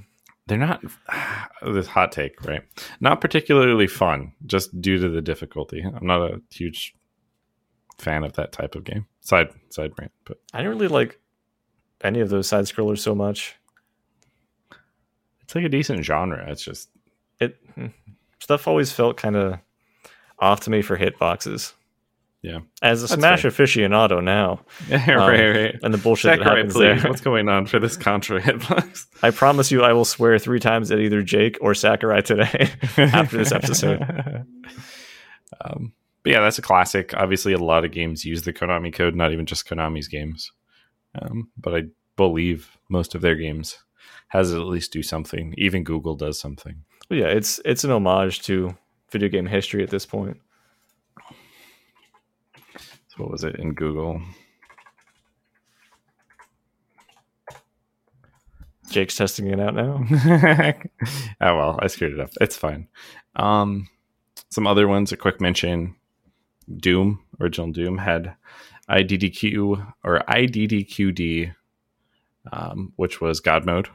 they're 0.47 0.57
not 0.57 0.83
this 1.65 1.87
hot 1.87 2.11
take 2.11 2.41
right 2.45 2.61
not 3.01 3.19
particularly 3.21 3.87
fun 3.87 4.31
just 4.45 4.79
due 4.81 4.97
to 4.97 5.09
the 5.09 5.21
difficulty 5.21 5.83
i'm 5.83 6.05
not 6.07 6.21
a 6.21 6.41
huge 6.51 6.95
fan 7.97 8.23
of 8.23 8.33
that 8.33 8.51
type 8.51 8.75
of 8.75 8.83
game 8.83 9.05
side 9.21 9.49
side 9.69 9.91
rant 9.99 10.11
but 10.25 10.37
I 10.53 10.59
didn't 10.59 10.73
really 10.73 10.87
like 10.87 11.19
any 12.01 12.19
of 12.21 12.29
those 12.29 12.47
side 12.47 12.65
scrollers 12.65 12.99
so 12.99 13.15
much. 13.15 13.55
it's 15.41 15.55
like 15.55 15.65
a 15.65 15.69
decent 15.69 16.05
genre 16.05 16.45
it's 16.51 16.63
just 16.63 16.89
It 17.39 17.57
hmm, 17.75 17.87
stuff 18.39 18.67
always 18.67 18.91
felt 18.91 19.17
kind 19.17 19.35
of 19.35 19.59
off 20.39 20.59
to 20.61 20.69
me 20.69 20.81
for 20.83 20.95
hitboxes. 20.97 21.73
Yeah. 22.47 22.59
As 22.81 23.03
a 23.03 23.07
That's 23.07 23.19
Smash 23.19 23.43
aficionado 23.43 24.23
now, 24.23 24.61
yeah 24.89 25.03
Um, 25.05 25.17
right 25.17 25.49
right 25.49 25.75
and 25.83 25.93
the 25.93 25.97
bullshit 25.97 26.31
that 26.31 26.37
Sakurai, 26.37 26.55
happens 26.55 26.73
please, 26.73 27.01
there, 27.01 27.09
what's 27.09 27.21
going 27.21 27.49
on 27.49 27.65
for 27.65 27.77
this 27.77 27.97
contra 27.97 28.41
hitbox 28.41 29.05
I 29.23 29.31
promise 29.31 29.69
you, 29.69 29.83
I 29.83 29.91
will 29.91 30.05
swear 30.05 30.39
three 30.39 30.59
times 30.59 30.89
at 30.89 30.99
either 30.99 31.21
Jake 31.21 31.57
or 31.59 31.73
Sakurai 31.73 32.21
today 32.21 32.71
after 32.97 33.37
this 33.37 33.51
episode. 33.51 34.01
um, 35.59 35.91
but 36.23 36.31
yeah, 36.31 36.39
that's 36.39 36.57
a 36.57 36.61
classic. 36.61 37.13
Obviously, 37.15 37.51
a 37.51 37.57
lot 37.57 37.83
of 37.83 37.91
games 37.91 38.23
use 38.23 38.43
the 38.43 38.53
Konami 38.53 38.93
code, 38.93 39.15
not 39.15 39.33
even 39.33 39.45
just 39.45 39.67
Konami's 39.67 40.07
games. 40.07 40.51
Um, 41.21 41.49
but 41.57 41.75
I 41.75 41.83
believe 42.15 42.77
most 42.89 43.15
of 43.15 43.21
their 43.21 43.35
games 43.35 43.77
has 44.29 44.53
at 44.53 44.59
least 44.61 44.93
do 44.93 45.03
something. 45.03 45.53
Even 45.57 45.83
Google 45.83 46.15
does 46.15 46.39
something. 46.39 46.83
But 47.09 47.17
yeah, 47.17 47.27
it's 47.27 47.59
it's 47.65 47.83
an 47.83 47.91
homage 47.91 48.41
to 48.43 48.77
video 49.11 49.29
game 49.29 49.47
history 49.47 49.83
at 49.83 49.89
this 49.89 50.05
point. 50.05 50.37
What 53.17 53.31
was 53.31 53.43
it 53.43 53.55
in 53.55 53.73
Google? 53.73 54.21
Jake's 58.89 59.15
testing 59.15 59.47
it 59.47 59.59
out 59.59 59.75
now. 59.75 60.03
oh 61.41 61.57
well, 61.57 61.79
I 61.81 61.87
screwed 61.87 62.13
it 62.13 62.19
up. 62.19 62.29
It's 62.39 62.55
fine. 62.55 62.87
Um, 63.35 63.89
some 64.49 64.65
other 64.65 64.87
ones. 64.87 65.11
A 65.11 65.17
quick 65.17 65.41
mention: 65.41 65.95
Doom, 66.73 67.21
original 67.39 67.71
Doom 67.71 67.97
had 67.97 68.35
IDDQ 68.89 69.93
or 70.03 70.23
IDDQD, 70.29 71.53
um, 72.51 72.93
which 72.95 73.19
was 73.19 73.39
God 73.39 73.65
mode. 73.65 73.89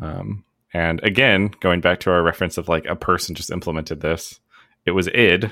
Um, 0.00 0.44
and 0.72 1.02
again, 1.02 1.50
going 1.60 1.80
back 1.80 2.00
to 2.00 2.10
our 2.10 2.22
reference 2.22 2.58
of 2.58 2.68
like 2.68 2.86
a 2.86 2.96
person 2.96 3.34
just 3.34 3.50
implemented 3.50 4.00
this, 4.00 4.40
it 4.86 4.92
was 4.92 5.08
id, 5.08 5.50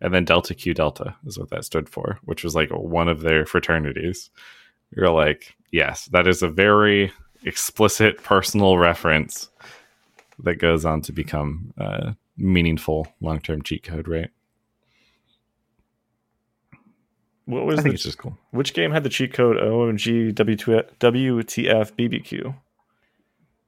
and 0.00 0.12
then 0.12 0.24
Delta 0.24 0.54
Q 0.54 0.74
Delta 0.74 1.16
is 1.26 1.38
what 1.38 1.50
that 1.50 1.64
stood 1.64 1.88
for, 1.88 2.18
which 2.24 2.44
was 2.44 2.54
like 2.54 2.70
one 2.70 3.08
of 3.08 3.20
their 3.20 3.46
fraternities. 3.46 4.30
You're 4.94 5.10
like, 5.10 5.56
yes, 5.72 6.06
that 6.06 6.26
is 6.26 6.42
a 6.42 6.48
very 6.48 7.12
explicit 7.44 8.22
personal 8.22 8.78
reference 8.78 9.50
that 10.40 10.56
goes 10.56 10.84
on 10.84 11.00
to 11.02 11.12
become 11.12 11.72
uh, 11.78 12.12
meaningful 12.36 13.08
long 13.20 13.40
term 13.40 13.62
cheat 13.62 13.82
code, 13.82 14.08
right? 14.08 14.30
What 17.46 17.64
was 17.64 17.78
I 17.78 17.82
think 17.82 17.92
the, 17.92 17.94
it's 17.94 18.02
just 18.02 18.18
cool. 18.18 18.36
which 18.50 18.74
game 18.74 18.90
had 18.90 19.04
the 19.04 19.08
cheat 19.08 19.32
code 19.32 19.56
OMG 19.56 20.34
W2 20.34 20.98
WTF 20.98 21.92
BBQ? 21.92 22.54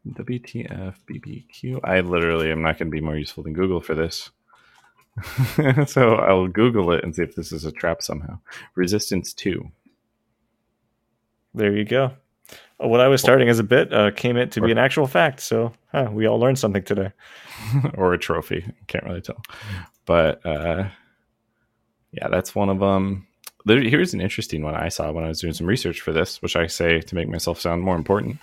WTF 0.07 0.95
BBQ. 1.09 1.81
I 1.85 2.01
literally 2.01 2.51
am 2.51 2.63
not 2.63 2.79
going 2.79 2.89
to 2.89 2.95
be 2.95 3.01
more 3.01 3.17
useful 3.17 3.45
than 3.45 3.53
Google 3.53 3.81
for 3.81 3.95
this. 3.95 4.31
so 5.87 6.15
I'll 6.17 6.49
Google 6.49 6.93
it 6.93 7.05
and 7.05 7.15
see 7.15 7.23
if 7.23 7.35
this 7.35 7.53
is 7.53 7.65
a 7.65 7.73
trap 7.73 8.03
somehow. 8.03 8.39
Resistance 8.75 9.33
2. 9.35 9.71
There 11.55 11.75
you 11.77 11.85
go. 11.85 12.13
Uh, 12.83 12.89
What 12.89 13.01
I 13.01 13.09
was 13.09 13.21
starting 13.21 13.49
as 13.49 13.59
a 13.59 13.65
bit 13.65 13.93
uh, 13.93 14.11
came 14.11 14.37
it 14.37 14.53
to 14.53 14.61
be 14.61 14.71
an 14.71 14.79
actual 14.79 15.07
fact. 15.07 15.41
So 15.41 15.73
huh, 15.93 16.09
we 16.13 16.27
all 16.27 16.39
learned 16.39 16.59
something 16.59 16.83
today. 16.83 17.13
or 17.95 18.13
a 18.15 18.19
trophy. 18.19 18.65
Can't 18.87 19.05
really 19.05 19.21
tell. 19.21 19.43
But 20.07 20.45
uh, 20.47 20.89
yeah, 22.13 22.29
that's 22.29 22.55
one 22.55 22.69
of 22.69 22.79
them. 22.81 23.27
There, 23.65 23.81
here's 23.83 24.15
an 24.15 24.21
interesting 24.21 24.63
one 24.63 24.75
I 24.75 24.89
saw 24.89 25.11
when 25.11 25.25
I 25.25 25.29
was 25.29 25.41
doing 25.41 25.53
some 25.53 25.67
research 25.67 26.01
for 26.01 26.13
this, 26.13 26.41
which 26.41 26.57
I 26.57 26.67
say 26.67 27.01
to 27.01 27.15
make 27.15 27.29
myself 27.29 27.61
sound 27.61 27.83
more 27.83 27.97
important. 27.97 28.39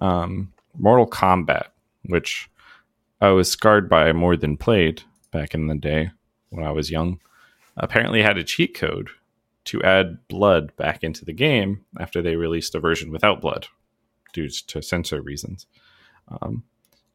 Um, 0.00 0.52
Mortal 0.78 1.06
Kombat, 1.06 1.66
which 2.06 2.50
I 3.20 3.28
was 3.28 3.48
scarred 3.50 3.88
by 3.88 4.12
more 4.12 4.36
than 4.36 4.56
played 4.56 5.02
back 5.32 5.54
in 5.54 5.66
the 5.66 5.74
day 5.74 6.10
when 6.50 6.64
I 6.64 6.70
was 6.70 6.90
young, 6.90 7.20
apparently 7.76 8.22
had 8.22 8.38
a 8.38 8.44
cheat 8.44 8.74
code 8.74 9.08
to 9.64 9.82
add 9.82 10.18
blood 10.28 10.74
back 10.76 11.02
into 11.02 11.24
the 11.24 11.32
game 11.32 11.84
after 11.98 12.22
they 12.22 12.36
released 12.36 12.74
a 12.74 12.80
version 12.80 13.10
without 13.10 13.40
blood 13.40 13.68
due 14.32 14.48
to 14.48 14.82
censor 14.82 15.20
reasons. 15.20 15.66
Um, 16.28 16.64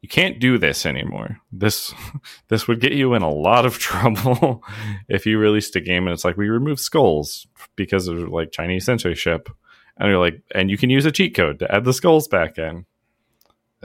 you 0.00 0.08
can't 0.08 0.38
do 0.38 0.58
this 0.58 0.86
anymore. 0.86 1.38
This 1.50 1.94
this 2.48 2.68
would 2.68 2.80
get 2.80 2.92
you 2.92 3.14
in 3.14 3.22
a 3.22 3.30
lot 3.30 3.66
of 3.66 3.78
trouble 3.78 4.62
if 5.08 5.26
you 5.26 5.38
released 5.38 5.76
a 5.76 5.80
game 5.80 6.06
and 6.06 6.14
it's 6.14 6.24
like 6.24 6.36
we 6.36 6.48
remove 6.48 6.80
skulls 6.80 7.46
because 7.76 8.08
of 8.08 8.28
like 8.28 8.52
Chinese 8.52 8.84
censorship, 8.84 9.48
and 9.96 10.08
you're 10.10 10.20
like, 10.20 10.42
and 10.54 10.70
you 10.70 10.76
can 10.76 10.90
use 10.90 11.06
a 11.06 11.12
cheat 11.12 11.34
code 11.34 11.58
to 11.58 11.74
add 11.74 11.84
the 11.84 11.92
skulls 11.92 12.28
back 12.28 12.58
in. 12.58 12.86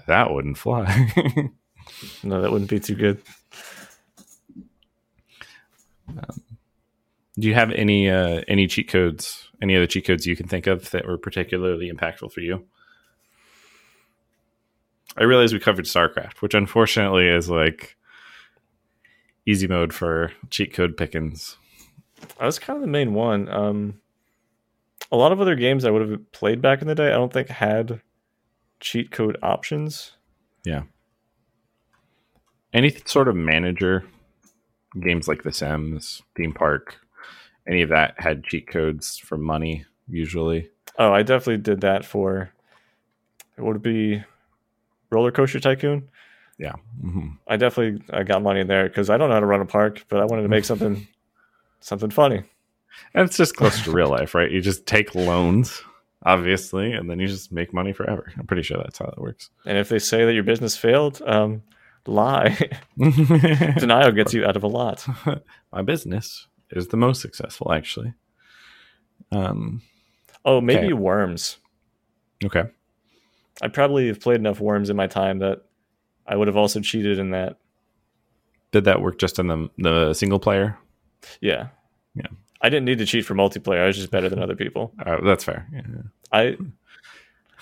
That 0.07 0.31
wouldn't 0.31 0.57
fly. 0.57 1.09
No, 2.23 2.41
that 2.41 2.51
wouldn't 2.51 2.69
be 2.69 2.79
too 2.79 2.95
good. 2.95 3.21
Do 6.07 7.47
you 7.47 7.53
have 7.53 7.71
any 7.71 8.09
uh, 8.09 8.41
any 8.47 8.67
cheat 8.67 8.89
codes? 8.89 9.49
Any 9.61 9.75
other 9.75 9.87
cheat 9.87 10.05
codes 10.05 10.25
you 10.25 10.35
can 10.35 10.47
think 10.47 10.67
of 10.67 10.91
that 10.91 11.07
were 11.07 11.17
particularly 11.17 11.91
impactful 11.91 12.31
for 12.31 12.41
you? 12.41 12.65
I 15.17 15.23
realize 15.23 15.53
we 15.53 15.59
covered 15.59 15.85
StarCraft, 15.85 16.41
which 16.41 16.53
unfortunately 16.53 17.27
is 17.27 17.49
like 17.49 17.97
easy 19.45 19.67
mode 19.67 19.93
for 19.93 20.31
cheat 20.49 20.73
code 20.73 20.97
pickings. 20.97 21.57
That 22.39 22.45
was 22.45 22.59
kind 22.59 22.77
of 22.77 22.81
the 22.81 22.87
main 22.87 23.13
one. 23.13 23.49
Um, 23.49 23.99
a 25.11 25.17
lot 25.17 25.31
of 25.31 25.41
other 25.41 25.55
games 25.55 25.85
I 25.85 25.91
would 25.91 26.07
have 26.07 26.31
played 26.31 26.61
back 26.61 26.81
in 26.81 26.87
the 26.87 26.95
day, 26.95 27.07
I 27.07 27.17
don't 27.17 27.31
think 27.31 27.49
had 27.49 28.01
cheat 28.79 29.11
code 29.11 29.37
options. 29.43 30.13
Yeah. 30.65 30.83
Any 32.73 32.95
sort 33.05 33.27
of 33.27 33.35
manager 33.35 34.05
games 35.01 35.27
like 35.27 35.43
The 35.43 35.51
Sims, 35.53 36.21
Theme 36.35 36.53
Park, 36.53 36.97
any 37.67 37.81
of 37.81 37.89
that 37.89 38.15
had 38.19 38.43
cheat 38.43 38.67
codes 38.67 39.17
for 39.17 39.37
money 39.37 39.85
usually. 40.07 40.69
Oh, 40.99 41.11
I 41.11 41.23
definitely 41.23 41.57
did 41.63 41.81
that 41.81 42.05
for. 42.05 42.51
It 43.57 43.61
would 43.61 43.81
be 43.81 44.23
Roller 45.09 45.31
Coaster 45.31 45.59
Tycoon? 45.59 46.09
Yeah. 46.59 46.73
hmm 47.01 47.29
I 47.47 47.57
definitely 47.57 48.03
I 48.11 48.23
got 48.23 48.43
money 48.43 48.59
in 48.59 48.67
there 48.67 48.87
because 48.87 49.09
I 49.09 49.17
don't 49.17 49.29
know 49.29 49.35
how 49.35 49.39
to 49.39 49.45
run 49.45 49.61
a 49.61 49.65
park, 49.65 50.05
but 50.09 50.19
I 50.19 50.25
wanted 50.25 50.43
to 50.43 50.49
make 50.49 50.65
something 50.65 51.07
something 51.79 52.09
funny. 52.11 52.43
And 53.15 53.25
it's 53.27 53.37
just 53.37 53.55
close 53.55 53.81
to 53.83 53.91
real 53.91 54.07
life, 54.09 54.35
right? 54.35 54.51
You 54.51 54.61
just 54.61 54.85
take 54.85 55.15
loans, 55.15 55.81
obviously, 56.23 56.91
and 56.93 57.09
then 57.09 57.19
you 57.19 57.27
just 57.27 57.51
make 57.51 57.73
money 57.73 57.91
forever. 57.91 58.31
I'm 58.37 58.45
pretty 58.45 58.61
sure 58.61 58.77
that's 58.77 58.99
how 58.99 59.05
that 59.05 59.19
works. 59.19 59.49
And 59.65 59.79
if 59.79 59.89
they 59.89 59.97
say 59.97 60.25
that 60.25 60.33
your 60.33 60.43
business 60.43 60.77
failed, 60.77 61.19
um, 61.25 61.63
lie. 62.05 62.57
Denial 62.97 64.11
gets 64.11 64.33
you 64.33 64.45
out 64.45 64.55
of 64.55 64.63
a 64.63 64.67
lot. 64.67 65.05
My 65.71 65.81
business 65.81 66.47
is 66.71 66.87
the 66.89 66.97
most 66.97 67.21
successful, 67.21 67.71
actually. 67.71 68.13
Um. 69.31 69.81
Oh, 70.45 70.59
maybe 70.59 70.87
Okay. 70.87 70.93
worms. 70.93 71.57
Okay. 72.43 72.63
I 73.61 73.67
probably 73.69 74.07
have 74.07 74.19
played 74.19 74.39
enough 74.39 74.59
worms 74.59 74.89
in 74.89 74.97
my 74.97 75.07
time 75.07 75.39
that 75.39 75.61
I 76.27 76.35
would 76.35 76.47
have 76.47 76.57
also 76.57 76.81
cheated 76.81 77.19
in 77.19 77.31
that. 77.31 77.57
Did 78.71 78.85
that 78.85 79.01
work 79.01 79.19
just 79.19 79.39
in 79.39 79.47
the 79.47 79.69
the 79.77 80.13
single 80.13 80.39
player? 80.39 80.77
Yeah. 81.39 81.67
Yeah. 82.15 82.27
I 82.61 82.69
didn't 82.69 82.85
need 82.85 82.97
to 82.99 83.05
cheat 83.05 83.25
for 83.25 83.35
multiplayer. 83.35 83.81
I 83.83 83.87
was 83.87 83.95
just 83.97 84.11
better 84.11 84.27
than 84.29 84.41
other 84.41 84.55
people. 84.55 84.93
Uh, 85.05 85.21
that's 85.23 85.43
fair. 85.43 85.67
Yeah. 85.71 85.81
I 86.31 86.57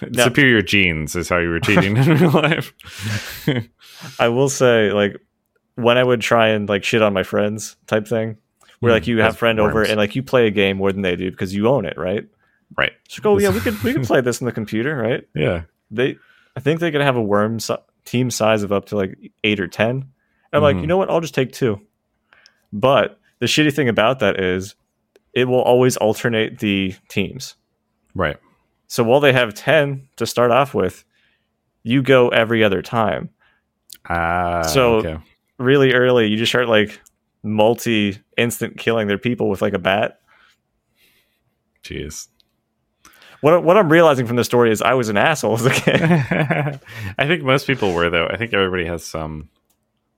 Now- 0.10 0.24
Superior 0.26 0.62
genes 0.62 1.16
is 1.16 1.30
how 1.30 1.38
you 1.38 1.50
were 1.50 1.60
cheating 1.60 1.96
in 1.98 2.08
real 2.20 2.32
life. 2.32 2.74
I 4.20 4.30
will 4.30 4.50
say 4.50 4.92
like 4.92 5.18
when 5.76 5.98
I 5.98 6.04
would 6.04 6.22
try 6.22 6.50
and 6.50 6.68
like 6.68 6.84
shit 6.84 7.02
on 7.02 7.14
my 7.14 7.24
friends 7.24 7.76
type 7.88 8.08
thing, 8.08 8.38
where 8.80 8.92
like 8.92 9.04
Mm, 9.04 9.08
you 9.08 9.22
have 9.22 9.38
friend 9.38 9.60
over 9.60 9.84
and 9.84 9.98
like 9.98 10.16
you 10.16 10.24
play 10.24 10.48
a 10.48 10.52
game 10.52 10.78
more 10.78 10.92
than 10.92 11.02
they 11.04 11.16
do 11.16 11.30
because 11.30 11.54
you 11.54 11.68
own 11.68 11.86
it, 11.86 11.98
right? 11.98 12.28
right. 12.78 12.92
So 13.10 13.22
go, 13.22 13.38
yeah, 13.38 13.50
we 13.50 13.60
could 13.60 13.82
we 13.84 13.94
could 13.94 14.04
play 14.08 14.22
this 14.22 14.42
in 14.42 14.46
the 14.46 14.52
computer, 14.52 14.96
right? 14.96 15.28
Yeah. 15.36 15.64
They, 15.92 16.18
I 16.56 16.60
think 16.62 16.80
they 16.80 16.90
could 16.92 17.02
have 17.02 17.16
a 17.18 17.22
worm 17.22 17.60
si- 17.60 17.76
team 18.06 18.32
size 18.32 18.64
of 18.64 18.72
up 18.72 18.86
to 18.88 18.96
like 18.96 19.32
eight 19.44 19.60
or 19.60 19.68
ten. 19.68 19.90
And 19.92 20.08
I'm 20.54 20.62
like, 20.64 20.78
Mhm. 20.78 20.82
you 20.82 20.88
know 20.88 20.98
what? 20.98 21.10
I'll 21.12 21.22
just 21.22 21.36
take 21.36 21.52
two. 21.52 21.80
But 22.74 23.20
the 23.40 23.46
shitty 23.46 23.74
thing 23.74 23.88
about 23.90 24.20
that 24.20 24.40
is, 24.40 24.76
it 25.34 25.46
will 25.46 25.62
always 25.62 25.96
alternate 25.98 26.60
the 26.60 26.96
teams. 27.10 27.56
Right. 28.16 28.38
So 28.92 29.06
while 29.06 29.22
they 29.22 29.32
have 29.32 29.54
ten 29.54 30.10
to 30.18 30.26
start 30.26 30.52
off 30.52 30.74
with, 30.74 31.06
you 31.82 32.02
go 32.02 32.28
every 32.28 32.62
other 32.62 32.82
time. 32.82 33.30
Ah. 34.10 34.64
So- 34.64 34.96
okay. 34.96 35.18
Really 35.58 35.94
early, 35.94 36.28
you 36.28 36.36
just 36.36 36.52
start 36.52 36.68
like 36.68 37.00
multi 37.42 38.18
instant 38.36 38.78
killing 38.78 39.08
their 39.08 39.18
people 39.18 39.48
with 39.48 39.62
like 39.62 39.74
a 39.74 39.80
bat. 39.80 40.20
Jeez. 41.86 42.28
What 43.40 43.64
what 43.64 43.78
I'm 43.78 43.90
realizing 43.90 44.28
from 44.28 44.36
the 44.36 44.44
story 44.44 44.72
is 44.72 44.82
I 44.82 44.96
was 44.96 45.08
an 45.08 45.16
asshole 45.16 45.54
as 45.54 45.66
a 45.66 45.70
kid. 45.70 46.02
I 47.18 47.28
think 47.28 47.44
most 47.44 47.68
people 47.68 47.94
were 47.94 48.10
though. 48.10 48.28
I 48.28 48.36
think 48.36 48.54
everybody 48.54 48.86
has 48.88 49.06
some, 49.06 49.48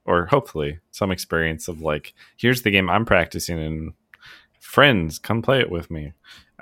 or 0.05 0.25
hopefully 0.25 0.79
some 0.89 1.11
experience 1.11 1.67
of 1.67 1.79
like, 1.81 2.15
here's 2.37 2.63
the 2.63 2.71
game 2.71 2.89
I'm 2.89 3.05
practicing, 3.05 3.59
and 3.59 3.93
friends 4.59 5.19
come 5.19 5.43
play 5.43 5.59
it 5.59 5.69
with 5.69 5.91
me. 5.91 6.13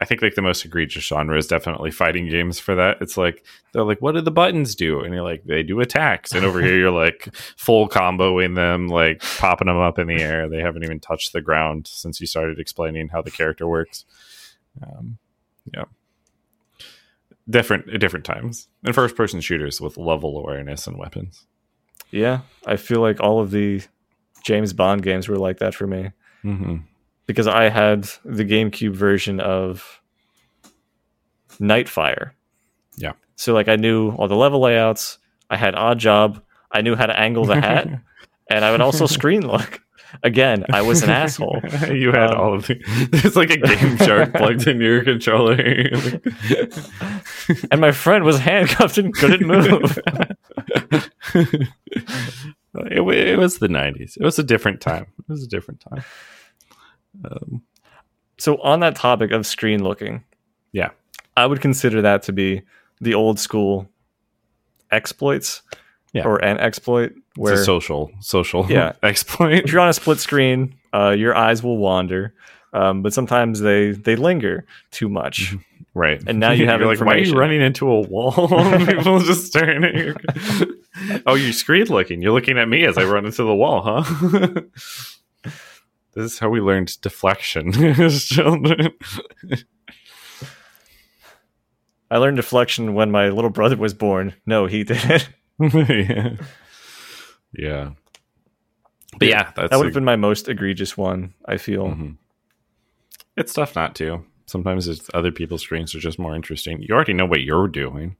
I 0.01 0.05
think 0.05 0.21
like 0.21 0.35
the 0.35 0.41
most 0.41 0.65
egregious 0.65 1.03
genre 1.03 1.37
is 1.37 1.47
definitely 1.47 1.91
fighting 1.91 2.27
games 2.27 2.59
for 2.59 2.75
that. 2.75 2.97
It's 3.01 3.17
like 3.17 3.45
they're 3.71 3.83
like, 3.83 4.01
what 4.01 4.13
do 4.13 4.21
the 4.21 4.31
buttons 4.31 4.75
do? 4.75 4.99
And 4.99 5.13
you're 5.13 5.23
like, 5.23 5.43
they 5.45 5.63
do 5.63 5.79
attacks. 5.79 6.33
And 6.33 6.43
over 6.43 6.61
here 6.61 6.77
you're 6.77 6.91
like 6.91 7.33
full 7.57 7.87
comboing 7.87 8.55
them, 8.55 8.87
like 8.87 9.21
popping 9.37 9.67
them 9.67 9.77
up 9.77 9.99
in 9.99 10.07
the 10.07 10.21
air. 10.21 10.49
They 10.49 10.59
haven't 10.59 10.83
even 10.83 10.99
touched 10.99 11.31
the 11.31 11.41
ground 11.41 11.87
since 11.87 12.19
you 12.19 12.27
started 12.27 12.59
explaining 12.59 13.09
how 13.09 13.21
the 13.21 13.31
character 13.31 13.67
works. 13.67 14.05
Um, 14.81 15.17
yeah 15.73 15.83
different 17.49 17.89
at 17.89 17.99
different 17.99 18.23
times 18.23 18.69
and 18.85 18.95
first 18.95 19.15
person 19.15 19.41
shooters 19.41 19.81
with 19.81 19.97
level 19.97 20.37
awareness 20.37 20.87
and 20.87 20.97
weapons 20.97 21.45
yeah, 22.11 22.41
I 22.65 22.75
feel 22.75 22.99
like 22.99 23.19
all 23.21 23.39
of 23.39 23.51
the 23.51 23.81
James 24.43 24.73
Bond 24.73 25.01
games 25.01 25.27
were 25.27 25.37
like 25.37 25.59
that 25.59 25.73
for 25.73 25.87
me. 25.87 26.11
mm-hmm. 26.43 26.77
Because 27.27 27.47
I 27.47 27.69
had 27.69 28.03
the 28.25 28.43
GameCube 28.43 28.93
version 28.93 29.39
of 29.39 30.01
Nightfire. 31.59 32.31
Yeah. 32.97 33.13
So 33.35 33.53
like 33.53 33.67
I 33.67 33.75
knew 33.75 34.11
all 34.11 34.27
the 34.27 34.35
level 34.35 34.59
layouts. 34.59 35.17
I 35.49 35.57
had 35.57 35.75
Oddjob. 35.75 36.41
I 36.71 36.81
knew 36.81 36.95
how 36.95 37.05
to 37.05 37.17
angle 37.19 37.45
the 37.45 37.59
hat, 37.59 37.87
and 38.49 38.63
I 38.65 38.71
would 38.71 38.81
also 38.81 39.05
screen 39.05 39.45
look. 39.45 39.81
Again, 40.23 40.65
I 40.71 40.81
was 40.81 41.03
an 41.03 41.09
asshole. 41.09 41.61
you 41.89 42.11
had 42.11 42.31
Um, 42.31 42.39
all 42.39 42.53
of 42.53 42.67
the. 42.67 42.75
There's 43.11 43.35
like 43.37 43.49
a 43.49 43.57
Game 43.57 43.97
Shark 43.97 44.33
plugged 44.35 44.67
in 44.67 44.81
your 44.81 45.03
controller. 45.05 45.53
And 47.71 47.79
my 47.79 47.91
friend 47.93 48.25
was 48.25 48.37
handcuffed 48.39 48.97
and 48.97 49.13
couldn't 49.13 49.47
move. 49.47 49.97
it, 51.33 53.01
it 53.01 53.37
was 53.37 53.57
the 53.59 53.67
90s. 53.67 54.17
It 54.17 54.23
was 54.23 54.37
a 54.39 54.43
different 54.43 54.81
time. 54.81 55.07
It 55.19 55.29
was 55.29 55.43
a 55.43 55.47
different 55.47 55.79
time. 55.81 56.03
Um, 57.25 57.61
so 58.37 58.57
on 58.61 58.79
that 58.81 58.95
topic 58.95 59.31
of 59.31 59.45
screen 59.45 59.83
looking, 59.83 60.23
Yeah. 60.71 60.89
I 61.37 61.45
would 61.45 61.61
consider 61.61 62.01
that 62.01 62.23
to 62.23 62.33
be 62.33 62.61
the 62.99 63.13
old 63.13 63.39
school 63.39 63.87
exploits 64.91 65.61
Yeah. 66.13 66.25
or 66.25 66.43
an 66.43 66.57
exploit 66.59 67.11
it's 67.15 67.37
where 67.37 67.53
a 67.53 67.57
social 67.57 68.11
social 68.19 68.65
Yeah. 68.69 68.93
exploit. 69.03 69.63
if 69.65 69.71
you're 69.71 69.81
on 69.81 69.89
a 69.89 69.93
split 69.93 70.19
screen, 70.19 70.75
uh, 70.93 71.11
your 71.17 71.35
eyes 71.35 71.63
will 71.63 71.77
wander, 71.77 72.33
um, 72.73 73.01
but 73.01 73.13
sometimes 73.13 73.59
they 73.61 73.91
they 73.91 74.15
linger 74.15 74.65
too 74.91 75.07
much. 75.09 75.55
Right. 75.93 76.21
And 76.27 76.39
now 76.39 76.51
you 76.51 76.65
have 76.71 76.79
You're 76.79 76.89
like, 76.89 77.01
why 77.05 77.15
are 77.15 77.17
you 77.19 77.33
running 77.33 77.61
into 77.61 77.89
a 77.89 78.01
wall? 78.01 78.31
People 78.85 79.19
just 79.19 79.45
staring 79.47 79.83
at 79.83 79.93
you. 79.95 80.15
oh, 81.25 81.35
you're 81.35 81.53
screen 81.53 81.87
looking. 81.87 82.21
You're 82.21 82.33
looking 82.33 82.57
at 82.57 82.67
me 82.67 82.85
as 82.85 82.97
I 82.97 83.03
run 83.03 83.25
into 83.25 83.43
the 83.43 83.55
wall, 83.55 83.81
huh? 84.03 84.61
This 86.13 86.33
is 86.33 86.39
how 86.39 86.49
we 86.49 86.59
learned 86.61 86.99
deflection 87.01 87.73
as 88.01 88.25
children. 88.25 88.91
I 92.09 92.17
learned 92.17 92.37
deflection 92.37 92.93
when 92.93 93.11
my 93.11 93.29
little 93.29 93.49
brother 93.49 93.77
was 93.77 93.93
born. 93.93 94.33
No, 94.45 94.65
he 94.65 94.83
didn't. 94.83 95.29
yeah. 95.59 96.35
Yeah. 97.53 97.91
But 99.17 99.27
yeah, 99.27 99.51
that's 99.55 99.69
that 99.71 99.77
would 99.77 99.85
a- 99.85 99.87
have 99.89 99.93
been 99.93 100.05
my 100.05 100.15
most 100.15 100.49
egregious 100.49 100.97
one. 100.97 101.33
I 101.45 101.57
feel. 101.57 101.87
Mhm. 101.87 102.17
It's 103.37 103.53
tough 103.53 103.75
not 103.75 103.95
to. 103.95 104.25
Sometimes 104.45 104.87
it's 104.89 105.09
other 105.13 105.31
people's 105.31 105.61
screens 105.61 105.95
are 105.95 105.99
just 105.99 106.19
more 106.19 106.35
interesting. 106.35 106.81
You 106.81 106.93
already 106.93 107.13
know 107.13 107.25
what 107.25 107.41
you're 107.41 107.69
doing. 107.69 108.17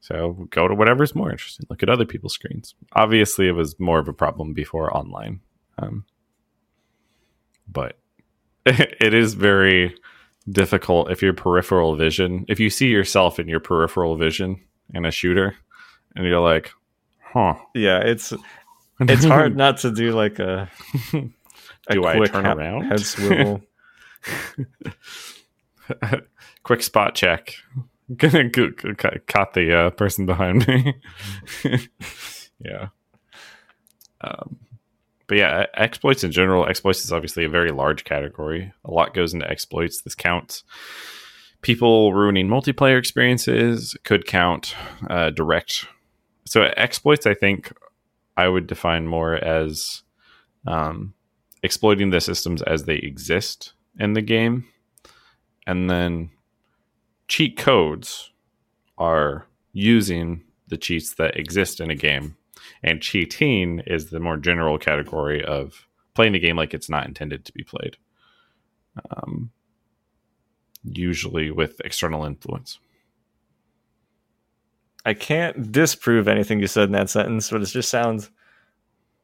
So 0.00 0.46
go 0.50 0.68
to 0.68 0.74
whatever's 0.74 1.14
more 1.14 1.30
interesting. 1.30 1.66
Look 1.68 1.82
at 1.82 1.88
other 1.88 2.04
people's 2.04 2.34
screens. 2.34 2.74
Obviously, 2.92 3.48
it 3.48 3.52
was 3.52 3.78
more 3.80 3.98
of 3.98 4.06
a 4.08 4.12
problem 4.12 4.52
before 4.54 4.96
online. 4.96 5.40
Um, 5.78 6.04
but 7.70 7.98
it 8.66 9.14
is 9.14 9.34
very 9.34 9.94
difficult 10.48 11.10
if 11.10 11.22
your 11.22 11.32
peripheral 11.32 11.96
vision, 11.96 12.44
if 12.48 12.60
you 12.60 12.70
see 12.70 12.88
yourself 12.88 13.38
in 13.38 13.48
your 13.48 13.60
peripheral 13.60 14.16
vision 14.16 14.60
in 14.94 15.04
a 15.04 15.10
shooter, 15.10 15.54
and 16.16 16.26
you're 16.26 16.40
like, 16.40 16.70
huh. 17.22 17.54
Yeah, 17.74 17.98
it's 18.00 18.32
it's 19.00 19.24
hard 19.24 19.56
not 19.56 19.78
to 19.78 19.92
do 19.92 20.12
like 20.12 20.38
a, 20.38 20.70
a 21.88 21.94
Do 21.94 22.04
I 22.04 22.16
quick 22.16 22.32
turn 22.32 22.44
ha- 22.44 22.54
around? 22.54 22.84
head 22.84 23.00
swivel. 23.00 23.62
quick 26.62 26.82
spot 26.82 27.14
check. 27.14 27.54
Gonna 28.16 28.48
go- 28.48 28.70
go- 28.70 28.94
caught 29.28 29.54
the 29.54 29.72
uh, 29.74 29.90
person 29.90 30.26
behind 30.26 30.66
me. 30.66 30.94
yeah. 32.64 32.88
Um, 34.20 34.58
but 35.30 35.38
yeah, 35.38 35.66
exploits 35.74 36.24
in 36.24 36.32
general. 36.32 36.66
Exploits 36.66 37.04
is 37.04 37.12
obviously 37.12 37.44
a 37.44 37.48
very 37.48 37.70
large 37.70 38.02
category. 38.02 38.72
A 38.84 38.90
lot 38.90 39.14
goes 39.14 39.32
into 39.32 39.48
exploits. 39.48 40.02
This 40.02 40.16
counts 40.16 40.64
people 41.62 42.12
ruining 42.12 42.48
multiplayer 42.48 42.98
experiences. 42.98 43.96
Could 44.02 44.26
count 44.26 44.74
uh, 45.08 45.30
direct. 45.30 45.86
So 46.46 46.62
exploits, 46.76 47.28
I 47.28 47.34
think, 47.34 47.72
I 48.36 48.48
would 48.48 48.66
define 48.66 49.06
more 49.06 49.36
as 49.36 50.02
um, 50.66 51.14
exploiting 51.62 52.10
the 52.10 52.20
systems 52.20 52.60
as 52.62 52.86
they 52.86 52.96
exist 52.96 53.74
in 54.00 54.14
the 54.14 54.22
game 54.22 54.66
and 55.64 55.88
then 55.88 56.30
cheat 57.28 57.56
codes 57.56 58.32
are 58.98 59.46
using 59.72 60.42
the 60.66 60.76
cheats 60.76 61.14
that 61.14 61.36
exist 61.36 61.78
in 61.78 61.88
a 61.88 61.94
game 61.94 62.36
and 62.82 63.02
cheating 63.02 63.80
is 63.86 64.10
the 64.10 64.20
more 64.20 64.36
general 64.36 64.78
category 64.78 65.44
of 65.44 65.86
playing 66.14 66.32
the 66.32 66.38
game 66.38 66.56
like 66.56 66.74
it's 66.74 66.90
not 66.90 67.06
intended 67.06 67.44
to 67.44 67.52
be 67.52 67.62
played 67.62 67.96
um, 69.10 69.50
usually 70.84 71.50
with 71.50 71.80
external 71.84 72.24
influence 72.24 72.78
I 75.06 75.14
can't 75.14 75.72
disprove 75.72 76.28
anything 76.28 76.60
you 76.60 76.66
said 76.66 76.84
in 76.84 76.92
that 76.92 77.08
sentence, 77.08 77.50
but 77.50 77.62
it 77.62 77.66
just 77.66 77.88
sounds 77.88 78.30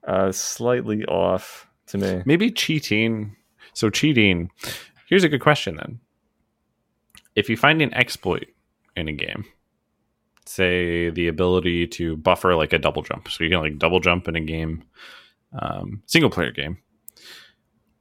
uh, 0.06 0.32
slightly 0.32 1.04
off 1.04 1.68
to 1.88 1.98
me. 1.98 2.22
maybe 2.24 2.50
cheating 2.50 3.36
so 3.72 3.90
cheating 3.90 4.50
here's 5.08 5.24
a 5.24 5.28
good 5.28 5.40
question 5.40 5.76
then 5.76 6.00
if 7.34 7.48
you 7.48 7.56
find 7.56 7.82
an 7.82 7.92
exploit 7.94 8.46
in 8.96 9.08
a 9.08 9.12
game 9.12 9.44
say 10.46 11.10
the 11.10 11.28
ability 11.28 11.86
to 11.88 12.16
buffer 12.16 12.54
like 12.54 12.72
a 12.72 12.78
double 12.78 13.02
jump. 13.02 13.28
So 13.28 13.44
you 13.44 13.50
can 13.50 13.60
like 13.60 13.78
double 13.78 14.00
jump 14.00 14.28
in 14.28 14.36
a 14.36 14.40
game 14.40 14.84
um, 15.58 16.02
single 16.06 16.30
player 16.30 16.52
game 16.52 16.78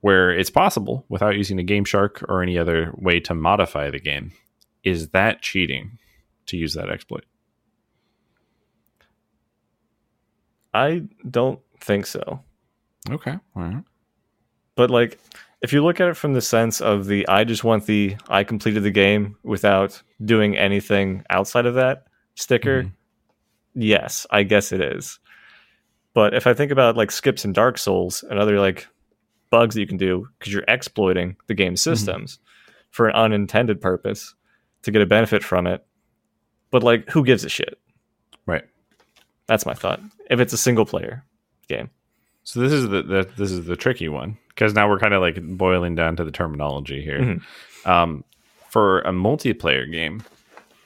where 0.01 0.31
it's 0.31 0.49
possible 0.49 1.05
without 1.09 1.35
using 1.35 1.59
a 1.59 1.63
game 1.63 1.85
shark 1.85 2.23
or 2.29 2.43
any 2.43 2.57
other 2.57 2.93
way 2.95 3.19
to 3.19 3.33
modify 3.33 3.89
the 3.89 3.99
game 3.99 4.31
is 4.83 5.09
that 5.09 5.41
cheating 5.41 5.97
to 6.45 6.57
use 6.57 6.75
that 6.75 6.89
exploit? 6.89 7.25
I 10.73 11.03
don't 11.29 11.59
think 11.79 12.05
so. 12.05 12.41
okay 13.09 13.37
all 13.55 13.63
right. 13.63 13.83
But 14.75 14.91
like, 14.91 15.19
if 15.61 15.71
you 15.73 15.83
look 15.83 15.99
at 15.99 16.09
it 16.09 16.17
from 16.17 16.33
the 16.33 16.41
sense 16.41 16.81
of 16.81 17.07
the 17.07 17.27
I 17.27 17.43
just 17.43 17.63
want 17.63 17.85
the 17.85 18.15
I 18.27 18.43
completed 18.43 18.83
the 18.83 18.91
game 18.91 19.37
without 19.43 20.01
doing 20.23 20.55
anything 20.57 21.23
outside 21.29 21.65
of 21.65 21.75
that 21.75 22.05
sticker, 22.35 22.83
Mhm. 22.83 22.91
yes, 23.73 24.25
I 24.31 24.43
guess 24.43 24.71
it 24.71 24.81
is. 24.81 25.19
But 26.13 26.33
if 26.33 26.47
I 26.47 26.53
think 26.53 26.71
about 26.71 26.95
like 26.95 27.11
skips 27.11 27.43
in 27.45 27.51
Dark 27.53 27.77
Souls 27.77 28.23
and 28.29 28.39
other 28.39 28.59
like 28.59 28.87
bugs 29.49 29.75
that 29.75 29.81
you 29.81 29.87
can 29.87 29.97
do 29.97 30.27
because 30.39 30.53
you're 30.53 30.63
exploiting 30.67 31.35
the 31.47 31.53
game 31.53 31.75
systems 31.75 32.39
for 32.91 33.07
an 33.07 33.15
unintended 33.15 33.81
purpose 33.81 34.33
to 34.83 34.91
get 34.91 35.01
a 35.01 35.05
benefit 35.05 35.43
from 35.43 35.67
it, 35.67 35.85
but 36.71 36.83
like, 36.83 37.09
who 37.09 37.23
gives 37.25 37.43
a 37.43 37.49
shit? 37.49 37.79
right 38.45 38.63
That's 39.47 39.65
my 39.65 39.73
thought. 39.73 39.99
If 40.29 40.39
it's 40.39 40.53
a 40.53 40.57
single 40.57 40.85
player 40.85 41.23
game, 41.67 41.89
So 42.43 42.59
this 42.59 42.71
is 42.71 42.87
the, 42.89 43.01
the 43.01 43.27
this 43.35 43.51
is 43.51 43.65
the 43.65 43.75
tricky 43.75 44.07
one 44.07 44.37
because 44.49 44.73
now 44.73 44.87
we're 44.89 44.99
kind 44.99 45.13
of 45.13 45.21
like 45.21 45.41
boiling 45.41 45.95
down 45.95 46.15
to 46.17 46.23
the 46.23 46.31
terminology 46.31 47.01
here. 47.01 47.19
Mhm. 47.19 47.41
Um, 47.87 48.23
for 48.69 48.99
a 49.01 49.11
multiplayer 49.11 49.89
game, 49.91 50.21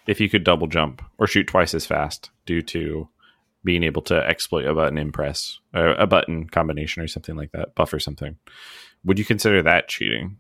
if 0.10 0.20
you 0.20 0.28
could 0.28 0.44
double 0.44 0.66
jump 0.66 1.04
or 1.20 1.28
shoot 1.28 1.46
twice 1.46 1.76
as 1.76 1.86
fast 1.86 2.32
due 2.48 2.64
to 2.64 3.08
being 3.64 3.84
able 3.84 4.02
to 4.02 4.16
exploit 4.16 4.66
a 4.66 4.74
button 4.74 4.98
impress 4.98 5.60
uh, 5.76 5.94
a 6.00 6.08
button 6.08 6.48
combination 6.48 7.04
or 7.04 7.08
something 7.08 7.36
like 7.36 7.52
that, 7.52 7.76
buffer 7.76 8.00
something, 8.00 8.36
would 9.04 9.20
you 9.20 9.26
consider 9.26 9.62
that 9.62 9.88
cheating? 9.88 10.40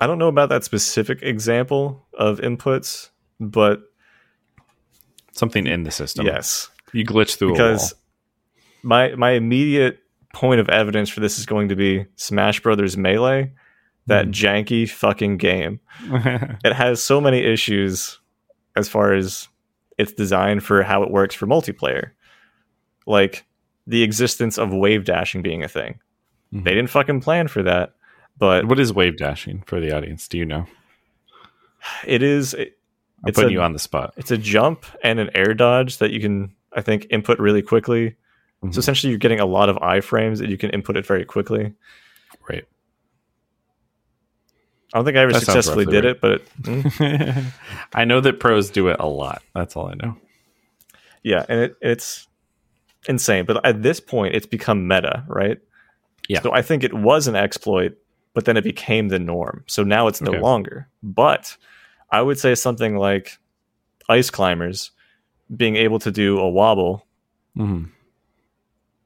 I 0.00 0.08
don't 0.08 0.18
know 0.18 0.28
about 0.28 0.48
that 0.48 0.64
specific 0.64 1.22
example 1.22 2.06
of 2.14 2.40
inputs, 2.40 3.10
but 3.38 3.82
Something 5.32 5.68
in 5.68 5.84
the 5.84 5.92
system. 5.92 6.26
yes, 6.26 6.68
you 6.92 7.04
glitch 7.04 7.36
through 7.36 7.52
because 7.52 7.94
my 8.82 9.14
my 9.14 9.32
immediate 9.32 10.00
point 10.34 10.60
of 10.60 10.68
evidence 10.68 11.08
for 11.08 11.20
this 11.20 11.38
is 11.38 11.46
going 11.46 11.68
to 11.68 11.76
be 11.76 12.06
Smash 12.16 12.60
Brothers 12.60 12.96
Melee, 12.96 13.52
that 14.08 14.26
Mhm. 14.26 14.32
janky 14.32 14.88
fucking 14.90 15.36
game. 15.38 15.80
It 16.64 16.72
has 16.74 17.00
so 17.02 17.20
many 17.20 17.38
issues 17.38 18.18
as 18.76 18.88
far 18.88 19.12
as 19.14 19.48
its 19.96 20.12
design 20.12 20.60
for 20.60 20.82
how 20.82 21.02
it 21.02 21.10
works 21.10 21.34
for 21.34 21.46
multiplayer, 21.46 22.10
like 23.06 23.44
the 23.86 24.02
existence 24.02 24.58
of 24.58 24.72
wave 24.72 25.04
dashing 25.04 25.42
being 25.42 25.62
a 25.64 25.68
thing. 25.68 25.98
Mhm. 26.52 26.64
They 26.64 26.74
didn't 26.74 26.90
fucking 26.90 27.20
plan 27.20 27.48
for 27.48 27.62
that, 27.62 27.94
but 28.38 28.66
what 28.66 28.78
is 28.78 28.92
wave 28.92 29.16
dashing 29.16 29.62
for 29.66 29.80
the 29.80 29.92
audience? 29.96 30.28
Do 30.28 30.36
you 30.38 30.44
know? 30.46 30.66
it 32.06 32.22
is. 32.22 32.54
I'm 33.24 33.32
putting 33.32 33.50
a- 33.50 33.52
you 33.52 33.62
on 33.62 33.72
the 33.72 33.78
spot. 33.78 34.14
It's 34.16 34.30
a 34.30 34.38
jump 34.38 34.84
and 35.02 35.18
an 35.20 35.30
air 35.34 35.54
dodge 35.54 35.98
that 35.98 36.10
you 36.10 36.20
can, 36.20 36.54
I 36.72 36.82
think, 36.82 37.06
input 37.10 37.38
really 37.38 37.62
quickly. 37.62 38.16
Mhm. 38.64 38.74
So 38.74 38.78
essentially, 38.78 39.10
you're 39.10 39.18
getting 39.18 39.40
a 39.40 39.46
lot 39.46 39.68
of 39.68 39.76
iframes 39.76 40.38
that 40.38 40.48
you 40.48 40.56
can 40.58 40.70
input 40.70 40.96
it 40.96 41.06
very 41.06 41.24
quickly. 41.24 41.72
Right. 44.92 44.94
I 44.94 44.98
don't 44.98 45.04
think 45.04 45.16
I 45.16 45.20
ever 45.22 45.32
That 45.32 45.40
successfully 45.40 45.84
did 45.86 46.04
right. 46.04 46.10
it, 46.16 46.20
but 46.20 46.42
mm, 46.62 47.52
I 47.94 48.04
know 48.04 48.20
that 48.20 48.40
pros 48.40 48.70
do 48.70 48.88
it 48.88 48.96
a 49.00 49.06
lot. 49.06 49.42
That's 49.54 49.76
all 49.76 49.86
I 49.88 49.94
know. 49.94 50.16
yeah, 51.22 51.44
and 51.48 51.60
it, 51.60 51.76
it's 51.82 52.26
insane. 53.08 53.44
But 53.44 53.64
at 53.66 53.82
this 53.82 54.00
point, 54.00 54.34
it's 54.34 54.46
become 54.46 54.88
meta, 54.88 55.24
right? 55.28 55.58
Yeah. 56.28 56.40
So 56.42 56.52
I 56.52 56.62
think 56.62 56.84
it 56.84 56.94
was 56.94 57.26
an 57.26 57.36
exploit, 57.36 57.96
but 58.34 58.44
then 58.44 58.56
it 58.56 58.64
became 58.64 59.08
the 59.08 59.18
norm. 59.18 59.64
So 59.66 59.82
now 59.82 60.06
it's 60.08 60.20
no 60.20 60.32
Okay. 60.32 60.40
longer. 60.40 60.88
But 61.02 61.56
I 62.10 62.22
would 62.22 62.38
say 62.38 62.54
something 62.54 62.96
like 62.96 63.38
ice 64.08 64.30
climbers 64.30 64.90
being 65.54 65.76
able 65.76 65.98
to 66.00 66.10
do 66.10 66.38
a 66.38 66.48
wobble 66.48 67.06
hmm 67.54 67.84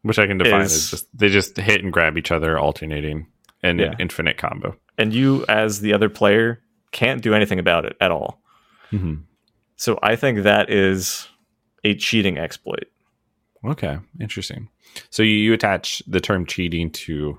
Which 0.02 0.18
I 0.18 0.26
can 0.26 0.38
define 0.38 0.62
Is- 0.62 0.72
as 0.74 0.90
just 0.90 1.18
they 1.18 1.28
just 1.28 1.56
hit 1.56 1.82
and 1.82 1.92
grab 1.92 2.16
each 2.18 2.30
other, 2.32 2.58
alternating, 2.58 3.26
and 3.62 3.78
Yeah. 3.80 3.86
an 3.92 3.96
infinite 4.00 4.36
combo. 4.38 4.76
And 4.98 5.12
you 5.12 5.44
as 5.48 5.80
the 5.80 5.92
other 5.92 6.08
player 6.08 6.60
can't 6.90 7.22
do 7.22 7.34
anything 7.34 7.58
about 7.58 7.84
it 7.84 7.96
at 8.00 8.10
all. 8.10 8.40
hmm 8.90 9.14
So 9.76 9.98
I 10.02 10.16
think 10.16 10.42
that 10.42 10.70
is 10.70 11.28
a 11.84 11.94
cheating 11.94 12.38
exploit. 12.38 12.86
Okay, 13.64 13.98
interesting. 14.20 14.68
So 15.10 15.22
you, 15.22 15.34
you 15.34 15.52
attach 15.52 16.02
the 16.06 16.20
term 16.20 16.46
cheating 16.46 16.90
to 16.90 17.38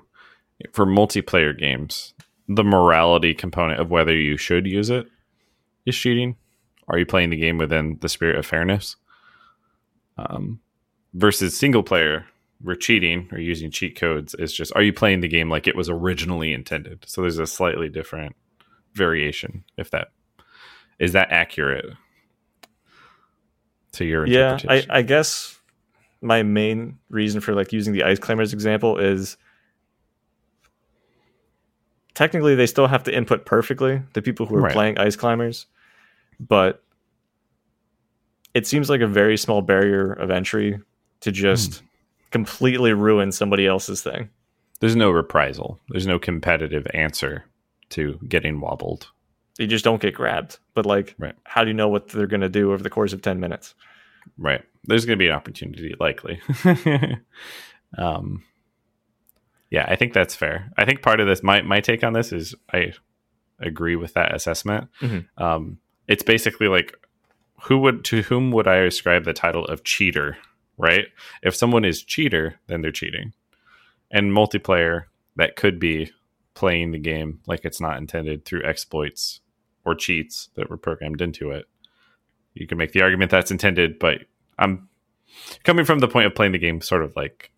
for 0.72 0.86
multiplayer 0.86 1.56
games. 1.56 2.14
The 2.48 2.64
morality 2.64 3.34
component 3.34 3.80
of 3.80 3.90
whether 3.90 4.14
you 4.14 4.36
should 4.36 4.66
use 4.66 4.90
it 4.90 5.06
is 5.86 5.96
cheating. 5.96 6.36
Are 6.88 6.98
you 6.98 7.06
playing 7.06 7.30
the 7.30 7.36
game 7.36 7.58
within 7.58 7.98
the 8.00 8.08
spirit 8.08 8.36
of 8.36 8.46
fairness? 8.46 8.96
Um, 10.16 10.60
versus 11.14 11.56
single 11.56 11.82
player, 11.82 12.26
where 12.64 12.74
cheating 12.74 13.28
or 13.30 13.38
using 13.38 13.70
cheat 13.70 13.94
codes 13.94 14.34
is 14.34 14.52
just 14.52 14.72
are 14.74 14.82
you 14.82 14.92
playing 14.92 15.20
the 15.20 15.28
game 15.28 15.48
like 15.50 15.68
it 15.68 15.76
was 15.76 15.88
originally 15.88 16.52
intended? 16.52 17.04
So 17.06 17.20
there's 17.20 17.38
a 17.38 17.46
slightly 17.46 17.88
different 17.88 18.34
variation. 18.94 19.64
If 19.76 19.90
that 19.90 20.08
is 20.98 21.12
that 21.12 21.30
accurate 21.30 21.94
to 23.92 24.04
your 24.04 24.26
Yeah, 24.26 24.58
I. 24.68 24.84
I 24.88 25.02
guess 25.02 25.58
my 26.22 26.42
main 26.42 26.98
reason 27.10 27.40
for 27.40 27.54
like 27.54 27.72
using 27.72 27.92
the 27.92 28.02
ice 28.02 28.18
climbers 28.18 28.54
example 28.54 28.98
is 28.98 29.36
technically 32.14 32.54
they 32.54 32.66
still 32.66 32.86
have 32.86 33.04
to 33.04 33.14
input 33.14 33.44
perfectly 33.44 34.00
the 34.14 34.22
people 34.22 34.46
who 34.46 34.56
are 34.56 34.62
Right. 34.62 34.72
playing 34.72 34.98
ice 34.98 35.16
climbers 35.16 35.66
but 36.40 36.82
it 38.54 38.66
seems 38.66 38.88
like 38.88 39.00
a 39.00 39.06
very 39.06 39.36
small 39.36 39.60
barrier 39.62 40.12
of 40.12 40.30
entry 40.30 40.80
to 41.20 41.30
just 41.32 41.80
Hmm. 41.80 41.86
Completely 42.34 42.92
ruin 42.92 43.30
somebody 43.32 43.66
else's 43.66 44.02
thing 44.02 44.28
there's 44.80 44.96
no 44.96 45.10
reprisal. 45.10 45.78
There's 45.88 46.06
no 46.06 46.18
competitive 46.18 46.86
answer 46.92 47.44
to 47.90 48.18
getting 48.28 48.60
wobbled. 48.60 49.02
you 49.58 49.66
just 49.68 49.84
don't 49.84 50.02
get 50.02 50.14
grabbed 50.14 50.58
but 50.74 50.84
like 50.84 51.14
Right. 51.18 51.36
how 51.44 51.62
do 51.64 51.68
you 51.70 51.74
know 51.80 51.88
what 51.88 52.08
they're 52.08 52.26
going 52.34 52.40
to 52.48 52.48
do 52.60 52.72
over 52.72 52.82
the 52.82 52.90
course 52.90 53.12
of 53.14 53.22
10 53.22 53.38
minutes 53.40 53.74
Right. 54.38 54.62
There's 54.88 55.04
going 55.06 55.18
to 55.18 55.22
be 55.22 55.28
an 55.28 55.34
opportunity, 55.36 55.94
likely. 56.00 56.40
um, 57.98 58.42
yeah, 59.70 59.84
I 59.88 59.96
think 59.96 60.12
that's 60.12 60.34
fair. 60.34 60.70
I 60.78 60.84
think 60.84 61.02
part 61.02 61.20
of 61.20 61.26
this, 61.26 61.42
my 61.42 61.62
my 61.62 61.80
take 61.80 62.02
on 62.04 62.12
this 62.14 62.32
is 62.32 62.54
I 62.72 62.92
agree 63.60 63.96
with 63.96 64.14
that 64.14 64.34
assessment. 64.34 64.88
Mhm. 65.00 65.26
Um, 65.38 65.78
it's 66.08 66.22
basically 66.22 66.68
like 66.68 66.94
who 67.62 67.78
would 67.78 68.04
to 68.06 68.22
whom 68.22 68.50
would 68.52 68.66
I 68.68 68.76
ascribe 68.76 69.24
the 69.24 69.32
title 69.32 69.64
of 69.66 69.84
cheater? 69.84 70.36
Right. 70.76 71.06
If 71.42 71.54
someone 71.54 71.84
is 71.84 72.02
cheater, 72.02 72.56
then 72.66 72.82
they're 72.82 72.90
cheating. 72.90 73.32
And 74.10 74.32
multiplayer, 74.32 75.04
that 75.36 75.56
could 75.56 75.78
be 75.78 76.12
playing 76.54 76.92
the 76.92 76.98
game 76.98 77.40
like 77.46 77.64
it's 77.64 77.80
not 77.80 77.98
intended 77.98 78.44
through 78.44 78.64
exploits 78.64 79.40
or 79.84 79.94
cheats 79.94 80.48
that 80.54 80.70
were 80.70 80.76
programmed 80.76 81.20
into 81.20 81.50
it. 81.50 81.66
You 82.54 82.66
can 82.66 82.78
make 82.78 82.92
the 82.92 83.02
argument 83.02 83.30
that's 83.30 83.50
intended, 83.50 83.98
but 83.98 84.20
I'm 84.58 84.88
coming 85.64 85.84
from 85.84 85.98
the 85.98 86.08
point 86.08 86.26
of 86.26 86.34
playing 86.34 86.52
the 86.52 86.58
game 86.58 86.80
sort 86.80 87.02
of 87.02 87.14
like 87.16 87.50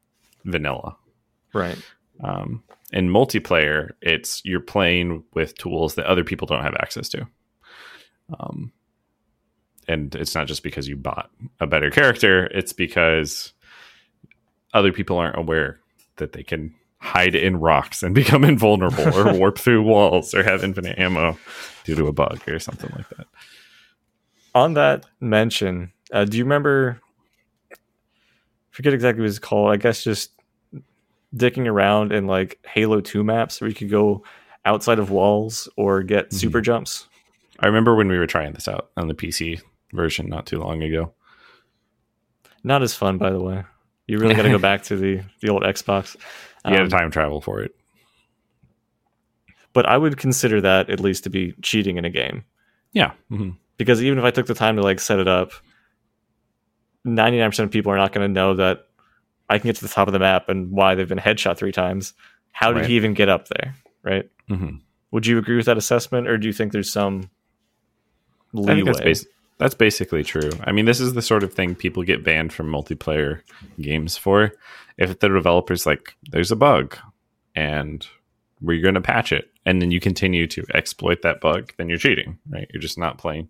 vanilla. 0.45 0.97
right 1.53 1.79
Um, 2.21 2.63
in 2.93 3.11
multiplayer, 3.11 3.91
it's 4.01 4.43
you're 4.45 4.61
playing 4.61 5.25
with 5.35 5.57
tools 5.59 5.97
that 5.97 6.07
other 6.07 6.25
people 6.25 6.47
don't 6.47 6.63
have 6.63 6.77
access 6.77 7.09
to. 7.11 7.27
Um, 8.41 8.73
and 9.89 10.15
it's 10.15 10.35
not 10.35 10.47
just 10.47 10.63
because 10.63 10.89
you 10.89 10.97
bought 10.97 11.31
a 11.61 11.67
better 11.67 11.91
character; 11.91 12.47
it's 12.47 12.73
because 12.73 13.53
other 14.75 14.93
people 14.93 15.17
aren't 15.19 15.39
aware 15.39 15.81
that 16.17 16.33
they 16.33 16.43
can 16.43 16.75
hide 16.99 17.35
in 17.35 17.57
rocks 17.59 18.03
and 18.03 18.15
become 18.23 18.45
invulnerable, 18.45 19.17
or 19.17 19.33
warp 19.39 19.59
through 19.59 19.83
walls, 19.83 20.35
or 20.35 20.43
have 20.43 20.65
infinite 20.65 20.99
ammo 20.99 21.39
due 21.85 21.95
to 21.95 22.07
a 22.07 22.13
bug 22.13 22.41
or 22.49 22.59
something 22.59 22.91
like 22.97 23.09
that. 23.11 23.27
on 24.55 24.75
that 24.75 25.05
mention, 25.21 25.93
uh, 26.13 26.25
do 26.25 26.37
you 26.39 26.45
remember? 26.45 27.01
Forget 28.71 28.93
exactly 28.93 29.23
what 29.23 29.29
it's 29.31 29.39
called. 29.39 29.73
I 29.73 29.77
guess 29.77 30.05
just 30.05 30.33
dicking 31.35 31.67
around 31.67 32.13
in 32.13 32.27
like 32.27 32.59
Halo 32.67 33.01
Two 33.01 33.25
maps 33.25 33.61
where 33.61 33.69
you 33.69 33.75
could 33.75 33.91
go 33.91 34.23
outside 34.65 34.99
of 34.99 35.11
walls 35.11 35.69
or 35.77 36.03
get 36.03 36.31
Mhm. 36.31 36.35
super 36.35 36.61
jumps. 36.61 37.07
I 37.61 37.67
remember 37.67 37.95
when 37.95 38.09
we 38.09 38.19
were 38.19 38.27
trying 38.27 38.53
this 38.53 38.69
out 38.69 38.91
on 38.97 39.09
the 39.09 39.15
PC 39.15 39.61
version 39.93 40.29
not 40.29 40.47
too 40.47 40.59
long 40.59 40.83
ago. 40.83 41.13
Not 42.65 42.83
as 42.83 42.95
fun, 42.95 43.19
by 43.19 43.31
the 43.31 43.41
way. 43.41 43.65
You 44.07 44.19
really 44.19 44.35
got 44.35 44.43
to 44.43 44.51
go 44.51 44.59
back 44.59 44.83
to 44.85 44.97
the 44.97 45.23
the 45.41 45.49
old 45.49 45.63
Xbox. 45.63 46.17
You 46.65 46.73
had 46.73 46.81
Um, 46.83 46.89
to 46.89 46.97
time 46.97 47.11
travel 47.11 47.41
for 47.41 47.61
it. 47.63 47.75
but 49.73 49.87
I 49.87 49.97
would 49.97 50.17
consider 50.17 50.61
that 50.63 50.91
at 50.91 51.01
least 51.01 51.25
to 51.25 51.31
be 51.31 51.55
cheating 51.63 51.97
in 51.97 52.05
a 52.05 52.11
game 52.11 52.45
Yeah. 52.93 53.13
hmm 53.29 53.51
because 53.79 54.03
even 54.03 54.19
if 54.19 54.25
I 54.25 54.31
took 54.31 54.47
the 54.47 54.55
time 54.55 54.77
to 54.77 54.83
like 54.83 55.01
set 55.01 55.19
it 55.19 55.29
up, 55.29 55.51
ninety 57.05 57.39
nine 57.39 57.51
percent 57.51 57.67
of 57.67 57.73
people 57.73 57.93
are 57.93 57.97
not 57.99 58.13
going 58.13 58.27
to 58.27 58.33
know 58.33 58.55
that 58.55 58.87
I 59.51 59.59
can 59.59 59.69
get 59.69 59.77
to 59.77 59.83
the 59.87 59.93
top 59.93 60.09
of 60.09 60.13
the 60.13 60.19
map 60.19 60.49
and 60.49 60.71
why 60.73 60.95
they've 60.95 61.09
been 61.09 61.19
headshot 61.19 61.57
three 61.59 61.73
times. 61.73 62.15
How 62.53 62.73
did 62.73 62.81
Right. 62.81 62.89
he 62.91 62.97
even 62.97 63.13
get 63.15 63.29
up 63.29 63.49
there? 63.49 63.75
Right. 64.03 64.31
hmm 64.49 64.77
Would 65.11 65.27
you 65.27 65.37
agree 65.39 65.57
with 65.57 65.67
that 65.67 65.77
assessment, 65.77 66.27
or 66.27 66.39
do 66.39 66.47
you 66.47 66.53
think 66.55 66.73
there's 66.73 66.91
some 66.91 67.31
I 68.55 68.59
leeway? 68.61 68.75
think 68.75 68.87
that's, 68.87 69.01
bas- 69.01 69.27
that's 69.59 69.75
basically 69.75 70.23
true. 70.23 70.51
I 70.65 70.73
mean, 70.73 70.85
this 70.85 71.01
is 71.01 71.15
the 71.15 71.23
sort 71.23 71.43
of 71.43 71.53
thing 71.53 71.75
people 71.75 72.03
get 72.03 72.25
banned 72.25 72.53
from 72.53 72.71
multiplayer 72.71 73.41
games 73.81 74.17
for. 74.17 74.53
If 74.99 75.19
the 75.19 75.29
developer's 75.29 75.87
like, 75.87 76.15
there's 76.31 76.51
a 76.51 76.57
bug 76.57 76.97
and 77.55 78.07
we're 78.61 78.83
going 78.83 78.95
to 78.95 79.01
patch 79.01 79.33
it, 79.33 79.51
and 79.65 79.83
then 79.83 79.91
you 79.91 80.01
continue 80.01 80.47
to 80.47 80.65
exploit 80.75 81.23
that 81.23 81.41
bug, 81.41 81.73
then 81.77 81.89
you're 81.89 81.99
cheating, 81.99 82.39
right? 82.49 82.69
You're 82.73 82.81
just 82.81 82.99
not 82.99 83.19
playing. 83.19 83.49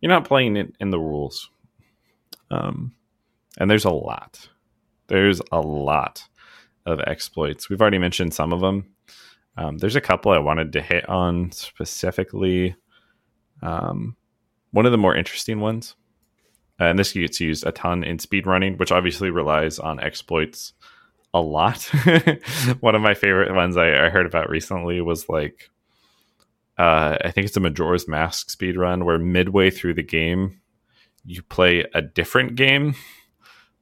You're 0.00 0.12
not 0.12 0.26
playing 0.26 0.56
it 0.56 0.74
in 0.78 0.90
the 0.90 0.98
rules. 0.98 1.50
Um, 2.50 2.94
and 3.58 3.70
there's 3.70 3.84
a 3.84 3.90
lot. 3.90 4.48
There's 5.08 5.40
a 5.50 5.60
lot 5.60 6.28
of 6.86 7.00
exploits. 7.00 7.68
We've 7.68 7.80
already 7.80 7.98
mentioned 7.98 8.34
some 8.34 8.52
of 8.52 8.60
them. 8.60 8.94
Um, 9.56 9.78
there's 9.78 9.96
a 9.96 10.00
couple 10.00 10.30
I 10.30 10.38
wanted 10.38 10.72
to 10.74 10.82
hit 10.82 11.08
on 11.08 11.50
specifically. 11.50 12.76
Um, 13.62 14.16
one 14.70 14.86
of 14.86 14.92
the 14.92 14.98
more 14.98 15.16
interesting 15.16 15.60
ones, 15.60 15.94
uh, 16.80 16.84
and 16.84 16.98
this 16.98 17.12
gets 17.12 17.40
used 17.40 17.66
a 17.66 17.72
ton 17.72 18.04
in 18.04 18.18
speedrunning, 18.18 18.78
which 18.78 18.92
obviously 18.92 19.30
relies 19.30 19.78
on 19.78 20.00
exploits 20.00 20.72
a 21.34 21.40
lot. 21.40 21.82
one 22.80 22.94
of 22.94 23.02
my 23.02 23.14
favorite 23.14 23.54
ones 23.54 23.76
I, 23.76 24.06
I 24.06 24.10
heard 24.10 24.26
about 24.26 24.48
recently 24.48 25.00
was 25.00 25.28
like, 25.28 25.70
uh, 26.78 27.16
I 27.24 27.30
think 27.32 27.46
it's 27.46 27.56
a 27.56 27.60
Majora's 27.60 28.06
Mask 28.06 28.48
speedrun 28.48 29.04
where 29.04 29.18
midway 29.18 29.70
through 29.70 29.94
the 29.94 30.02
game, 30.02 30.60
you 31.24 31.42
play 31.42 31.84
a 31.92 32.00
different 32.00 32.54
game 32.54 32.94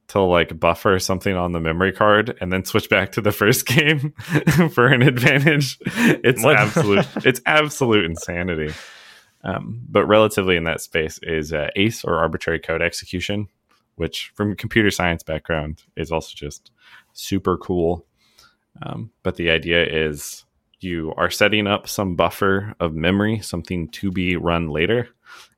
to 0.07 0.21
like 0.21 0.59
buffer 0.59 0.99
something 0.99 1.35
on 1.35 1.51
the 1.51 1.59
memory 1.59 1.91
card 1.91 2.37
and 2.39 2.51
then 2.51 2.63
switch 2.65 2.89
back 2.89 3.11
to 3.11 3.21
the 3.21 3.31
first 3.31 3.65
game 3.67 4.11
for 4.71 4.87
an 4.87 5.01
advantage. 5.01 5.77
It's 5.85 6.43
absolute 6.43 7.05
it's 7.17 7.41
absolute 7.45 8.05
insanity. 8.05 8.73
Um, 9.47 9.81
but 9.87 10.05
relatively 10.05 10.57
in 10.57 10.65
that 10.65 10.81
space 10.81 11.19
is 11.23 11.53
uh, 11.53 11.69
ACE 11.77 12.03
or 12.03 12.19
arbitrary 12.19 12.59
code 12.59 12.81
execution, 12.81 13.47
which 13.95 14.31
from 14.35 14.51
a 14.51 14.55
computer 14.55 14.91
science 14.91 15.23
background 15.23 15.83
is 15.95 16.11
also 16.11 16.33
just 16.35 16.69
super 17.13 17.57
cool. 17.57 18.05
Um, 18.83 19.09
but 19.23 19.37
the 19.37 19.49
idea 19.49 19.85
is 19.85 20.43
you 20.81 21.13
are 21.15 21.31
setting 21.31 21.65
up 21.65 21.87
some 21.87 22.15
buffer 22.15 22.75
of 22.81 22.93
memory, 22.93 23.39
something 23.39 23.87
to 23.89 24.11
be 24.11 24.35
run 24.35 24.67
later, 24.67 25.07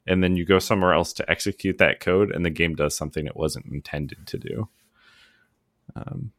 and 0.06 0.24
then 0.24 0.36
you 0.36 0.46
go 0.46 0.60
somewhere 0.60 0.94
else 0.94 1.12
to 1.14 1.30
execute 1.30 1.80
that 1.80 2.00
code, 2.00 2.32
and 2.32 2.46
the 2.46 2.50
game 2.52 2.76
does 2.76 2.96
something 2.96 3.26
it 3.26 3.36
wasn't 3.36 3.66
intended 3.66 4.26
to 4.28 4.38
do. 4.38 4.70
Um, 5.96 6.32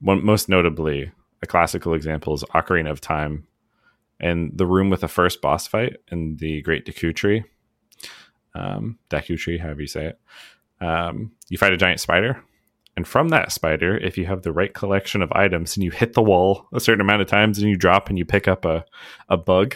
one, 0.00 0.24
most 0.24 0.48
notably, 0.48 1.10
a 1.42 1.46
classical 1.46 1.92
example 1.92 2.34
is 2.34 2.44
Ocarina 2.54 2.90
of 2.90 3.00
Time, 3.00 3.46
and 4.24 4.56
the 4.56 4.66
room 4.66 4.88
with 4.88 5.02
the 5.02 5.08
first 5.08 5.42
boss 5.42 5.66
fight 5.66 5.98
in 6.10 6.36
the 6.36 6.62
Great 6.62 6.86
Deku 6.86 7.14
Tree, 7.14 7.44
um, 8.54 8.98
Deku 9.10 9.38
Tree, 9.38 9.58
however 9.58 9.82
you 9.82 9.86
say 9.86 10.06
it. 10.06 10.20
Um, 10.80 11.32
you 11.50 11.58
fight 11.58 11.74
a 11.74 11.76
giant 11.76 12.00
spider, 12.00 12.42
and 12.96 13.06
from 13.06 13.28
that 13.28 13.52
spider, 13.52 13.98
if 13.98 14.16
you 14.16 14.24
have 14.24 14.42
the 14.42 14.52
right 14.52 14.72
collection 14.72 15.20
of 15.20 15.30
items 15.32 15.76
and 15.76 15.84
you 15.84 15.90
hit 15.90 16.14
the 16.14 16.22
wall 16.22 16.66
a 16.72 16.80
certain 16.80 17.02
amount 17.02 17.20
of 17.20 17.28
times 17.28 17.58
and 17.58 17.68
you 17.68 17.76
drop 17.76 18.08
and 18.08 18.18
you 18.18 18.24
pick 18.24 18.48
up 18.48 18.64
a, 18.64 18.84
a 19.28 19.36
bug 19.36 19.74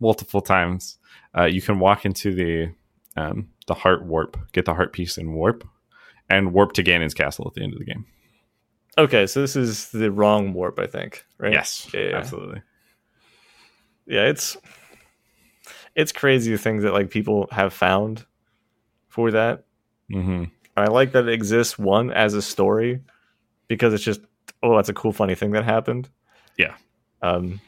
multiple 0.00 0.40
times, 0.40 0.98
uh, 1.36 1.44
you 1.44 1.60
can 1.60 1.78
walk 1.78 2.06
into 2.06 2.34
the 2.34 2.72
um, 3.16 3.50
the 3.66 3.74
heart 3.74 4.04
warp, 4.04 4.38
get 4.52 4.64
the 4.64 4.74
heart 4.74 4.94
piece 4.94 5.18
and 5.18 5.34
warp, 5.34 5.68
and 6.30 6.54
warp 6.54 6.72
to 6.72 6.82
Ganon's 6.82 7.14
castle 7.14 7.46
at 7.46 7.54
the 7.54 7.62
end 7.62 7.74
of 7.74 7.78
the 7.78 7.84
game. 7.84 8.06
Okay, 8.96 9.26
so 9.26 9.42
this 9.42 9.56
is 9.56 9.90
the 9.90 10.10
wrong 10.10 10.54
warp, 10.54 10.78
I 10.78 10.86
think. 10.86 11.24
Right? 11.38 11.52
Yes, 11.52 11.88
Yeah, 11.92 12.12
absolutely. 12.14 12.62
Yeah, 14.06 14.22
it's 14.26 14.56
it's 15.94 16.12
crazy 16.12 16.52
the 16.52 16.58
things 16.58 16.82
that 16.82 16.92
like 16.92 17.10
people 17.10 17.48
have 17.50 17.72
found 17.72 18.24
for 19.08 19.30
that. 19.32 19.64
hmm 20.10 20.44
I 20.76 20.86
like 20.88 21.12
that 21.12 21.26
it 21.26 21.32
exists 21.32 21.78
one 21.78 22.12
as 22.12 22.34
a 22.34 22.42
story 22.42 23.00
because 23.66 23.94
it's 23.94 24.04
just 24.04 24.20
oh 24.62 24.76
that's 24.76 24.88
a 24.90 24.94
cool 24.94 25.12
funny 25.12 25.34
thing 25.34 25.52
that 25.52 25.64
happened. 25.64 26.08
Yeah. 26.58 26.74
Um 27.22 27.60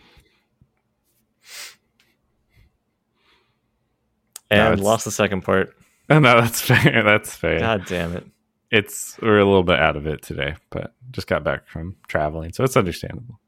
and 4.51 4.74
it's- 4.74 4.80
lost 4.80 5.05
the 5.05 5.11
second 5.11 5.43
part. 5.43 5.74
no, 6.11 6.20
that's 6.20 6.61
fair. 6.62 7.03
That's 7.03 7.34
fair. 7.34 7.59
God 7.61 7.84
damn 7.86 8.16
it. 8.16 8.26
It's 8.70 9.18
we're 9.20 9.39
a 9.39 9.45
little 9.45 9.62
bit 9.62 9.78
out 9.78 9.97
of 9.97 10.07
it 10.07 10.22
today, 10.22 10.57
but 10.70 10.95
just 11.11 11.26
got 11.26 11.43
back 11.45 11.66
from 11.66 11.97
traveling, 12.07 12.53
so 12.53 12.64
it's 12.64 12.76
understandable. 12.76 13.41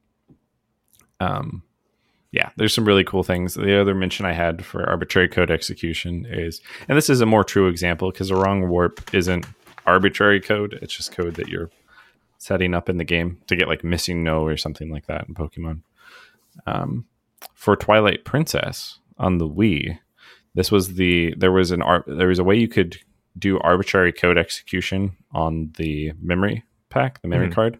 Um, 1.20 1.62
yeah, 2.32 2.50
there's 2.56 2.72
some 2.74 2.84
really 2.84 3.04
cool 3.04 3.22
things. 3.22 3.54
The 3.54 3.80
other 3.80 3.94
mention 3.94 4.24
I 4.26 4.32
had 4.32 4.64
for 4.64 4.88
arbitrary 4.88 5.28
code 5.28 5.50
execution 5.50 6.26
is, 6.28 6.60
and 6.88 6.96
this 6.96 7.10
is 7.10 7.20
a 7.20 7.26
more 7.26 7.44
true 7.44 7.66
example 7.68 8.10
because 8.10 8.30
a 8.30 8.36
wrong 8.36 8.68
warp 8.68 9.12
isn't 9.14 9.46
arbitrary 9.86 10.40
code; 10.40 10.78
it's 10.80 10.94
just 10.96 11.12
code 11.12 11.34
that 11.34 11.48
you're 11.48 11.70
setting 12.38 12.72
up 12.74 12.88
in 12.88 12.96
the 12.98 13.04
game 13.04 13.38
to 13.48 13.56
get 13.56 13.68
like 13.68 13.82
MissingNo 13.82 14.40
or 14.42 14.56
something 14.56 14.90
like 14.90 15.06
that 15.06 15.26
in 15.28 15.34
Pokemon. 15.34 15.80
Um, 16.66 17.04
for 17.54 17.76
Twilight 17.76 18.24
Princess 18.24 18.98
on 19.18 19.38
the 19.38 19.48
Wii, 19.48 19.98
this 20.54 20.70
was 20.70 20.94
the 20.94 21.34
there 21.36 21.52
was 21.52 21.70
an 21.70 21.82
ar- 21.82 22.04
there 22.06 22.28
was 22.28 22.38
a 22.38 22.44
way 22.44 22.56
you 22.56 22.68
could 22.68 22.96
do 23.38 23.58
arbitrary 23.60 24.12
code 24.12 24.38
execution 24.38 25.16
on 25.32 25.72
the 25.76 26.12
memory 26.20 26.64
pack, 26.90 27.20
the 27.22 27.28
memory 27.28 27.48
Mhm. 27.48 27.52
card, 27.54 27.78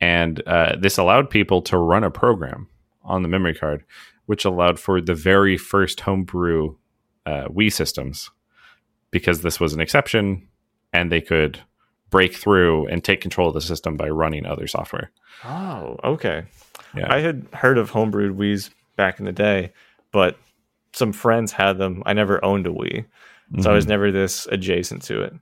and 0.00 0.42
uh, 0.46 0.76
this 0.78 0.98
allowed 0.98 1.30
people 1.30 1.62
to 1.62 1.76
run 1.78 2.04
a 2.04 2.10
program 2.10 2.68
on 3.08 3.22
the 3.22 3.28
memory 3.28 3.54
card, 3.54 3.84
which 4.26 4.44
allowed 4.44 4.78
for 4.78 5.00
the 5.00 5.14
very 5.14 5.56
first 5.56 6.00
homebrew 6.00 6.76
uh, 7.26 7.48
Wii 7.48 7.72
systems, 7.72 8.30
because 9.10 9.42
this 9.42 9.58
was 9.60 9.72
an 9.74 9.80
exception, 9.80 10.46
and 10.92 11.10
they 11.12 11.20
could 11.20 11.60
break 12.10 12.34
through 12.34 12.86
and 12.86 13.04
take 13.04 13.20
control 13.20 13.48
of 13.48 13.54
the 13.54 13.60
system 13.60 13.96
by 13.96 14.08
running 14.08 14.46
other 14.46 14.66
software. 14.66 15.10
Oh, 15.44 15.96
okay. 16.04 16.44
Yeah. 16.96 17.12
I 17.12 17.18
had 17.20 17.46
heard 17.52 17.76
of 17.76 17.90
homebrewed 17.90 18.34
Wii's 18.36 18.70
back 18.96 19.18
in 19.18 19.26
the 19.26 19.32
day, 19.32 19.72
but 20.10 20.38
some 20.94 21.12
friends 21.12 21.52
had 21.52 21.76
them. 21.76 22.02
I 22.06 22.14
never 22.14 22.42
owned 22.44 22.66
a 22.66 22.70
Wii, 22.70 23.04
so 23.60 23.70
I 23.70 23.74
was 23.74 23.84
Mhm. 23.84 23.88
never 23.90 24.10
this 24.10 24.46
adjacent 24.50 25.02
to 25.02 25.20
it. 25.22 25.32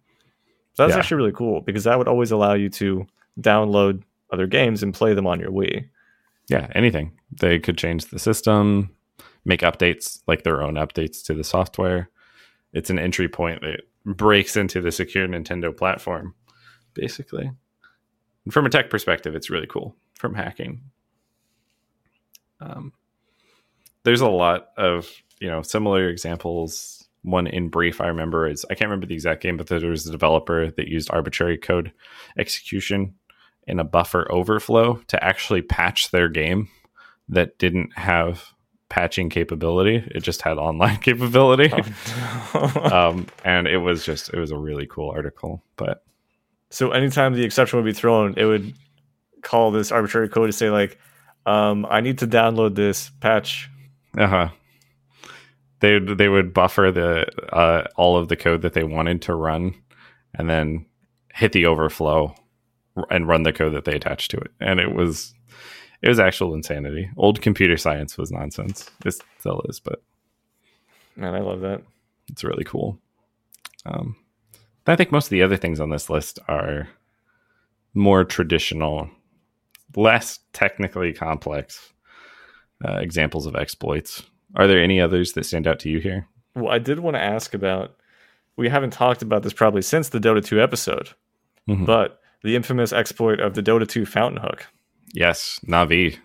So 0.75 0.83
that's 0.83 0.95
Yeah. 0.95 0.99
actually 0.99 1.19
really 1.19 1.33
cool 1.33 1.61
because 1.61 1.85
that 1.85 1.97
would 1.99 2.09
always 2.09 2.33
allow 2.33 2.55
you 2.55 2.69
to 2.71 3.07
download 3.41 4.03
other 4.33 4.47
games 4.49 4.83
and 4.83 4.93
play 4.93 5.15
them 5.15 5.27
on 5.27 5.39
your 5.41 5.51
Wii. 5.53 5.89
Yeah, 6.49 6.69
anything. 6.75 7.13
They 7.41 7.59
could 7.59 7.79
change 7.79 8.07
the 8.07 8.19
system, 8.19 8.91
make 9.45 9.61
updates 9.61 10.21
like 10.27 10.45
their 10.45 10.63
own 10.63 10.75
updates 10.75 11.25
to 11.25 11.35
the 11.35 11.45
software. 11.45 12.11
It's 12.73 12.91
an 12.91 12.99
entry 12.99 13.29
point 13.29 13.63
that 13.63 13.81
breaks 14.05 14.57
into 14.57 14.81
the 14.81 14.93
secure 14.93 15.27
Nintendo 15.27 15.77
platform, 15.77 16.35
basically. 16.95 17.51
And 18.45 18.53
from 18.53 18.67
a 18.67 18.71
tech 18.71 18.91
perspective, 18.91 19.35
it's 19.35 19.51
really 19.51 19.67
cool 19.67 19.97
from 20.15 20.35
hacking. 20.35 20.83
Um, 22.61 22.93
there's 24.05 24.21
a 24.21 24.29
lot 24.29 24.69
of 24.77 25.11
you 25.41 25.49
know 25.49 25.63
similar 25.63 26.09
examples. 26.09 27.03
One 27.23 27.49
in 27.49 27.71
brief 27.71 28.01
I 28.01 28.07
remember 28.07 28.47
is 28.49 28.65
I 28.71 28.75
can't 28.75 28.89
remember 28.89 29.07
the 29.07 29.15
exact 29.15 29.43
game, 29.43 29.57
but 29.57 29.67
there 29.67 29.81
was 29.81 30.07
a 30.07 30.13
developer 30.13 30.71
that 30.71 30.89
used 30.89 31.11
arbitrary 31.11 31.59
code 31.59 31.93
execution 32.39 33.15
in 33.67 33.81
a 33.81 33.85
buffer 33.85 34.31
overflow 34.31 35.01
to 35.09 35.23
actually 35.25 35.63
patch 35.63 36.11
their 36.11 36.29
game 36.29 36.69
that 37.29 37.59
didn't 37.59 37.97
have 37.97 38.53
patching 38.89 39.29
capability. 39.29 39.97
It 40.15 40.23
just 40.23 40.43
had 40.43 40.59
online 40.59 40.97
capability. 41.01 41.73
Oh, 42.55 42.91
um, 43.11 43.27
and 43.45 43.67
it 43.67 43.79
was 43.79 44.05
just 44.05 44.33
it 44.33 44.39
was 44.39 44.51
a 44.51 44.59
really 44.59 44.87
cool 44.87 45.11
article. 45.11 45.63
But 45.77 46.05
so 46.71 46.91
anytime 46.93 47.35
the 47.35 47.45
exception 47.45 47.79
would 47.79 47.87
be 47.87 47.93
thrown, 47.93 48.35
it 48.37 48.45
would 48.45 48.75
call 49.43 49.71
this 49.71 49.93
arbitrary 49.93 50.29
code 50.29 50.49
to 50.49 50.53
say 50.53 50.71
like, 50.71 50.99
um, 51.45 51.87
"I 51.89 52.01
need 52.01 52.19
to 52.19 52.27
download 52.27 52.75
this 52.75 53.11
patch." 53.21 53.69
uh 54.17 54.27
huh. 54.27 54.49
They 55.81 55.99
they 55.99 56.29
would 56.29 56.55
buffer 56.55 56.91
the 56.91 57.27
uh, 57.53 57.85
all 57.97 58.17
of 58.17 58.29
the 58.29 58.37
code 58.37 58.63
that 58.63 58.73
they 58.73 58.85
wanted 58.85 59.23
to 59.23 59.35
run, 59.35 59.75
and 60.35 60.49
then 60.49 60.87
hit 61.35 61.53
the 61.53 61.67
overflow 61.67 62.35
and 63.11 63.29
run 63.29 63.43
the 63.43 63.53
code 63.53 63.75
that 63.75 63.85
they 63.85 63.95
attached 63.95 64.31
to 64.33 64.37
it. 64.39 64.51
And 64.61 64.81
it 64.81 64.95
was 64.95 65.35
it 66.03 66.09
was 66.09 66.19
actual 66.21 66.55
insanity. 66.55 67.11
Old 67.17 67.41
computer 67.41 67.77
science 67.77 68.17
was 68.19 68.31
nonsense. 68.31 68.91
It 69.05 69.15
still 69.39 69.63
is, 69.69 69.81
but 69.81 70.03
Man, 71.17 71.35
I 71.35 71.41
love 71.41 71.61
that. 71.61 71.83
it's 72.29 72.45
really 72.45 72.65
cool. 72.65 72.99
Um, 73.87 74.17
I 74.87 74.95
think 74.97 75.11
most 75.11 75.27
of 75.27 75.31
the 75.31 75.43
other 75.43 75.57
things 75.57 75.81
on 75.81 75.91
this 75.91 76.11
list 76.11 76.39
are 76.49 76.89
more 77.95 78.25
traditional, 78.25 79.09
less 79.97 80.39
technically 80.53 81.13
complex 81.13 81.93
uh, 82.87 82.99
examples 82.99 83.47
of 83.47 83.57
exploits. 83.57 84.23
Are 84.55 84.67
there 84.67 84.83
any 84.83 85.01
others 85.01 85.33
that 85.33 85.45
stand 85.47 85.67
out 85.67 85.79
to 85.81 85.89
you 85.89 85.99
here? 85.99 86.29
Well, 86.55 86.73
I 86.73 86.79
did 86.79 87.01
want 87.01 87.17
to 87.17 87.23
ask 87.23 87.55
about. 87.55 87.97
We 88.57 88.69
haven't 88.69 88.93
talked 88.93 89.23
about 89.23 89.43
this 89.43 89.53
probably 89.53 89.83
since 89.83 90.09
the 90.11 90.19
Dota 90.21 90.45
2 90.45 90.61
episode, 90.63 91.11
Mhm. 91.69 91.85
but 91.87 92.16
the 92.43 92.57
infamous 92.57 92.93
exploit 92.93 93.41
of 93.41 93.55
the 93.55 93.63
Dota 93.63 93.87
2 93.89 94.07
fountain 94.07 94.41
hook. 94.41 94.67
Yes, 95.13 95.61
Navi 95.67 96.19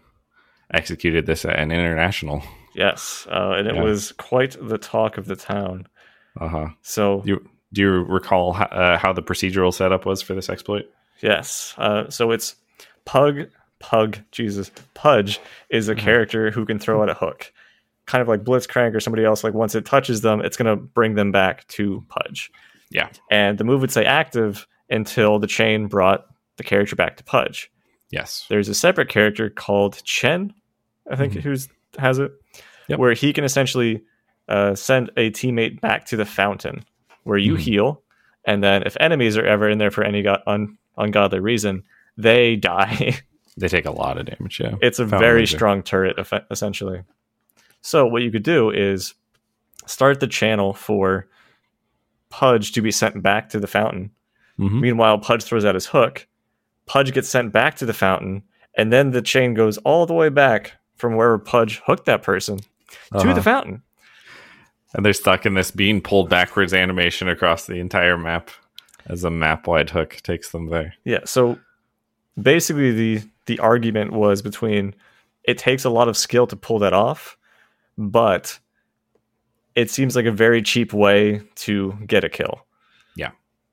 executed 0.73 1.25
this 1.25 1.45
at 1.45 1.57
an 1.59 1.71
international. 1.71 2.43
Yes, 2.75 3.27
uh, 3.29 3.51
and 3.57 3.67
it 3.67 3.75
Yeah. 3.75 3.83
was 3.83 4.11
quite 4.13 4.55
the 4.61 4.77
talk 4.77 5.17
of 5.17 5.25
the 5.25 5.35
town. 5.35 5.87
Uh 6.39 6.47
huh. 6.47 6.67
So 6.81 7.21
You 7.25 7.47
do 7.73 7.81
you 7.81 7.89
recall 8.03 8.53
how, 8.53 8.65
uh, 8.65 8.97
how 8.97 9.13
the 9.13 9.21
procedural 9.23 9.73
setup 9.73 10.05
was 10.05 10.21
for 10.21 10.33
this 10.33 10.49
exploit? 10.49 10.85
yes, 11.21 11.73
uh, 11.77 12.09
so 12.09 12.31
it's 12.31 12.55
Pug. 13.05 13.47
Pug, 13.79 14.19
Jesus, 14.31 14.69
Pudge 14.93 15.39
is 15.69 15.89
a 15.89 15.95
Mhm. 15.95 15.99
character 15.99 16.51
who 16.51 16.65
can 16.65 16.77
throw 16.79 17.01
out 17.01 17.09
a 17.09 17.13
hook, 17.15 17.51
kind 18.05 18.21
of 18.21 18.27
like 18.27 18.43
Blitzcrank 18.43 18.93
or 18.95 18.99
somebody 18.99 19.25
else. 19.25 19.43
Like 19.43 19.53
once 19.55 19.73
it 19.73 19.85
touches 19.85 20.21
them, 20.21 20.39
it's 20.41 20.55
going 20.55 20.67
to 20.69 20.75
bring 20.81 21.15
them 21.15 21.31
back 21.31 21.65
to 21.69 22.03
Pudge. 22.09 22.51
Yeah. 22.91 23.07
and 23.31 23.57
the 23.57 23.63
move 23.63 23.79
would 23.81 23.91
say 23.91 24.03
active 24.05 24.67
until 24.91 25.39
the 25.39 25.47
chain 25.47 25.87
brought 25.87 26.25
the 26.57 26.63
character 26.63 26.95
back 26.95 27.17
to 27.17 27.23
Pudge. 27.23 27.71
Yes. 28.11 28.45
There's 28.49 28.67
a 28.69 28.73
separate 28.75 29.09
character 29.09 29.49
called 29.49 30.03
Chen, 30.03 30.53
I 31.09 31.15
think, 31.15 31.33
Mhm. 31.33 31.41
who's 31.41 31.69
has 31.97 32.19
it, 32.19 32.31
Yep. 32.87 32.99
where 32.99 33.13
he 33.13 33.33
can 33.33 33.43
essentially 33.43 34.01
uh, 34.49 34.75
send 34.75 35.09
a 35.15 35.29
teammate 35.31 35.79
back 35.79 36.03
to 36.07 36.17
the 36.17 36.25
fountain 36.25 36.83
where 37.23 37.37
you 37.37 37.53
Mhm. 37.53 37.59
heal, 37.59 38.03
and 38.43 38.61
then 38.61 38.83
if 38.83 38.97
enemies 38.99 39.37
are 39.37 39.45
ever 39.45 39.69
in 39.69 39.77
there 39.77 39.91
for 39.91 40.03
any 40.03 40.21
go- 40.23 40.41
un- 40.45 40.77
ungodly 40.97 41.39
reason, 41.39 41.83
they 42.17 42.55
die. 42.57 43.15
They 43.55 43.67
take 43.69 43.85
a 43.85 43.91
lot 43.91 44.17
of 44.17 44.25
damage. 44.25 44.59
Yeah. 44.59 44.75
it's 44.81 44.99
a 44.99 45.03
Fountain 45.03 45.19
very 45.19 45.39
laser. 45.41 45.57
strong 45.57 45.83
turret, 45.83 46.17
essentially. 46.49 47.03
So 47.81 48.05
what 48.07 48.23
you 48.23 48.31
could 48.31 48.43
do 48.43 48.69
is 48.71 49.13
start 49.85 50.19
the 50.19 50.27
channel 50.27 50.73
for 50.73 51.27
Pudge 52.29 52.71
to 52.73 52.81
be 52.81 52.91
sent 52.91 53.21
back 53.21 53.49
to 53.49 53.59
the 53.59 53.67
fountain. 53.67 54.11
Mhm. 54.59 54.79
Meanwhile, 54.81 55.19
Pudge 55.19 55.43
throws 55.43 55.65
out 55.65 55.75
his 55.75 55.87
hook. 55.87 56.27
Pudge 56.85 57.13
gets 57.13 57.29
sent 57.29 57.51
back 57.51 57.75
to 57.77 57.85
the 57.85 57.93
fountain, 57.93 58.43
and 58.75 58.91
then 58.91 59.11
the 59.11 59.21
chain 59.21 59.53
goes 59.53 59.77
all 59.79 60.05
the 60.05 60.13
way 60.13 60.29
back 60.29 60.73
from 60.97 61.15
wherever 61.15 61.37
Pudge 61.39 61.81
hooked 61.85 62.05
that 62.05 62.21
person 62.23 62.57
to 62.59 62.65
Uh-huh. 63.19 63.33
the 63.33 63.41
fountain. 63.41 63.81
And 64.93 65.05
they're 65.05 65.13
stuck 65.13 65.45
in 65.45 65.53
this 65.53 65.71
being 65.71 66.01
pulled 66.01 66.29
backwards 66.29 66.73
animation 66.73 67.29
across 67.29 67.65
the 67.65 67.75
entire 67.75 68.17
map 68.17 68.49
as 69.07 69.23
a 69.23 69.29
map 69.29 69.65
wide 69.67 69.89
hook 69.89 70.17
takes 70.23 70.51
them 70.51 70.67
there. 70.67 70.93
Yeah. 71.05 71.19
So 71.25 71.57
basically, 72.41 72.91
the 72.91 73.21
the 73.47 73.57
argument 73.59 74.11
was 74.13 74.41
between 74.41 74.93
it 75.43 75.57
takes 75.57 75.83
a 75.85 75.89
lot 75.89 76.07
of 76.07 76.15
skill 76.15 76.45
to 76.47 76.55
pull 76.55 76.77
that 76.79 76.93
off, 76.93 77.35
but 77.97 78.59
it 79.75 79.89
seems 79.89 80.15
like 80.15 80.25
a 80.25 80.31
very 80.31 80.61
cheap 80.61 80.93
way 80.93 81.41
to 81.55 81.97
get 82.05 82.23
a 82.23 82.29
kill. 82.29 82.65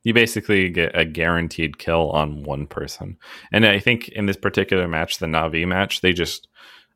You 0.09 0.15
basically 0.15 0.71
get 0.71 0.99
a 0.99 1.05
guaranteed 1.05 1.77
kill 1.77 2.11
on 2.13 2.43
one 2.43 2.67
person. 2.67 3.19
And 3.53 3.67
I 3.67 3.79
think 3.79 4.09
in 4.09 4.25
this 4.25 4.39
particular 4.39 4.89
match, 4.89 5.19
the 5.19 5.27
Navi 5.27 5.69
match, 5.69 6.01
they 6.01 6.15
just 6.15 6.49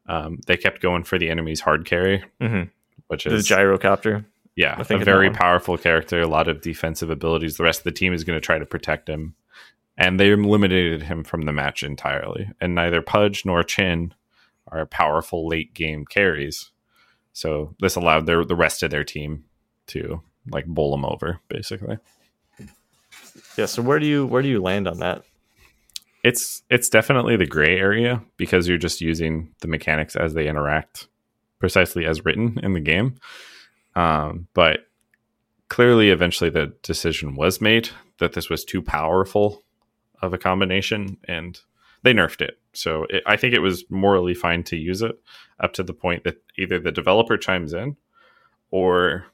um, 0.06 0.38
they 0.46 0.56
kept 0.56 0.80
going 0.80 1.04
for 1.04 1.18
the 1.18 1.28
enemy's 1.28 1.60
hard 1.60 1.84
carry, 1.84 2.24
Mhm. 2.40 2.70
which 3.08 3.26
is 3.26 3.46
The 3.46 3.54
gyrocopter. 3.54 4.24
yeah, 4.56 4.76
I 4.78 4.82
think 4.82 5.02
a 5.02 5.04
very 5.04 5.28
powerful 5.30 5.76
character, 5.76 6.22
a 6.22 6.26
lot 6.26 6.48
of 6.48 6.62
defensive 6.62 7.10
abilities. 7.10 7.58
The 7.58 7.64
rest 7.64 7.80
of 7.80 7.84
the 7.84 7.92
team 7.92 8.14
is 8.14 8.24
going 8.24 8.38
to 8.40 8.44
try 8.44 8.58
to 8.58 8.64
protect 8.64 9.10
him. 9.10 9.34
And 9.98 10.18
they 10.18 10.30
eliminated 10.30 11.02
him 11.02 11.22
from 11.22 11.42
the 11.42 11.52
match 11.52 11.82
entirely. 11.82 12.48
And 12.62 12.74
neither 12.74 13.02
Pudge 13.02 13.44
nor 13.44 13.62
Chen 13.62 14.14
are 14.68 14.86
powerful 14.86 15.46
late 15.46 15.74
game 15.74 16.06
carries. 16.06 16.70
So 17.34 17.74
this 17.78 17.94
allowed 17.94 18.24
their 18.24 18.42
the 18.46 18.56
rest 18.56 18.82
of 18.82 18.90
their 18.90 19.04
team 19.04 19.44
to 19.88 20.22
like 20.50 20.64
bowl 20.64 20.92
them 20.92 21.04
over, 21.04 21.40
basically. 21.48 21.98
Yeah. 23.57 23.66
So 23.66 23.83
where 23.83 23.99
do 23.99 24.07
you 24.07 24.26
where 24.26 24.43
do 24.43 24.49
you 24.49 24.61
land 24.61 24.89
on 24.89 24.99
that? 24.99 25.22
It's 26.24 26.62
it's 26.70 26.89
definitely 26.89 27.37
the 27.37 27.47
gray 27.47 27.78
area 27.78 28.22
because 28.37 28.68
you're 28.68 28.78
just 28.78 29.01
using 29.01 29.55
the 29.61 29.68
mechanics 29.68 30.16
as 30.16 30.35
they 30.35 30.49
interact 30.49 31.09
precisely 31.59 32.07
as 32.07 32.24
written 32.24 32.59
in 32.62 32.72
the 32.72 32.80
game. 32.80 33.14
Um, 33.95 34.49
but 34.55 34.87
clearly, 35.68 36.11
eventually, 36.11 36.51
the 36.51 36.74
decision 36.83 37.35
was 37.35 37.61
made 37.61 37.91
that 38.18 38.33
this 38.33 38.51
was 38.51 38.64
too 38.64 38.83
powerful 38.83 39.62
of 40.20 40.33
a 40.33 40.39
combination, 40.39 41.16
and 41.24 41.61
they 42.03 42.12
nerfed 42.12 42.41
it. 42.41 42.59
So 42.72 43.05
it, 43.11 43.22
I 43.26 43.37
think 43.37 43.55
it 43.55 43.61
was 43.61 43.85
morally 43.91 44.35
fine 44.35 44.62
to 44.64 44.76
use 44.76 45.03
it 45.03 45.18
up 45.61 45.72
to 45.74 45.83
the 45.83 45.93
point 45.93 46.24
that 46.24 46.43
either 46.59 46.78
the 46.78 46.93
developer 46.93 47.37
chimes 47.37 47.72
in 47.72 47.97
or 48.70 49.26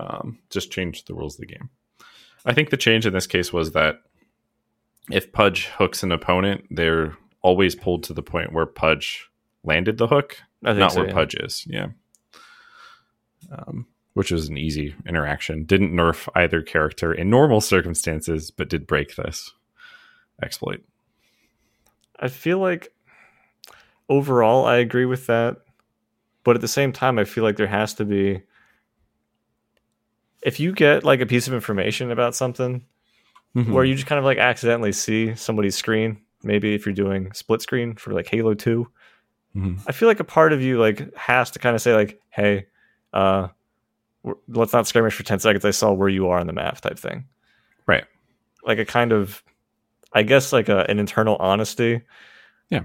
um, 0.00 0.38
just 0.50 0.70
change 0.70 1.04
the 1.04 1.14
rules 1.14 1.34
of 1.34 1.40
the 1.40 1.54
game. 1.54 1.70
I 2.44 2.52
think 2.52 2.70
the 2.70 2.76
change 2.76 3.06
in 3.06 3.12
this 3.12 3.26
case 3.26 3.52
was 3.52 3.72
that 3.72 4.02
if 5.10 5.32
Pudge 5.32 5.66
hooks 5.66 6.02
an 6.02 6.12
opponent, 6.12 6.66
they're 6.70 7.16
always 7.42 7.74
pulled 7.74 8.02
to 8.04 8.12
the 8.12 8.22
point 8.22 8.52
where 8.52 8.66
Pudge 8.66 9.28
landed 9.62 9.98
the 9.98 10.06
hook, 10.06 10.38
not 10.62 10.92
so, 10.92 11.00
where 11.00 11.08
yeah. 11.08 11.14
Pudge 11.14 11.34
is. 11.34 11.66
Yeah. 11.66 11.88
Um, 13.50 13.86
which 14.14 14.30
was 14.30 14.48
an 14.48 14.56
easy 14.56 14.94
interaction. 15.06 15.64
Didn't 15.64 15.92
nerf 15.92 16.28
either 16.34 16.62
character 16.62 17.12
in 17.12 17.28
normal 17.28 17.60
circumstances, 17.60 18.50
but 18.50 18.68
did 18.68 18.86
break 18.86 19.16
this 19.16 19.52
exploit. 20.42 20.82
I 22.18 22.28
feel 22.28 22.58
like 22.58 22.94
overall 24.08 24.64
I 24.66 24.76
agree 24.76 25.04
with 25.04 25.26
that. 25.26 25.58
But 26.44 26.56
at 26.56 26.60
the 26.60 26.68
same 26.68 26.92
time, 26.92 27.18
I 27.18 27.24
feel 27.24 27.42
like 27.42 27.56
there 27.56 27.66
has 27.66 27.94
to 27.94 28.04
be 28.04 28.42
if 30.44 30.60
you 30.60 30.72
get 30.72 31.04
like 31.04 31.20
a 31.20 31.26
piece 31.26 31.48
of 31.48 31.54
information 31.54 32.10
about 32.10 32.34
something 32.36 32.84
mm-hmm. 33.56 33.72
where 33.72 33.84
you 33.84 33.94
just 33.94 34.06
kind 34.06 34.18
of 34.18 34.24
like 34.24 34.38
accidentally 34.38 34.92
see 34.92 35.34
somebody's 35.34 35.74
screen, 35.74 36.20
maybe 36.42 36.74
if 36.74 36.84
you're 36.86 36.94
doing 36.94 37.32
split 37.32 37.62
screen 37.62 37.96
for 37.96 38.12
like 38.12 38.28
Halo 38.28 38.52
2, 38.52 38.86
mm-hmm. 39.56 39.76
I 39.88 39.92
feel 39.92 40.06
like 40.06 40.20
a 40.20 40.24
part 40.24 40.52
of 40.52 40.60
you 40.62 40.78
like 40.78 41.12
has 41.16 41.50
to 41.52 41.58
kind 41.58 41.74
of 41.74 41.82
say 41.82 41.94
like, 41.94 42.20
"Hey, 42.28 42.66
uh 43.12 43.48
let's 44.48 44.72
not 44.72 44.86
skirmish 44.86 45.14
for 45.14 45.22
10 45.22 45.40
seconds. 45.40 45.64
I 45.64 45.70
saw 45.70 45.92
where 45.92 46.08
you 46.08 46.28
are 46.28 46.38
on 46.38 46.46
the 46.46 46.52
map 46.52 46.80
type 46.80 46.98
thing." 46.98 47.26
Right. 47.86 48.04
Like 48.64 48.78
a 48.78 48.84
kind 48.84 49.12
of 49.12 49.42
I 50.12 50.22
guess 50.22 50.52
like 50.52 50.68
a, 50.68 50.88
an 50.90 50.98
internal 50.98 51.36
honesty. 51.36 52.02
Yeah. 52.68 52.82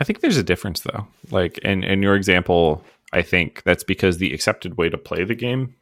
I 0.00 0.04
think 0.04 0.20
there's 0.20 0.38
a 0.38 0.42
difference 0.42 0.80
though. 0.80 1.06
Like 1.30 1.58
in 1.58 1.84
in 1.84 2.02
your 2.02 2.16
example, 2.16 2.82
I 3.12 3.22
think 3.22 3.62
that's 3.64 3.84
because 3.84 4.18
the 4.18 4.34
accepted 4.34 4.76
way 4.76 4.88
to 4.88 4.98
play 4.98 5.24
the 5.24 5.34
game 5.34 5.74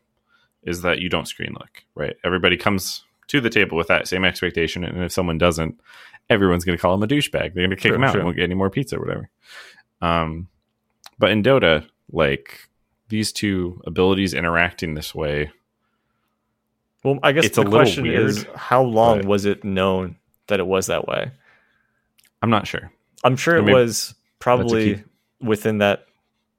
is 0.62 0.82
that 0.82 1.00
you 1.00 1.08
don't 1.08 1.26
screen 1.26 1.54
look, 1.54 1.84
right? 1.94 2.16
Everybody 2.24 2.56
comes 2.56 3.02
to 3.28 3.40
the 3.40 3.50
table 3.50 3.76
with 3.76 3.88
that 3.88 4.06
same 4.06 4.24
expectation, 4.24 4.84
and 4.84 5.02
if 5.02 5.12
someone 5.12 5.38
doesn't, 5.38 5.80
everyone's 6.30 6.64
going 6.64 6.76
to 6.76 6.82
call 6.82 6.94
him 6.94 7.02
a 7.02 7.06
douchebag. 7.06 7.54
They're 7.54 7.66
going 7.66 7.70
to 7.70 7.76
kick 7.76 7.92
him 7.92 8.04
out 8.04 8.14
and 8.14 8.24
won't 8.24 8.36
get 8.36 8.44
any 8.44 8.54
more 8.54 8.70
pizza 8.70 8.96
or 8.96 9.00
whatever. 9.00 9.28
Um, 10.00 10.48
but 11.18 11.30
in 11.30 11.42
Dota, 11.42 11.86
like 12.12 12.68
these 13.08 13.32
two 13.32 13.80
abilities 13.86 14.34
interacting 14.34 14.94
this 14.94 15.14
way. 15.14 15.50
Well, 17.02 17.18
I 17.22 17.32
guess 17.32 17.46
it's 17.46 17.56
the 17.56 17.64
question 17.64 18.04
weird, 18.04 18.30
is 18.30 18.46
how 18.54 18.82
long 18.82 19.26
was 19.26 19.44
it 19.44 19.64
known 19.64 20.16
that 20.48 20.60
it 20.60 20.66
was 20.66 20.86
that 20.86 21.06
way? 21.06 21.30
I'm 22.42 22.50
not 22.50 22.66
sure. 22.66 22.90
I'm 23.22 23.36
sure 23.36 23.56
it 23.56 23.72
was 23.72 24.14
probably 24.38 25.02
within 25.40 25.78
that 25.78 26.06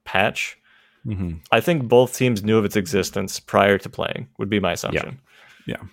patch. 0.08 0.58
Mm-hmm. 1.06 1.38
I 1.52 1.60
think 1.60 1.88
both 1.88 2.18
teams 2.18 2.44
knew 2.44 2.58
of 2.58 2.66
its 2.66 2.78
existence 2.78 3.40
prior 3.40 3.78
to 3.78 3.90
playing. 3.90 4.30
Would 4.40 4.50
be 4.50 4.60
my 4.60 4.72
assumption. 4.72 5.20
Yeah, 5.66 5.76
yeah. 5.82 5.88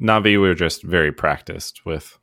Navi 0.00 0.38
were 0.38 0.54
just 0.54 0.82
very 0.82 1.10
practiced 1.10 1.86
with 1.86 2.18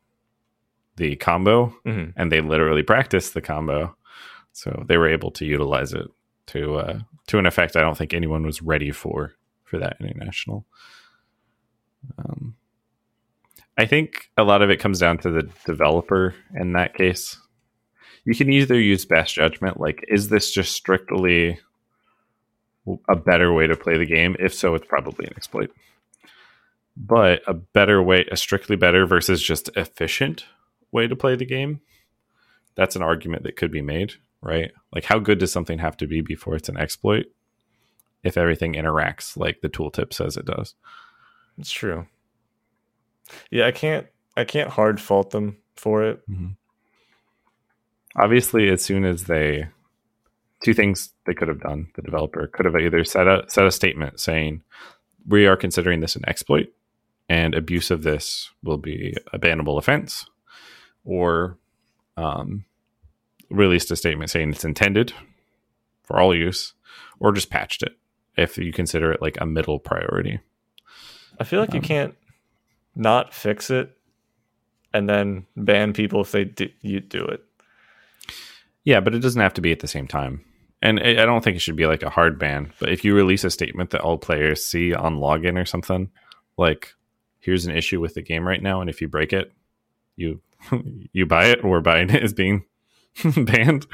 the 0.95 1.15
combo, 1.15 1.75
mm-hmm. 1.85 2.11
and 2.15 2.31
they 2.31 2.39
literally 2.39 2.83
practiced 2.83 3.33
the 3.33 3.41
combo, 3.41 3.95
so 4.51 4.85
they 4.87 4.97
were 4.97 5.09
able 5.09 5.31
to 5.31 5.45
utilize 5.45 5.91
it 5.93 6.07
to 6.47 6.75
uh, 6.75 6.99
to 7.27 7.39
an 7.39 7.47
effect. 7.47 7.75
I 7.75 7.81
don't 7.81 7.97
think 7.97 8.13
anyone 8.13 8.45
was 8.45 8.61
ready 8.61 8.91
for 8.91 9.33
for 9.63 9.79
that 9.79 9.97
international. 9.99 10.65
Um, 12.19 12.55
I 13.75 13.87
think 13.87 14.29
a 14.37 14.43
lot 14.43 14.61
of 14.61 14.69
it 14.69 14.79
comes 14.79 14.99
down 14.99 15.17
to 15.19 15.31
the 15.31 15.49
developer 15.65 16.35
in 16.55 16.73
that 16.73 16.93
case 16.93 17.39
you 18.25 18.35
can 18.35 18.51
either 18.51 18.79
use 18.79 19.05
best 19.05 19.35
judgment, 19.35 19.79
like, 19.79 20.03
is 20.07 20.29
this 20.29 20.51
just 20.51 20.73
strictly 20.73 21.59
a 23.09 23.15
better 23.15 23.53
way 23.53 23.67
to 23.67 23.75
play 23.75 23.97
the 23.97 24.05
game? 24.05 24.35
If 24.39 24.53
so, 24.53 24.75
it's 24.75 24.87
probably 24.87 25.25
an 25.25 25.33
exploit. 25.35 25.71
But 26.95 27.41
a 27.47 27.53
better 27.53 28.01
way, 28.01 28.25
a 28.31 28.37
strictly 28.37 28.75
better 28.75 29.05
versus 29.05 29.41
just 29.41 29.69
efficient 29.75 30.45
way 30.91 31.07
to 31.07 31.15
play 31.15 31.35
the 31.35 31.45
game, 31.45 31.81
that's 32.75 32.95
an 32.95 33.01
argument 33.01 33.43
that 33.43 33.55
could 33.55 33.71
be 33.71 33.81
made, 33.81 34.13
right? 34.41 34.71
Like, 34.93 35.05
how 35.05 35.19
good 35.19 35.39
does 35.39 35.51
something 35.51 35.79
have 35.79 35.97
to 35.97 36.07
be 36.07 36.21
before 36.21 36.55
it's 36.55 36.69
an 36.69 36.77
exploit 36.77 37.25
if 38.23 38.37
everything 38.37 38.73
interacts 38.73 39.35
like 39.35 39.61
the 39.61 39.69
tooltip 39.69 40.13
says 40.13 40.37
it 40.37 40.45
does? 40.45 40.75
It's 41.57 41.71
true. 41.71 42.07
Yeah, 43.51 43.67
I 43.67 43.71
can't 43.71 44.07
I 44.35 44.43
can't 44.43 44.69
hard 44.69 44.99
fault 44.99 45.31
them 45.31 45.57
for 45.75 46.03
it. 46.03 46.21
Mm-hmm 46.29 46.53
obviously 48.15 48.69
as 48.69 48.83
soon 48.83 49.05
as 49.05 49.23
they 49.23 49.67
two 50.63 50.73
things 50.73 51.09
they 51.25 51.33
could 51.33 51.47
have 51.47 51.61
done 51.61 51.87
the 51.95 52.01
developer 52.01 52.47
could 52.47 52.65
have 52.65 52.75
either 52.75 53.03
set 53.03 53.27
a 53.27 53.43
set 53.47 53.65
a 53.65 53.71
statement 53.71 54.19
saying 54.19 54.61
we 55.27 55.45
are 55.45 55.57
considering 55.57 55.99
this 55.99 56.15
an 56.15 56.23
exploit 56.27 56.71
and 57.29 57.55
abuse 57.55 57.89
of 57.91 58.03
this 58.03 58.49
will 58.63 58.77
be 58.77 59.15
a 59.31 59.39
bannable 59.39 59.77
offense 59.77 60.25
or 61.05 61.57
um, 62.17 62.65
released 63.49 63.91
a 63.91 63.95
statement 63.95 64.29
saying 64.29 64.49
it's 64.49 64.65
intended 64.65 65.13
for 66.03 66.19
all 66.19 66.35
use 66.35 66.73
or 67.19 67.31
just 67.31 67.49
patched 67.49 67.83
it 67.83 67.97
if 68.35 68.57
you 68.57 68.73
consider 68.73 69.11
it 69.11 69.21
like 69.21 69.39
a 69.39 69.45
middle 69.45 69.79
priority. 69.79 70.39
I 71.39 71.43
feel 71.43 71.59
like 71.59 71.71
um, 71.71 71.75
you 71.75 71.81
can't 71.81 72.15
not 72.95 73.33
fix 73.33 73.69
it 73.69 73.97
and 74.93 75.09
then 75.09 75.45
ban 75.55 75.93
people 75.93 76.21
if 76.21 76.31
they 76.31 76.45
do, 76.45 76.69
you 76.81 76.99
do 76.99 77.23
it 77.23 77.43
yeah, 78.83 78.99
but 78.99 79.15
it 79.15 79.19
doesn't 79.19 79.41
have 79.41 79.53
to 79.53 79.61
be 79.61 79.71
at 79.71 79.79
the 79.79 79.87
same 79.87 80.07
time. 80.07 80.43
And 80.81 80.99
I 80.99 81.25
don't 81.25 81.41
think 81.41 81.55
it 81.55 81.61
should 81.61 81.77
be 81.77 81.85
like 81.85 82.03
a 82.03 82.09
hard 82.09 82.37
ban. 82.37 82.73
But 82.77 82.89
if 82.89 83.05
you 83.05 83.15
release 83.15 83.45
a 83.45 83.49
statement 83.49 83.91
that 83.91 84.01
all 84.01 84.17
players 84.17 84.65
see 84.65 84.93
on 84.93 85.17
login 85.17 85.59
or 85.59 85.65
something, 85.65 86.11
like 86.57 86.93
here's 87.39 87.65
an 87.65 87.75
issue 87.75 88.01
with 88.01 88.15
the 88.15 88.21
game 88.21 88.45
right 88.45 88.61
now, 88.61 88.81
and 88.81 88.89
if 88.89 89.01
you 89.01 89.07
break 89.07 89.31
it, 89.31 89.53
you 90.17 90.41
you 91.13 91.25
buy 91.25 91.45
it 91.45 91.63
or 91.63 91.79
buying 91.79 92.09
it 92.13 92.23
is 92.23 92.33
being 92.33 92.65
banned. 93.37 93.87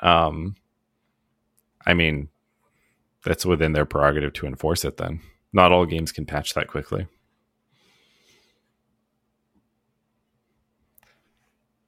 Um, 0.00 0.54
I 1.84 1.94
mean, 1.94 2.28
that's 3.24 3.44
within 3.44 3.72
their 3.72 3.84
prerogative 3.84 4.32
to 4.34 4.46
enforce 4.46 4.84
it. 4.84 4.98
Then 4.98 5.20
not 5.52 5.72
all 5.72 5.86
games 5.86 6.12
can 6.12 6.24
patch 6.24 6.54
that 6.54 6.68
quickly. 6.68 7.08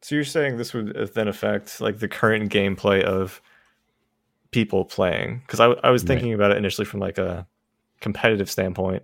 So 0.09 0.15
you're 0.15 0.25
saying 0.25 0.57
this 0.57 0.73
would 0.73 0.97
then 1.13 1.29
affect 1.29 1.83
like 1.83 1.99
the 1.99 2.09
current 2.09 2.51
gameplay 2.51 3.03
of 3.03 3.43
people 4.53 4.87
playing? 4.87 5.43
Because 5.45 5.61
I, 5.61 5.67
I 5.85 5.91
was 5.91 6.03
thinking 6.03 6.31
right. 6.31 6.35
about 6.37 6.51
it 6.53 6.57
initially 6.57 6.87
from 6.87 6.99
like 6.99 7.19
a 7.19 7.47
competitive 8.01 8.51
standpoint. 8.51 9.03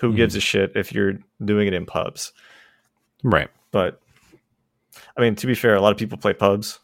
Who 0.00 0.08
mm-hmm. 0.08 0.16
gives 0.16 0.34
a 0.34 0.40
shit 0.40 0.72
if 0.74 0.92
you're 0.92 1.20
doing 1.44 1.68
it 1.68 1.72
in 1.72 1.86
pubs? 1.86 2.32
Right. 3.22 3.48
But 3.70 4.00
I 5.16 5.20
mean, 5.20 5.36
to 5.36 5.46
be 5.46 5.54
fair, 5.54 5.76
a 5.76 5.80
lot 5.80 5.92
of 5.92 5.98
people 5.98 6.18
play 6.18 6.32
pubs. 6.32 6.80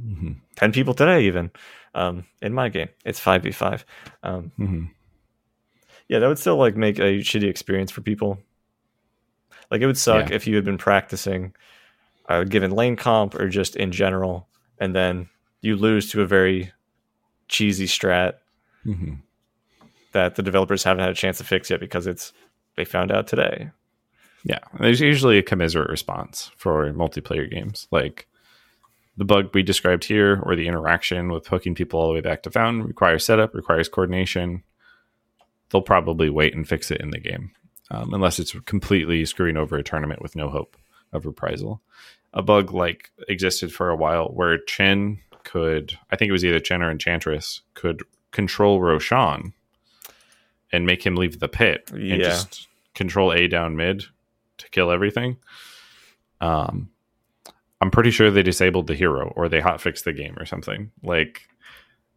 Mm-hmm. 0.00 0.34
Ten 0.54 0.70
people 0.70 0.94
today, 0.94 1.24
even 1.24 1.50
um, 1.96 2.24
in 2.40 2.54
my 2.54 2.68
game, 2.68 2.90
it's 3.04 3.18
five 3.18 3.42
v 3.42 3.50
five. 3.50 3.84
Um, 4.22 4.52
mm-hmm. 4.56 4.84
Yeah, 6.06 6.20
that 6.20 6.28
would 6.28 6.38
still 6.38 6.56
like 6.56 6.76
make 6.76 7.00
a 7.00 7.18
shitty 7.18 7.48
experience 7.50 7.90
for 7.90 8.00
people. 8.00 8.38
Like 9.72 9.80
it 9.80 9.86
would 9.86 9.98
suck 9.98 10.30
yeah. 10.30 10.36
if 10.36 10.46
you 10.46 10.54
had 10.54 10.64
been 10.64 10.78
practicing 10.78 11.52
a 12.28 12.44
given 12.44 12.70
lane 12.70 12.96
comp 12.96 13.34
or 13.34 13.48
just 13.48 13.74
in 13.76 13.90
general, 13.90 14.48
and 14.78 14.94
then 14.94 15.28
you 15.60 15.76
lose 15.76 16.10
to 16.10 16.22
a 16.22 16.26
very 16.26 16.72
cheesy 17.48 17.86
strat 17.86 18.34
mm-hmm. 18.84 19.14
that 20.12 20.36
the 20.36 20.42
developers 20.42 20.84
haven't 20.84 21.00
had 21.00 21.10
a 21.10 21.14
chance 21.14 21.38
to 21.38 21.44
fix 21.44 21.70
yet 21.70 21.80
because 21.80 22.06
it's 22.06 22.32
they 22.76 22.84
found 22.84 23.10
out 23.10 23.26
today. 23.26 23.70
Yeah, 24.44 24.60
there's 24.78 25.00
usually 25.00 25.38
a 25.38 25.42
commiserate 25.42 25.90
response 25.90 26.50
for 26.56 26.92
multiplayer 26.92 27.50
games, 27.50 27.88
like 27.90 28.28
the 29.16 29.24
bug 29.24 29.50
we 29.52 29.62
described 29.62 30.04
here, 30.04 30.40
or 30.44 30.54
the 30.54 30.68
interaction 30.68 31.32
with 31.32 31.48
hooking 31.48 31.74
people 31.74 31.98
all 31.98 32.08
the 32.08 32.14
way 32.14 32.20
back 32.20 32.44
to 32.44 32.50
fountain 32.50 32.84
requires 32.84 33.24
setup, 33.24 33.54
requires 33.54 33.88
coordination. 33.88 34.62
They'll 35.70 35.82
probably 35.82 36.30
wait 36.30 36.54
and 36.54 36.68
fix 36.68 36.90
it 36.90 37.00
in 37.00 37.10
the 37.10 37.18
game, 37.18 37.50
um, 37.90 38.14
unless 38.14 38.38
it's 38.38 38.52
completely 38.60 39.24
screwing 39.24 39.56
over 39.56 39.76
a 39.76 39.82
tournament 39.82 40.22
with 40.22 40.36
no 40.36 40.48
hope 40.48 40.76
of 41.12 41.26
reprisal 41.26 41.82
a 42.32 42.42
bug 42.42 42.72
like 42.72 43.10
existed 43.28 43.72
for 43.72 43.90
a 43.90 43.96
while 43.96 44.26
where 44.26 44.58
Chen 44.58 45.18
could, 45.44 45.98
I 46.10 46.16
think 46.16 46.28
it 46.28 46.32
was 46.32 46.44
either 46.44 46.60
Chen 46.60 46.82
or 46.82 46.90
Enchantress, 46.90 47.62
could 47.74 48.02
control 48.30 48.80
Roshan 48.80 49.54
and 50.72 50.86
make 50.86 51.04
him 51.04 51.16
leave 51.16 51.40
the 51.40 51.48
pit 51.48 51.90
yeah. 51.94 52.14
and 52.14 52.22
just 52.22 52.68
control 52.94 53.32
A 53.32 53.48
down 53.48 53.76
mid 53.76 54.04
to 54.58 54.68
kill 54.70 54.90
everything. 54.90 55.38
Um, 56.40 56.90
I'm 57.80 57.90
pretty 57.90 58.10
sure 58.10 58.30
they 58.30 58.42
disabled 58.42 58.86
the 58.86 58.94
hero 58.94 59.32
or 59.36 59.48
they 59.48 59.60
hotfixed 59.60 60.04
the 60.04 60.12
game 60.12 60.36
or 60.38 60.44
something. 60.44 60.90
Like 61.02 61.48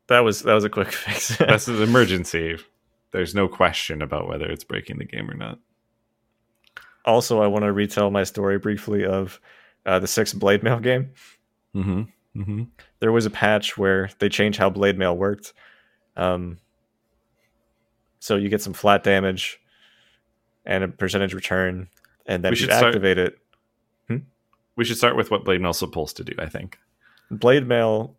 that 0.07 0.21
was 0.21 0.41
that 0.43 0.53
was 0.53 0.63
a 0.63 0.69
quick 0.69 0.91
fix. 0.91 1.37
That's 1.37 1.67
an 1.67 1.81
emergency. 1.81 2.57
There's 3.11 3.35
no 3.35 3.47
question 3.47 4.01
about 4.01 4.27
whether 4.27 4.49
it's 4.49 4.63
breaking 4.63 4.97
the 4.97 5.05
game 5.05 5.29
or 5.29 5.33
not. 5.33 5.59
also, 7.05 7.41
I 7.41 7.47
want 7.47 7.63
to 7.63 7.71
retell 7.71 8.09
my 8.09 8.23
story 8.23 8.57
briefly 8.57 9.05
of 9.05 9.39
uh, 9.85 9.99
the 9.99 10.07
sixth 10.07 10.37
blade 10.39 10.63
mail 10.63 10.79
game. 10.79 11.11
Mm-hmm. 11.75 12.41
Mm-hmm. 12.41 12.63
There 12.99 13.11
was 13.11 13.25
a 13.25 13.29
patch 13.29 13.77
where 13.77 14.09
they 14.19 14.29
changed 14.29 14.57
how 14.59 14.69
blade 14.69 14.97
mail 14.97 15.15
worked. 15.17 15.53
Um, 16.15 16.57
so 18.19 18.35
you 18.35 18.49
get 18.49 18.61
some 18.61 18.73
flat 18.73 19.03
damage 19.03 19.59
and 20.65 20.83
a 20.83 20.87
percentage 20.87 21.33
return, 21.33 21.87
and 22.25 22.43
then 22.43 22.51
We 22.51 22.53
if 22.55 22.61
you 22.61 22.67
should 22.67 22.75
start- 22.75 22.95
activate 22.95 23.17
it. 23.17 23.37
We 24.77 24.85
should 24.85 24.97
start 24.97 25.17
with 25.17 25.29
what 25.29 25.43
Blade 25.43 25.59
Mail's 25.59 25.77
supposed 25.77 26.15
to 26.17 26.23
do. 26.23 26.33
I 26.39 26.45
think. 26.47 26.79
Blade 27.29 27.67
mail, 27.67 28.15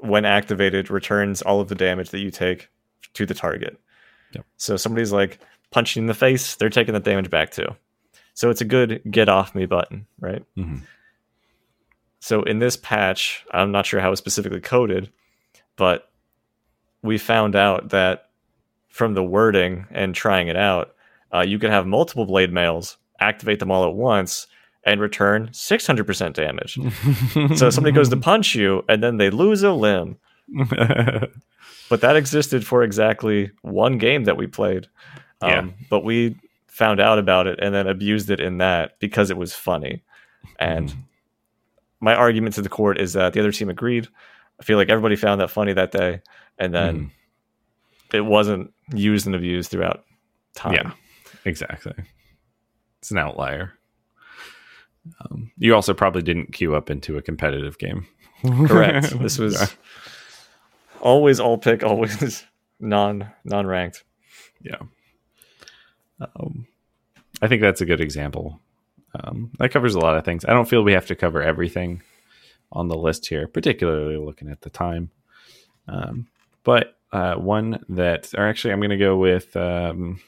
when 0.00 0.24
activated, 0.24 0.90
returns 0.90 1.42
all 1.42 1.60
of 1.60 1.68
the 1.68 1.74
damage 1.74 2.10
that 2.10 2.20
you 2.20 2.30
take 2.30 2.68
to 3.14 3.26
the 3.26 3.34
target. 3.34 3.78
Yep. 4.32 4.46
So 4.58 4.76
somebody's 4.76 5.12
like 5.12 5.40
punching 5.72 6.04
in 6.04 6.06
the 6.06 6.14
face, 6.14 6.54
they're 6.54 6.70
taking 6.70 6.94
the 6.94 7.00
damage 7.00 7.30
back 7.30 7.50
too. 7.50 7.66
So 8.34 8.48
it's 8.48 8.60
a 8.60 8.64
good 8.64 9.02
get 9.10 9.28
off 9.28 9.56
me 9.56 9.66
button, 9.66 10.06
right? 10.20 10.44
Mhm. 10.56 10.82
So 12.20 12.42
in 12.42 12.58
this 12.58 12.76
patch, 12.76 13.44
I'm 13.52 13.70
not 13.72 13.86
sure 13.86 14.00
how 14.00 14.10
it's 14.12 14.18
specifically 14.20 14.60
coded, 14.60 15.10
but 15.76 16.10
we 17.02 17.16
found 17.18 17.54
out 17.54 17.90
that 17.90 18.30
from 18.88 19.14
the 19.14 19.22
wording 19.22 19.86
and 19.92 20.14
trying 20.14 20.48
it 20.48 20.56
out, 20.56 20.94
uh, 21.32 21.40
you 21.40 21.58
can 21.58 21.70
have 21.70 21.86
multiple 21.86 22.26
blade 22.26 22.52
mails, 22.52 22.96
activate 23.20 23.60
them 23.60 23.70
all 23.70 23.84
at 23.88 23.94
once, 23.94 24.46
and 24.84 25.00
return 25.00 25.48
600% 25.52 26.32
damage. 26.32 26.78
So 27.56 27.70
somebody 27.70 27.94
goes 27.94 28.08
to 28.08 28.16
punch 28.30 28.54
you, 28.54 28.84
and 28.88 29.02
then 29.02 29.18
they 29.18 29.30
lose 29.30 29.62
a 29.62 29.72
limb. 29.72 30.16
But 31.90 32.02
that 32.02 32.16
existed 32.16 32.66
for 32.66 32.82
exactly 32.82 33.50
one 33.62 33.96
game 33.96 34.24
that 34.24 34.36
we 34.36 34.46
played. 34.46 34.88
Um, 35.40 35.48
Yeah. 35.50 35.66
But 35.88 36.04
we 36.04 36.36
found 36.66 37.00
out 37.00 37.18
about 37.18 37.46
it 37.46 37.58
and 37.62 37.74
then 37.74 37.86
abused 37.86 38.28
it 38.30 38.40
in 38.40 38.58
that 38.58 38.98
because 39.00 39.30
it 39.30 39.38
was 39.38 39.54
funny. 39.54 40.02
And 40.58 40.90
Mhm. 40.90 40.96
My 42.00 42.14
argument 42.14 42.54
to 42.56 42.62
the 42.62 42.68
court 42.68 42.98
is 43.00 43.12
that 43.14 43.32
the 43.32 43.40
other 43.40 43.52
team 43.52 43.68
agreed. 43.68 44.08
I 44.60 44.64
feel 44.64 44.76
like 44.78 44.88
everybody 44.88 45.16
found 45.16 45.40
that 45.40 45.50
funny 45.50 45.72
that 45.72 45.90
day, 45.92 46.20
and 46.58 46.72
then 46.74 46.96
Mhm. 46.98 47.10
it 48.14 48.20
wasn't 48.22 48.72
used 48.94 49.26
and 49.26 49.34
abused 49.36 49.70
throughout 49.70 50.04
time. 50.54 50.74
Yeah, 50.74 50.92
exactly. 51.44 51.94
It's 53.00 53.10
an 53.10 53.18
outlier. 53.18 53.72
Um, 55.20 55.52
you 55.58 55.74
also 55.74 55.94
probably 55.94 56.22
didn't 56.22 56.52
queue 56.52 56.74
up 56.74 56.90
into 56.90 57.16
a 57.16 57.22
competitive 57.22 57.78
game. 57.78 58.06
Correct. 58.44 59.12
This 59.20 59.38
was 59.38 59.54
Yeah. 59.60 59.66
always 61.00 61.40
all 61.40 61.58
pick, 61.58 61.82
always 61.82 62.44
non 62.80 63.30
non 63.44 63.66
ranked. 63.66 64.04
yeah. 64.60 64.78
Um, 66.20 66.66
I 67.40 67.46
think 67.48 67.62
that's 67.62 67.80
a 67.80 67.86
good 67.86 68.00
example. 68.00 68.60
Um, 69.20 69.50
that 69.58 69.70
covers 69.70 69.94
a 69.94 70.00
lot 70.00 70.16
of 70.16 70.24
things. 70.24 70.44
I 70.44 70.52
don't 70.52 70.68
feel 70.68 70.82
we 70.82 70.92
have 70.92 71.06
to 71.06 71.16
cover 71.16 71.42
everything 71.42 72.02
on 72.70 72.88
the 72.88 72.96
list 72.96 73.26
here, 73.26 73.48
particularly 73.48 74.16
looking 74.16 74.48
at 74.48 74.60
the 74.60 74.70
time. 74.70 75.10
Um, 75.88 76.28
but 76.64 76.96
uh, 77.12 77.34
one 77.36 77.84
that, 77.88 78.32
or 78.36 78.46
actually, 78.46 78.72
I'm 78.72 78.80
going 78.80 78.90
to 78.90 78.96
go 78.96 79.16
with. 79.16 79.56
Um, 79.56 80.20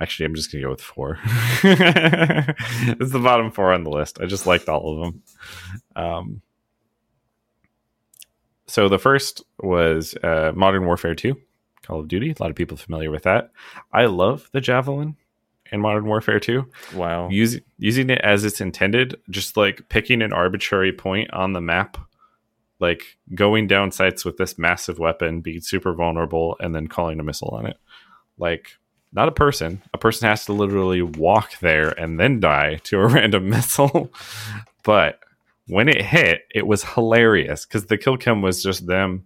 actually, 0.00 0.26
I'm 0.26 0.34
just 0.34 0.52
going 0.52 0.62
to 0.62 0.66
go 0.66 0.70
with 0.70 0.80
four. 0.80 1.18
it's 1.24 3.12
the 3.12 3.20
bottom 3.22 3.50
four 3.50 3.72
on 3.72 3.84
the 3.84 3.90
list. 3.90 4.20
I 4.20 4.26
just 4.26 4.46
liked 4.46 4.68
all 4.68 4.94
of 4.94 5.00
them. 5.00 5.22
Um, 5.96 6.42
so 8.66 8.88
the 8.88 8.98
first 8.98 9.44
was 9.58 10.14
uh, 10.22 10.52
Modern 10.54 10.86
Warfare 10.86 11.14
2. 11.14 11.36
Call 11.82 12.00
of 12.00 12.08
Duty. 12.08 12.30
A 12.30 12.42
lot 12.42 12.50
of 12.50 12.56
people 12.56 12.76
familiar 12.76 13.10
with 13.10 13.24
that. 13.24 13.50
I 13.92 14.06
love 14.06 14.48
the 14.52 14.60
javelin 14.60 15.16
in 15.72 15.80
Modern 15.80 16.06
Warfare 16.06 16.38
2. 16.38 16.64
Wow. 16.94 17.28
Using 17.30 17.62
using 17.78 18.10
it 18.10 18.20
as 18.22 18.44
it's 18.44 18.60
intended, 18.60 19.18
just 19.30 19.56
like 19.56 19.88
picking 19.88 20.22
an 20.22 20.32
arbitrary 20.32 20.92
point 20.92 21.32
on 21.32 21.52
the 21.52 21.60
map, 21.60 21.96
like 22.78 23.16
going 23.34 23.66
down 23.66 23.90
sites 23.90 24.24
with 24.24 24.36
this 24.36 24.58
massive 24.58 24.98
weapon, 24.98 25.40
being 25.40 25.60
super 25.60 25.94
vulnerable, 25.94 26.56
and 26.60 26.74
then 26.74 26.86
calling 26.86 27.18
a 27.18 27.24
missile 27.24 27.50
on 27.52 27.66
it. 27.66 27.78
Like 28.38 28.76
not 29.12 29.28
a 29.28 29.32
person. 29.32 29.82
A 29.92 29.98
person 29.98 30.28
has 30.28 30.46
to 30.46 30.52
literally 30.52 31.02
walk 31.02 31.58
there 31.60 31.88
and 31.88 32.18
then 32.18 32.40
die 32.40 32.76
to 32.84 33.00
a 33.00 33.06
random 33.08 33.48
missile. 33.48 34.10
but 34.84 35.20
when 35.66 35.88
it 35.88 36.02
hit, 36.02 36.42
it 36.54 36.66
was 36.66 36.82
hilarious 36.82 37.64
because 37.64 37.86
the 37.86 37.98
kill 37.98 38.16
cam 38.16 38.42
was 38.42 38.62
just 38.62 38.86
them, 38.86 39.24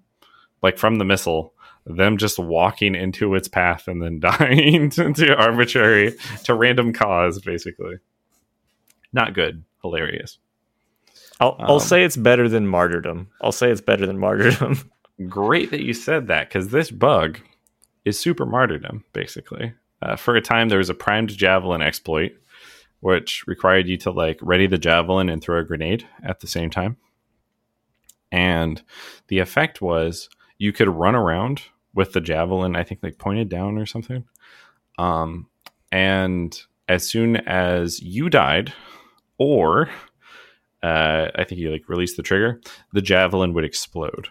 like 0.62 0.78
from 0.78 0.97
the 0.97 1.05
missile, 1.05 1.55
them 1.87 2.18
just 2.18 2.39
walking 2.39 2.95
into 2.95 3.34
its 3.34 3.49
path 3.49 3.89
and 3.89 4.03
then 4.03 4.20
dying 4.39 4.91
to, 4.91 5.12
to 5.12 5.37
arbitrary, 5.37 6.14
to 6.45 6.55
random 6.55 6.93
cause, 6.93 7.41
basically. 7.41 7.97
Not 9.12 9.34
good. 9.34 9.64
Hilarious. 9.82 10.39
I'll, 11.41 11.57
I'll 11.61 11.74
Um, 11.76 11.80
say 11.80 12.05
it's 12.05 12.16
better 12.16 12.49
than 12.49 12.66
martyrdom. 12.66 13.28
I'll 13.41 13.53
say 13.53 13.70
it's 13.70 13.80
better 13.80 14.07
than 14.07 14.18
martyrdom. 14.18 14.91
Great 15.28 15.70
that 15.70 15.82
you 15.82 15.95
said 15.95 16.28
that 16.28 16.49
because 16.49 16.68
this 16.68 16.91
bug 16.91 17.41
is 18.05 18.18
super 18.18 18.47
martyrdom, 18.47 19.05
basically. 19.12 19.74
Uh, 20.03 20.16
for 20.16 20.37
a 20.37 20.43
time, 20.43 20.68
there 20.68 20.78
was 20.78 20.91
a 20.91 20.95
primed 20.95 21.30
javelin 21.30 21.82
exploit, 21.82 22.32
which 23.01 23.47
required 23.47 23.89
you 23.89 23.97
to 23.99 24.11
like 24.11 24.39
ready 24.43 24.66
the 24.66 24.78
javelin 24.78 25.28
and 25.28 25.43
throw 25.43 25.59
a 25.61 25.64
grenade 25.64 26.07
at 26.22 26.41
the 26.41 26.47
same 26.47 26.70
time. 26.70 26.97
And 28.32 28.82
the 29.28 29.39
effect 29.39 29.80
was 29.80 30.28
you 30.59 30.72
could 30.72 30.89
run 30.89 31.14
around 31.14 31.62
with 31.97 32.12
the 32.12 32.20
javelin, 32.20 32.76
I 32.76 32.84
think 32.84 33.01
like 33.03 33.18
pointed 33.18 33.49
down 33.49 33.78
or 33.78 33.86
something. 33.86 34.24
Um, 34.99 35.49
and 35.90 36.57
as 36.88 37.09
soon 37.09 37.36
as 37.36 38.01
you 38.01 38.28
died, 38.30 38.72
or 39.38 39.88
uh, 40.82 41.28
I 41.34 41.42
think 41.44 41.61
you 41.61 41.70
like 41.72 41.88
released 41.88 42.16
the 42.16 42.22
trigger, 42.22 42.61
the 42.92 43.03
javelin 43.03 43.55
would 43.55 43.64
explode, 43.64 44.28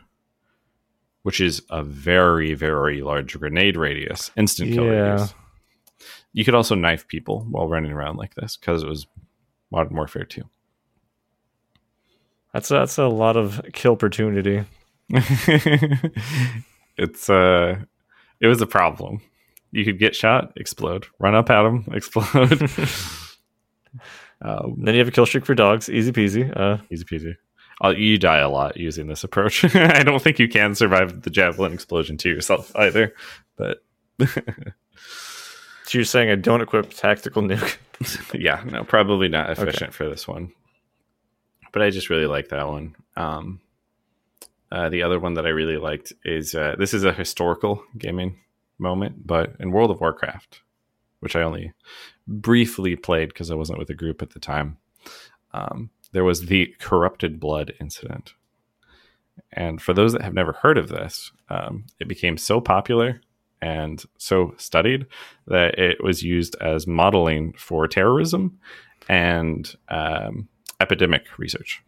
which 1.24 1.42
is 1.42 1.62
a 1.70 1.84
very, 1.84 2.54
very 2.54 3.02
large 3.02 3.38
grenade 3.38 3.76
radius, 3.76 4.32
instant 4.38 4.74
kill 4.74 4.86
Yeah. 4.86 4.92
radius. 4.92 5.34
You 6.34 6.46
could 6.46 6.56
also 6.56 6.76
knife 6.76 7.08
people 7.08 7.46
while 7.50 7.68
running 7.68 7.92
around 7.92 8.18
like 8.18 8.36
this 8.36 8.58
because 8.58 8.84
it 8.84 8.90
was 8.90 9.08
Modern 9.72 9.96
Warfare 9.96 10.26
2. 10.26 10.44
That's 12.54 12.70
that's 12.70 12.98
a 12.98 13.08
lot 13.08 13.36
of 13.36 13.62
kill 13.74 13.94
opportunity. 13.94 14.64
it's 16.98 17.30
uh 17.30 17.78
it 18.40 18.48
was 18.48 18.62
a 18.62 18.68
problem. 18.68 19.22
You 19.72 19.84
could 19.84 20.00
get 20.00 20.16
shot, 20.16 20.54
explode, 20.56 21.08
run 21.20 21.36
up 21.36 21.50
at 21.50 21.64
them, 21.64 21.86
explode. 21.94 22.26
um, 24.42 24.76
Then 24.78 24.94
you 24.94 25.00
have 25.00 25.08
a 25.08 25.12
kill 25.12 25.26
streak 25.26 25.46
for 25.46 25.56
dogs, 25.56 25.90
easy 25.90 26.12
peasy. 26.12 26.52
Uh, 26.56 26.78
easy 26.90 27.04
peasy. 27.06 27.36
Uh, 27.84 27.90
you 27.90 28.18
die 28.18 28.38
a 28.38 28.50
lot 28.50 28.78
using 28.78 29.08
this 29.08 29.24
approach. 29.24 29.66
I 29.76 30.04
don't 30.04 30.22
think 30.22 30.40
you 30.40 30.48
can 30.48 30.76
survive 30.76 31.24
the 31.24 31.30
javelin 31.30 31.74
explosion 31.74 32.18
to 32.20 32.30
yourself 32.30 32.74
either. 32.76 33.14
But 33.58 33.84
so 34.20 34.28
you're 35.92 36.06
saying 36.06 36.30
I 36.30 36.36
don't 36.36 36.62
equip 36.62 36.92
tactical 36.94 37.42
nuke? 37.42 37.78
yeah, 38.34 38.64
no, 38.66 38.84
probably 38.86 39.28
not 39.28 39.50
efficient 39.50 39.94
for 39.94 40.10
this 40.10 40.26
one. 40.28 40.54
But 41.74 41.82
I 41.82 41.90
just 41.90 42.10
really 42.10 42.28
like 42.28 42.50
that 42.50 42.68
one. 42.68 42.96
Um, 43.18 43.60
uh, 44.76 44.90
the 44.90 45.02
other 45.02 45.22
one 45.22 45.36
that 45.36 45.46
I 45.46 45.50
really 45.50 45.78
liked 45.78 46.12
is 46.26 46.54
uh, 46.54 46.76
this 46.78 46.94
is 46.94 47.06
a 47.06 47.14
historical 47.14 47.82
gaming 47.98 48.42
moment, 48.78 49.26
but 49.26 49.56
in 49.58 49.72
World 49.72 49.90
of 49.90 50.02
Warcraft, 50.02 50.60
which 51.22 51.34
I 51.34 51.44
only 51.44 51.72
briefly 52.28 52.98
played 52.98 53.30
because 53.30 53.50
I 53.50 53.56
wasn't 53.56 53.80
with 53.80 53.90
a 53.90 53.94
group 53.94 54.22
at 54.22 54.32
the 54.32 54.40
time, 54.40 54.76
um, 55.54 55.92
there 56.12 56.26
was 56.26 56.48
the 56.48 56.76
corrupted 56.80 57.40
blood 57.40 57.74
incident. 57.80 58.34
And 59.54 59.82
for 59.82 59.94
those 59.94 60.12
that 60.12 60.24
have 60.24 60.34
never 60.34 60.52
heard 60.52 60.78
of 60.78 60.90
this, 60.90 61.32
um, 61.50 61.86
it 62.02 62.10
became 62.10 62.38
so 62.38 62.60
popular 62.60 63.22
and 63.62 64.04
so 64.18 64.56
studied 64.58 65.06
that 65.48 65.80
it 65.80 66.04
was 66.04 66.22
used 66.22 66.58
as 66.60 66.86
modeling 66.86 67.54
for 67.54 67.88
terrorism 67.88 68.60
and 69.08 69.74
um, 69.88 70.50
epidemic 70.82 71.40
research. 71.40 71.82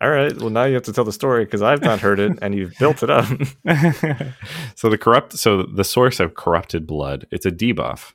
All 0.00 0.10
right. 0.10 0.36
Well, 0.38 0.50
now 0.50 0.64
you 0.64 0.74
have 0.74 0.82
to 0.84 0.92
tell 0.92 1.04
the 1.04 1.12
story 1.12 1.44
because 1.44 1.62
I've 1.62 1.82
not 1.82 2.00
heard 2.00 2.20
it, 2.20 2.38
and 2.42 2.54
you've 2.54 2.74
built 2.78 3.02
it 3.02 3.08
up. 3.10 3.26
so 4.74 4.90
the 4.90 4.98
corrupt, 4.98 5.32
so 5.38 5.62
the 5.62 5.84
source 5.84 6.20
of 6.20 6.34
corrupted 6.34 6.86
blood, 6.86 7.26
it's 7.30 7.46
a 7.46 7.50
debuff 7.50 8.12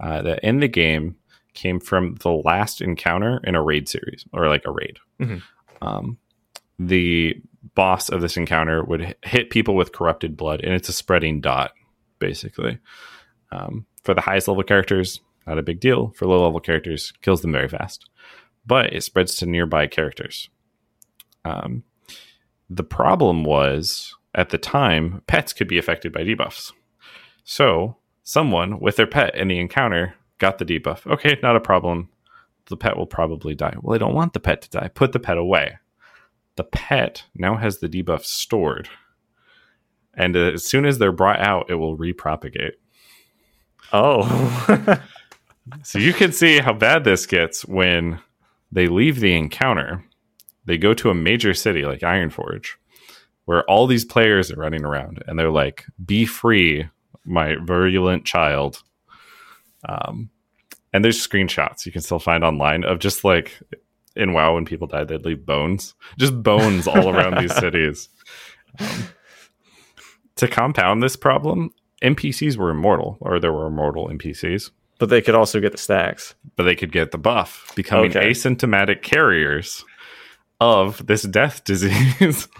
uh, 0.00 0.22
that 0.22 0.42
in 0.42 0.60
the 0.60 0.68
game 0.68 1.16
came 1.52 1.78
from 1.78 2.14
the 2.16 2.30
last 2.32 2.80
encounter 2.80 3.40
in 3.44 3.54
a 3.54 3.62
raid 3.62 3.88
series 3.88 4.24
or 4.32 4.48
like 4.48 4.64
a 4.64 4.72
raid. 4.72 4.98
Mhm. 5.20 5.42
Um, 5.82 6.18
the 6.78 7.40
boss 7.74 8.08
of 8.08 8.20
this 8.20 8.36
encounter 8.36 8.82
would 8.82 9.14
hit 9.24 9.50
people 9.50 9.76
with 9.76 9.92
corrupted 9.92 10.36
blood, 10.36 10.60
and 10.62 10.72
it's 10.72 10.88
a 10.88 10.92
spreading 10.92 11.40
dot, 11.40 11.72
basically. 12.18 12.78
Um, 13.52 13.86
for 14.02 14.14
the 14.14 14.20
highest 14.22 14.48
level 14.48 14.62
characters, 14.62 15.20
not 15.46 15.58
a 15.58 15.62
big 15.62 15.80
deal. 15.80 16.12
For 16.16 16.26
low 16.26 16.42
level 16.42 16.60
characters, 16.60 17.12
kills 17.22 17.42
them 17.42 17.52
very 17.52 17.68
fast, 17.68 18.08
but 18.66 18.92
it 18.92 19.02
spreads 19.04 19.36
to 19.36 19.46
nearby 19.46 19.86
characters. 19.86 20.48
Um, 21.44 21.84
the 22.70 22.84
problem 22.84 23.44
was 23.44 24.14
at 24.34 24.50
the 24.50 24.58
time, 24.58 25.22
pets 25.26 25.52
could 25.52 25.68
be 25.68 25.78
affected 25.78 26.12
by 26.12 26.22
debuffs. 26.22 26.72
So 27.44 27.96
someone 28.22 28.80
with 28.80 28.96
their 28.96 29.06
pet 29.06 29.34
in 29.34 29.48
the 29.48 29.58
encounter 29.58 30.14
got 30.38 30.58
the 30.58 30.64
debuff. 30.64 31.06
Okay, 31.06 31.38
not 31.42 31.56
a 31.56 31.60
problem. 31.60 32.08
The 32.66 32.76
pet 32.76 32.96
will 32.96 33.06
probably 33.06 33.54
die. 33.54 33.76
Well, 33.80 33.94
I 33.94 33.98
don't 33.98 34.14
want 34.14 34.32
the 34.32 34.40
pet 34.40 34.62
to 34.62 34.70
die. 34.70 34.88
Put 34.88 35.12
the 35.12 35.20
pet 35.20 35.36
away. 35.36 35.78
The 36.56 36.64
pet 36.64 37.24
now 37.34 37.56
has 37.56 37.78
the 37.78 37.88
debuff 37.88 38.24
stored. 38.24 38.88
And 40.14 40.36
as 40.36 40.64
soon 40.64 40.86
as 40.86 40.98
they're 40.98 41.12
brought 41.12 41.40
out, 41.40 41.68
it 41.68 41.74
will 41.74 41.98
repropagate. 41.98 42.74
Oh. 43.92 45.00
So 45.82 45.98
you 45.98 46.12
can 46.12 46.32
see 46.32 46.58
how 46.58 46.72
bad 46.72 47.04
this 47.04 47.26
gets 47.26 47.64
when 47.64 48.20
they 48.70 48.86
leave 48.86 49.20
the 49.20 49.34
encounter. 49.34 50.04
They 50.66 50.78
go 50.78 50.94
to 50.94 51.10
a 51.10 51.14
major 51.14 51.54
city 51.54 51.82
like 51.82 52.00
Ironforge, 52.00 52.68
where 53.44 53.64
all 53.64 53.86
these 53.86 54.04
players 54.04 54.50
are 54.50 54.56
running 54.56 54.84
around 54.84 55.22
and 55.26 55.38
they're 55.38 55.50
like, 55.50 55.84
Be 56.04 56.24
free, 56.26 56.88
my 57.24 57.56
virulent 57.56 58.24
child. 58.24 58.82
Um, 59.88 60.30
and 60.92 61.04
there's 61.04 61.26
screenshots 61.26 61.84
you 61.86 61.92
can 61.92 62.00
still 62.02 62.18
find 62.18 62.44
online 62.44 62.84
of 62.84 62.98
just 63.00 63.24
like 63.24 63.60
in 64.16 64.32
WoW 64.32 64.54
when 64.54 64.64
people 64.64 64.86
died, 64.86 65.08
they'd 65.08 65.24
leave 65.24 65.44
bones, 65.44 65.94
just 66.18 66.42
bones 66.42 66.86
all 66.86 67.10
around 67.10 67.36
these 67.38 67.54
cities. 67.58 68.08
Um, 68.78 69.08
to 70.36 70.48
compound 70.48 71.02
this 71.02 71.16
problem, 71.16 71.70
NPCs 72.02 72.56
were 72.56 72.70
immortal, 72.70 73.18
or 73.20 73.38
there 73.38 73.52
were 73.52 73.66
immortal 73.66 74.08
NPCs, 74.08 74.70
but 74.98 75.08
they 75.08 75.20
could 75.20 75.34
also 75.34 75.60
get 75.60 75.72
the 75.72 75.78
stacks. 75.78 76.34
but 76.56 76.62
they 76.64 76.74
could 76.76 76.92
get 76.92 77.10
the 77.10 77.18
buff, 77.18 77.72
becoming 77.74 78.10
Okay. 78.10 78.30
asymptomatic 78.30 79.02
carriers 79.02 79.84
of 80.64 81.06
this 81.06 81.22
death 81.22 81.64
disease. 81.64 82.48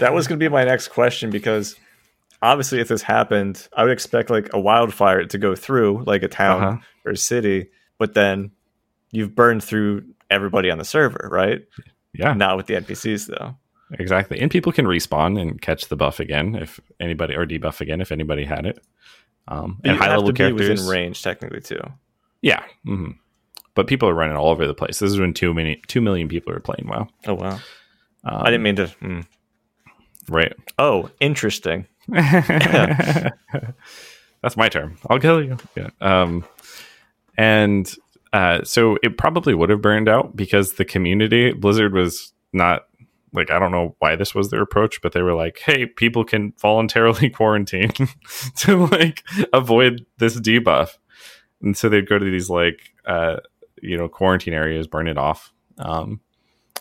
That 0.00 0.12
was 0.12 0.26
going 0.26 0.38
to 0.40 0.44
be 0.44 0.48
my 0.52 0.64
next 0.64 0.88
question 0.88 1.30
because 1.30 1.76
obviously, 2.42 2.80
if 2.80 2.88
this 2.88 3.02
happened, 3.02 3.68
I 3.76 3.84
would 3.84 3.92
expect 3.92 4.30
like 4.30 4.50
a 4.52 4.58
wildfire 4.60 5.24
to 5.24 5.38
go 5.38 5.54
through 5.54 6.02
like 6.06 6.24
a 6.24 6.28
town 6.28 6.62
Uh-huh. 6.62 6.76
or 7.04 7.12
a 7.12 7.16
city, 7.16 7.68
but 7.96 8.12
then 8.14 8.50
you've 9.12 9.36
burned 9.36 9.62
through 9.62 10.02
everybody 10.28 10.72
on 10.72 10.78
the 10.78 10.84
server, 10.84 11.28
right? 11.30 11.60
yeah, 12.12 12.32
Not 12.34 12.56
with 12.56 12.66
the 12.66 12.74
NPCs 12.74 13.26
though. 13.28 13.54
exactly. 13.92 14.40
And 14.40 14.50
people 14.50 14.72
can 14.72 14.86
respawn 14.86 15.40
and 15.40 15.62
catch 15.62 15.86
the 15.88 15.96
buff 15.96 16.18
again 16.18 16.56
if 16.56 16.80
anybody, 16.98 17.36
or 17.36 17.46
debuff 17.46 17.80
again 17.80 18.00
if 18.00 18.10
anybody 18.10 18.44
had 18.44 18.66
it. 18.66 18.84
Um, 19.46 19.80
and 19.84 19.96
high 19.96 20.08
level 20.16 20.32
characters, 20.32 20.68
within 20.80 20.86
range 20.92 21.22
technically 21.22 21.60
too. 21.60 21.80
yeah. 22.42 22.64
hmm 22.84 23.12
But 23.76 23.86
people 23.86 24.08
are 24.08 24.14
running 24.14 24.36
all 24.36 24.48
over 24.48 24.66
the 24.66 24.74
place. 24.74 24.98
This 24.98 25.12
is 25.12 25.20
when 25.20 25.32
two 25.32 25.54
many 25.54 25.80
two 25.86 26.00
million 26.00 26.26
people 26.26 26.52
are 26.52 26.58
playing 26.58 26.88
WoW. 26.88 27.06
Oh 27.26 27.34
wow! 27.34 27.60
Um, 28.24 28.42
I 28.42 28.46
didn't 28.46 28.64
mean 28.64 28.76
to. 28.76 28.88
hmm. 28.88 29.20
right. 30.28 30.52
Oh, 30.78 31.10
interesting. 31.20 31.86
That's 32.10 33.30
my 34.56 34.68
term. 34.68 34.98
I'll 35.08 35.20
kill 35.20 35.44
you. 35.44 35.56
Yeah. 35.76 35.90
Um, 36.00 36.44
and 37.38 37.94
uh, 38.32 38.64
so 38.64 38.96
it 39.02 39.18
probably 39.18 39.54
would 39.54 39.70
have 39.70 39.80
burned 39.80 40.08
out 40.08 40.36
because 40.36 40.74
the 40.74 40.84
community 40.84 41.52
Blizzard 41.52 41.92
was 41.92 42.32
not 42.52 42.86
like 43.32 43.50
I 43.50 43.58
don't 43.58 43.72
know 43.72 43.96
why 43.98 44.16
this 44.16 44.34
was 44.34 44.50
their 44.50 44.62
approach, 44.62 45.00
but 45.02 45.12
they 45.12 45.22
were 45.22 45.34
like, 45.34 45.58
"Hey, 45.58 45.86
people 45.86 46.24
can 46.24 46.52
voluntarily 46.58 47.30
quarantine 47.30 47.92
to 48.56 48.86
like 48.86 49.22
avoid 49.52 50.06
this 50.18 50.38
debuff," 50.40 50.98
and 51.62 51.76
so 51.76 51.88
they'd 51.88 52.08
go 52.08 52.18
to 52.18 52.24
these 52.24 52.50
like 52.50 52.80
uh, 53.06 53.36
you 53.82 53.96
know 53.96 54.08
quarantine 54.08 54.54
areas, 54.54 54.86
burn 54.86 55.08
it 55.08 55.18
off, 55.18 55.52
um, 55.78 56.20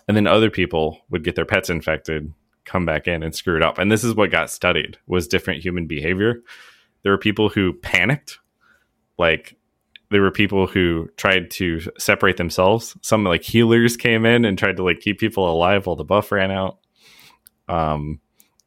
and 0.08 0.16
then 0.16 0.28
other 0.28 0.50
people 0.50 1.02
would 1.10 1.24
get 1.24 1.36
their 1.36 1.46
pets 1.46 1.70
infected, 1.70 2.32
come 2.66 2.86
back 2.86 3.08
in 3.08 3.24
and 3.24 3.34
screw 3.34 3.56
it 3.56 3.64
up. 3.64 3.78
And 3.78 3.92
this 3.92 4.04
is 4.04 4.16
what 4.16 4.32
got 4.32 4.50
studied 4.50 4.98
was 5.08 5.28
different 5.28 5.64
human 5.64 5.88
behavior. 5.88 6.42
There 7.04 7.12
were 7.12 7.18
people 7.18 7.50
who 7.50 7.74
panicked, 7.74 8.40
like 9.18 9.56
there 10.12 10.22
were 10.22 10.32
people 10.32 10.68
who 10.68 11.10
tried 11.18 11.52
to 11.52 11.82
separate 11.98 12.38
themselves. 12.38 12.96
Some 13.02 13.24
like 13.24 13.44
healers 13.44 13.98
came 13.98 14.26
in 14.26 14.46
and 14.46 14.58
tried 14.58 14.78
to 14.78 14.84
like 14.84 15.00
keep 15.00 15.20
people 15.20 15.50
alive 15.50 15.86
while 15.86 15.96
the 15.96 16.04
buff 16.04 16.32
ran 16.32 16.52
out. 16.52 16.80
Um, 17.68 18.20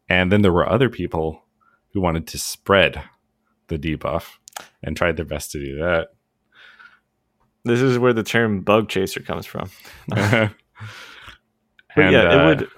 and 0.09 0.33
then 0.33 0.43
there 0.43 0.53
were 0.53 0.69
other 0.69 0.89
people 0.89 1.45
who 1.93 2.01
wanted 2.01 2.27
to 2.29 2.39
spread 2.39 3.03
the 3.69 3.79
debuff 3.79 4.39
and 4.83 4.97
tried 4.97 5.17
their 5.17 5.25
best 5.25 5.53
to 5.53 5.65
do 5.65 5.77
that. 5.77 6.09
This 7.65 7.81
is 7.81 7.99
where 7.99 8.13
the 8.13 8.23
term 8.23 8.61
bug 8.63 8.89
chaser 8.89 9.21
comes 9.21 9.47
from. 9.47 9.71
and 10.13 10.53
yeah, 11.97 12.23
uh, 12.23 12.41
it 12.41 12.47
would. 12.47 12.69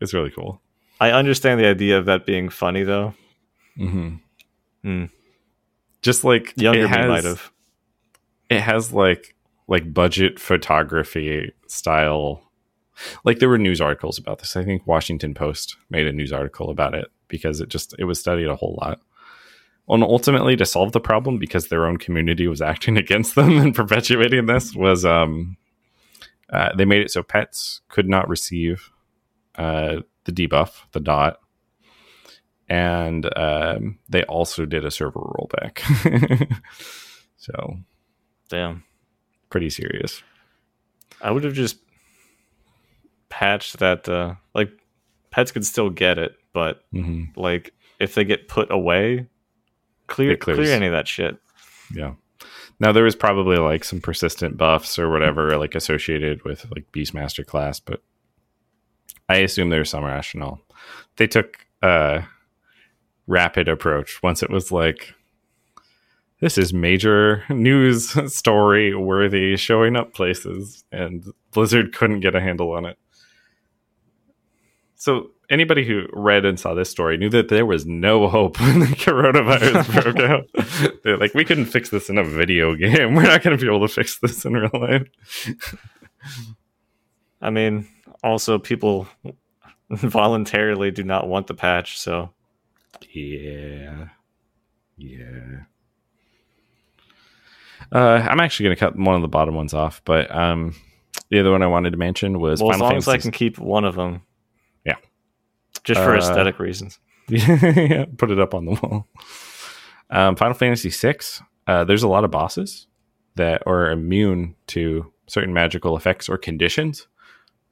It's 0.00 0.14
really 0.14 0.30
cool. 0.30 0.60
I 1.00 1.10
understand 1.12 1.60
the 1.60 1.66
idea 1.66 1.98
of 1.98 2.06
that 2.06 2.26
being 2.26 2.48
funny 2.48 2.82
though. 2.82 3.14
hmm 3.76 4.16
Hmm. 4.82 5.06
Just 6.02 6.22
like 6.22 6.54
Younger 6.56 6.80
it 6.80 6.82
me 6.84 6.88
has, 6.88 7.08
might 7.08 7.24
have. 7.24 7.50
it 8.48 8.60
has 8.60 8.92
like 8.92 9.34
like 9.66 9.92
budget 9.92 10.38
photography 10.38 11.52
style. 11.66 12.42
Like 13.24 13.38
there 13.38 13.48
were 13.48 13.58
news 13.58 13.80
articles 13.80 14.18
about 14.18 14.38
this. 14.38 14.56
I 14.56 14.64
think 14.64 14.86
Washington 14.86 15.34
Post 15.34 15.76
made 15.90 16.06
a 16.06 16.12
news 16.12 16.32
article 16.32 16.70
about 16.70 16.94
it 16.94 17.08
because 17.28 17.60
it 17.60 17.68
just 17.68 17.94
it 17.98 18.04
was 18.04 18.20
studied 18.20 18.46
a 18.46 18.56
whole 18.56 18.78
lot. 18.80 19.00
And 19.88 20.02
ultimately, 20.02 20.54
to 20.56 20.66
solve 20.66 20.92
the 20.92 21.00
problem, 21.00 21.38
because 21.38 21.68
their 21.68 21.86
own 21.86 21.96
community 21.96 22.46
was 22.46 22.60
acting 22.60 22.96
against 22.98 23.34
them 23.34 23.58
and 23.58 23.74
perpetuating 23.74 24.46
this, 24.46 24.74
was 24.74 25.04
um, 25.04 25.56
uh, 26.50 26.70
they 26.76 26.84
made 26.84 27.02
it 27.02 27.10
so 27.10 27.22
pets 27.22 27.80
could 27.88 28.08
not 28.08 28.28
receive 28.28 28.90
uh, 29.56 30.00
the 30.24 30.32
debuff, 30.32 30.82
the 30.92 31.00
dot, 31.00 31.38
and 32.68 33.28
um, 33.36 33.98
they 34.08 34.22
also 34.24 34.66
did 34.66 34.84
a 34.84 34.90
server 34.90 35.20
rollback. 35.20 35.80
so 37.36 37.78
Damn. 38.48 38.84
pretty 39.50 39.70
serious. 39.70 40.22
I 41.20 41.30
would 41.30 41.44
have 41.44 41.54
just 41.54 41.78
patched 43.30 43.78
that. 43.78 44.08
Uh, 44.08 44.34
like, 44.54 44.70
pets 45.30 45.50
could 45.50 45.64
still 45.64 45.90
get 45.90 46.18
it, 46.18 46.36
but 46.52 46.84
hmm 46.92 47.24
like 47.36 47.72
if 47.98 48.14
they 48.14 48.24
get 48.24 48.48
put 48.48 48.70
away, 48.70 49.26
clear 50.08 50.36
clear 50.36 50.72
any 50.72 50.86
of 50.86 50.92
that 50.92 51.06
shit. 51.06 51.36
Yeah. 51.94 52.14
Now 52.80 52.92
there 52.92 53.04
was 53.04 53.16
probably 53.16 53.56
like 53.56 53.84
some 53.84 54.00
persistent 54.00 54.56
buffs 54.56 54.98
or 54.98 55.10
whatever 55.10 55.56
like 55.56 55.74
associated 55.74 56.44
with 56.44 56.66
like 56.74 56.90
Beastmaster 56.92 57.44
class, 57.46 57.80
but 57.80 58.02
I 59.28 59.38
assume 59.38 59.70
there's 59.70 59.90
some 59.90 60.04
rationale. 60.04 60.60
They 61.16 61.26
took 61.26 61.66
a 61.82 62.24
rapid 63.26 63.68
approach 63.68 64.22
once 64.22 64.42
it 64.42 64.50
was 64.50 64.72
like 64.72 65.14
this 66.40 66.56
is 66.56 66.72
major 66.72 67.44
news 67.50 68.14
story 68.34 68.94
worthy 68.94 69.56
showing 69.56 69.96
up 69.96 70.14
places 70.14 70.84
and 70.92 71.24
Blizzard 71.52 71.94
couldn't 71.94 72.20
get 72.20 72.34
a 72.34 72.40
handle 72.40 72.72
on 72.72 72.84
it. 72.84 72.98
So 74.94 75.30
anybody 75.50 75.84
who 75.84 76.06
read 76.12 76.44
and 76.44 76.58
saw 76.58 76.74
this 76.74 76.90
story 76.90 77.16
knew 77.16 77.30
that 77.30 77.48
there 77.48 77.66
was 77.66 77.86
no 77.86 78.28
hope 78.28 78.60
when 78.60 78.80
the 78.80 78.86
coronavirus 78.86 80.02
broke 80.02 80.18
out. 80.20 81.00
They're 81.04 81.18
like, 81.18 81.34
we 81.34 81.44
couldn't 81.44 81.66
fix 81.66 81.90
this 81.90 82.08
in 82.08 82.18
a 82.18 82.24
video 82.24 82.74
game. 82.74 83.14
We're 83.14 83.22
not 83.22 83.42
going 83.42 83.56
to 83.56 83.60
be 83.60 83.68
able 83.68 83.86
to 83.86 83.92
fix 83.92 84.18
this 84.18 84.44
in 84.44 84.54
real 84.54 84.70
life. 84.72 85.08
I 87.40 87.50
mean, 87.50 87.86
also 88.22 88.58
people 88.58 89.08
voluntarily 89.90 90.90
do 90.90 91.04
not 91.04 91.28
want 91.28 91.46
the 91.46 91.54
patch, 91.54 91.98
so 91.98 92.30
Yeah. 93.12 94.08
Yeah. 94.96 95.60
Uh, 97.90 98.26
I'm 98.28 98.40
actually 98.40 98.64
going 98.64 98.76
to 98.76 98.80
cut 98.80 98.96
one 98.98 99.14
of 99.14 99.22
the 99.22 99.28
bottom 99.28 99.54
ones 99.54 99.72
off, 99.72 100.02
but 100.04 100.34
um, 100.34 100.74
the 101.30 101.40
other 101.40 101.52
one 101.52 101.62
I 101.62 101.68
wanted 101.68 101.92
to 101.92 101.96
mention 101.96 102.40
was 102.40 102.60
well, 102.60 102.72
as 102.72 102.74
Final 102.74 102.88
long 102.88 102.96
as 102.96 103.08
I 103.08 103.18
can 103.18 103.30
keep 103.30 103.58
one 103.58 103.84
of 103.84 103.94
them. 103.94 104.22
Just 105.88 106.00
for 106.00 106.14
Uh, 106.14 106.18
aesthetic 106.18 106.58
reasons. 106.58 106.98
yeah, 107.28 108.04
put 108.16 108.30
it 108.30 108.38
up 108.38 108.54
on 108.54 108.66
the 108.66 108.70
wall. 108.72 109.08
Um, 110.10 110.36
Final 110.36 110.54
Fantasy 110.54 110.90
VI. 110.90 111.18
Uh, 111.66 111.84
there's 111.84 112.02
a 112.02 112.08
lot 112.08 112.24
of 112.24 112.30
bosses 112.30 112.86
that 113.36 113.62
are 113.66 113.90
immune 113.90 114.54
to 114.68 115.12
certain 115.26 115.52
magical 115.52 115.96
effects 115.96 116.28
or 116.28 116.38
conditions, 116.38 117.06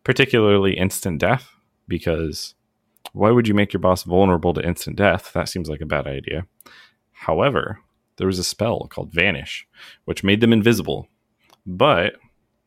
particularly 0.04 0.76
instant 0.76 1.20
death. 1.20 1.50
Because 1.88 2.54
why 3.12 3.30
would 3.30 3.46
you 3.46 3.54
make 3.54 3.72
your 3.72 3.80
boss 3.80 4.02
vulnerable 4.02 4.52
to 4.54 4.66
instant 4.66 4.96
death? 4.96 5.32
That 5.32 5.48
seems 5.48 5.68
like 5.68 5.80
a 5.80 5.86
bad 5.86 6.06
idea. 6.06 6.46
However, 7.12 7.80
there 8.16 8.26
was 8.26 8.38
a 8.38 8.44
spell 8.44 8.88
called 8.90 9.12
Vanish, 9.12 9.66
which 10.04 10.24
made 10.24 10.40
them 10.40 10.52
invisible, 10.52 11.08
but 11.64 12.14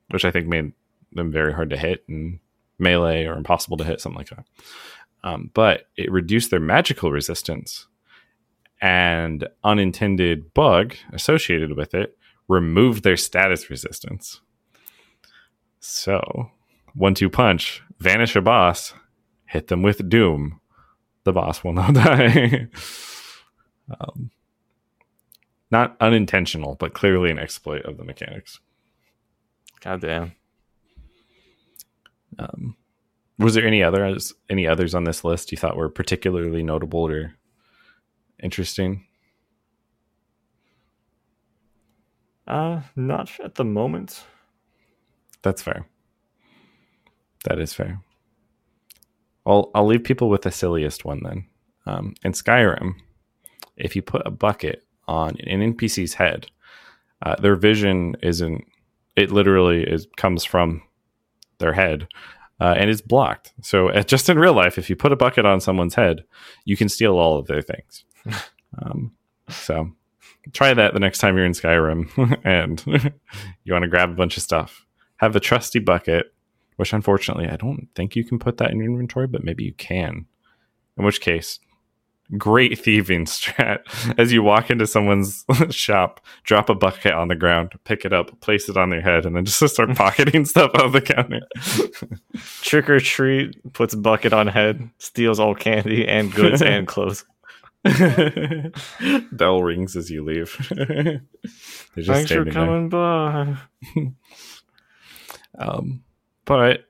which 0.09 0.25
I 0.25 0.31
think 0.31 0.47
made 0.47 0.73
them 1.11 1.31
very 1.31 1.53
hard 1.53 1.69
to 1.71 1.77
hit 1.77 2.03
and 2.07 2.39
melee 2.79 3.25
or 3.25 3.33
impossible 3.33 3.77
to 3.77 3.83
hit, 3.83 3.99
something 3.99 4.17
like 4.17 4.29
that 4.29 4.45
um, 5.23 5.51
but 5.53 5.87
it 5.97 6.11
reduced 6.11 6.51
their 6.51 6.59
magical 6.59 7.11
resistance 7.11 7.87
and 8.81 9.47
unintended 9.63 10.53
bug 10.53 10.95
associated 11.11 11.75
with 11.75 11.93
it 11.93 12.17
removed 12.47 13.03
their 13.03 13.17
status 13.17 13.69
resistance 13.69 14.41
so 15.79 16.51
one 16.93 17.13
two 17.13 17.29
punch 17.29 17.81
vanish 17.99 18.35
a 18.35 18.41
boss 18.41 18.93
hit 19.45 19.67
them 19.67 19.81
with 19.81 20.09
doom 20.09 20.59
the 21.23 21.33
boss 21.33 21.63
will 21.63 21.73
not 21.73 21.93
die. 22.05 22.67
um, 23.99 24.31
not 25.71 25.95
unintentional, 25.99 26.75
but 26.75 26.93
clearly 26.93 27.29
an 27.29 27.39
exploit 27.39 27.83
of 27.83 27.97
the 27.97 28.03
mechanics. 28.03 28.59
God 29.81 30.01
damn. 30.01 30.31
Um, 32.37 32.75
was 33.39 33.55
there 33.55 33.65
any 33.65 33.81
others 33.81 34.33
any 34.49 34.67
others 34.67 34.93
on 34.93 35.05
this 35.05 35.23
list 35.23 35.51
you 35.51 35.57
thought 35.57 35.77
were 35.77 35.89
particularly 35.89 36.61
notable 36.61 37.09
or 37.09 37.33
interesting? 38.43 39.05
Uh, 42.47 42.81
not 42.95 43.31
at 43.43 43.55
the 43.55 43.63
moment. 43.63 44.23
That's 45.41 45.61
fair. 45.61 45.85
That 47.45 47.59
is 47.59 47.73
fair. 47.73 48.01
I'll 49.45 49.71
I'll 49.73 49.85
leave 49.85 50.03
people 50.03 50.29
with 50.29 50.41
the 50.41 50.51
silliest 50.51 51.05
one 51.05 51.21
then. 51.23 51.45
Um, 51.85 52.15
in 52.23 52.33
Skyrim, 52.33 52.95
if 53.77 53.95
you 53.95 54.01
put 54.01 54.27
a 54.27 54.31
bucket 54.31 54.83
on 55.07 55.37
an 55.47 55.73
NPC's 55.73 56.15
head, 56.15 56.47
uh, 57.21 57.35
their 57.35 57.55
vision 57.55 58.15
isn't. 58.21 58.65
It 59.15 59.31
literally 59.31 59.83
is 59.83 60.07
comes 60.17 60.43
from 60.43 60.81
their 61.59 61.73
head, 61.73 62.07
uh, 62.59 62.75
and 62.77 62.89
it's 62.89 63.01
blocked. 63.01 63.53
So 63.61 63.89
uh, 63.89 64.03
just 64.03 64.29
in 64.29 64.37
real 64.37 64.53
life, 64.53 64.77
if 64.77 64.89
you 64.89 64.95
put 64.95 65.11
a 65.11 65.15
bucket 65.15 65.45
on 65.45 65.61
someone's 65.61 65.95
head, 65.95 66.23
you 66.65 66.75
can 66.75 66.89
steal 66.89 67.17
all 67.17 67.37
of 67.37 67.47
their 67.47 67.61
things. 67.61 68.03
um, 68.81 69.13
so 69.49 69.91
try 70.53 70.73
that 70.73 70.93
the 70.93 70.99
next 70.99 71.19
time 71.19 71.35
you're 71.35 71.45
in 71.45 71.53
Skyrim 71.53 72.39
and 72.43 72.83
you 73.63 73.73
want 73.73 73.83
to 73.83 73.89
grab 73.89 74.09
a 74.09 74.15
bunch 74.15 74.37
of 74.37 74.43
stuff. 74.43 74.85
Have 75.17 75.35
a 75.35 75.39
trusty 75.39 75.79
bucket, 75.79 76.33
which 76.77 76.93
unfortunately 76.93 77.47
I 77.47 77.57
don't 77.57 77.87
think 77.95 78.15
you 78.15 78.23
can 78.23 78.39
put 78.39 78.57
that 78.57 78.71
in 78.71 78.77
your 78.77 78.87
inventory, 78.87 79.27
but 79.27 79.43
maybe 79.43 79.63
you 79.63 79.73
can. 79.73 80.25
In 80.97 81.05
which 81.05 81.21
case, 81.21 81.59
great 82.37 82.79
thieving 82.79 83.25
strat. 83.25 83.79
As 84.17 84.31
you 84.31 84.43
walk 84.43 84.69
into 84.69 84.87
someone's 84.87 85.45
shop, 85.69 86.21
drop 86.43 86.69
a 86.69 86.75
bucket 86.75 87.13
on 87.13 87.27
the 87.27 87.35
ground, 87.35 87.73
pick 87.83 88.05
it 88.05 88.13
up, 88.13 88.39
place 88.41 88.69
it 88.69 88.77
on 88.77 88.89
their 88.89 89.01
head, 89.01 89.25
and 89.25 89.35
then 89.35 89.45
just 89.45 89.59
start 89.73 89.95
pocketing 89.95 90.45
stuff 90.45 90.71
off 90.75 90.91
the 90.91 91.01
counter. 91.01 91.41
Trick 92.61 92.89
or 92.89 92.99
treat, 92.99 93.73
puts 93.73 93.95
bucket 93.95 94.33
on 94.33 94.47
head, 94.47 94.89
steals 94.97 95.39
all 95.39 95.55
candy 95.55 96.07
and 96.07 96.33
goods 96.33 96.61
and 96.61 96.87
clothes. 96.87 97.25
Bell 99.31 99.63
rings 99.63 99.95
as 99.95 100.09
you 100.09 100.23
leave. 100.23 100.55
They're 100.69 101.21
just 101.95 102.07
Thanks 102.07 102.31
for 102.31 102.49
standing 102.49 102.53
there. 102.53 102.53
coming 102.53 102.89
by. 102.89 103.57
Um, 105.57 106.03
but 106.45 106.85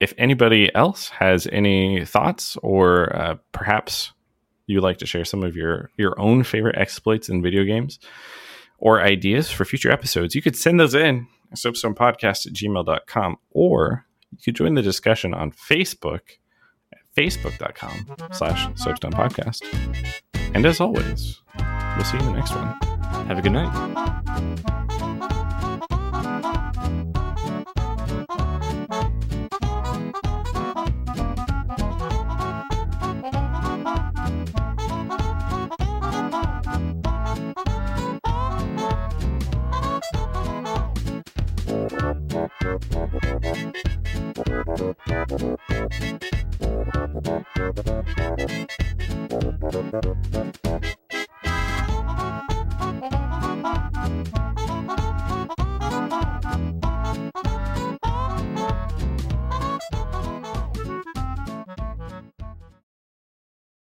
if 0.00 0.12
anybody 0.18 0.74
else 0.74 1.08
has 1.10 1.46
any 1.52 2.04
thoughts, 2.04 2.56
or 2.62 3.14
uh, 3.14 3.36
perhaps 3.52 4.12
you'd 4.66 4.82
like 4.82 4.98
to 4.98 5.06
share 5.06 5.24
some 5.24 5.42
of 5.42 5.56
your 5.56 5.90
your 5.96 6.18
own 6.20 6.44
favorite 6.44 6.76
exploits 6.78 7.28
in 7.28 7.42
video 7.42 7.64
games, 7.64 7.98
or 8.78 9.00
ideas 9.00 9.50
for 9.50 9.64
future 9.64 9.90
episodes, 9.90 10.34
you 10.34 10.42
could 10.42 10.56
send 10.56 10.80
those 10.80 10.94
in 10.94 11.26
soapstonepodcast 11.54 12.46
at 12.46 12.52
gmail.com, 12.52 13.36
or 13.50 14.06
you 14.30 14.38
could 14.44 14.56
join 14.56 14.74
the 14.74 14.82
discussion 14.82 15.34
on 15.34 15.52
Facebook 15.52 16.20
at 16.92 17.00
facebook.com 17.16 18.16
slash 18.32 18.66
soapstonepodcast. 18.68 19.62
And 20.54 20.66
as 20.66 20.80
always, 20.80 21.40
we'll 21.96 22.04
see 22.04 22.18
you 22.18 22.24
in 22.24 22.32
the 22.32 22.38
next 22.38 22.54
one. 22.54 22.74
Have 23.26 23.38
a 23.38 23.42
good 23.42 23.52
night. 23.52 24.78
Thank 42.62 42.84
you. 51.12 51.21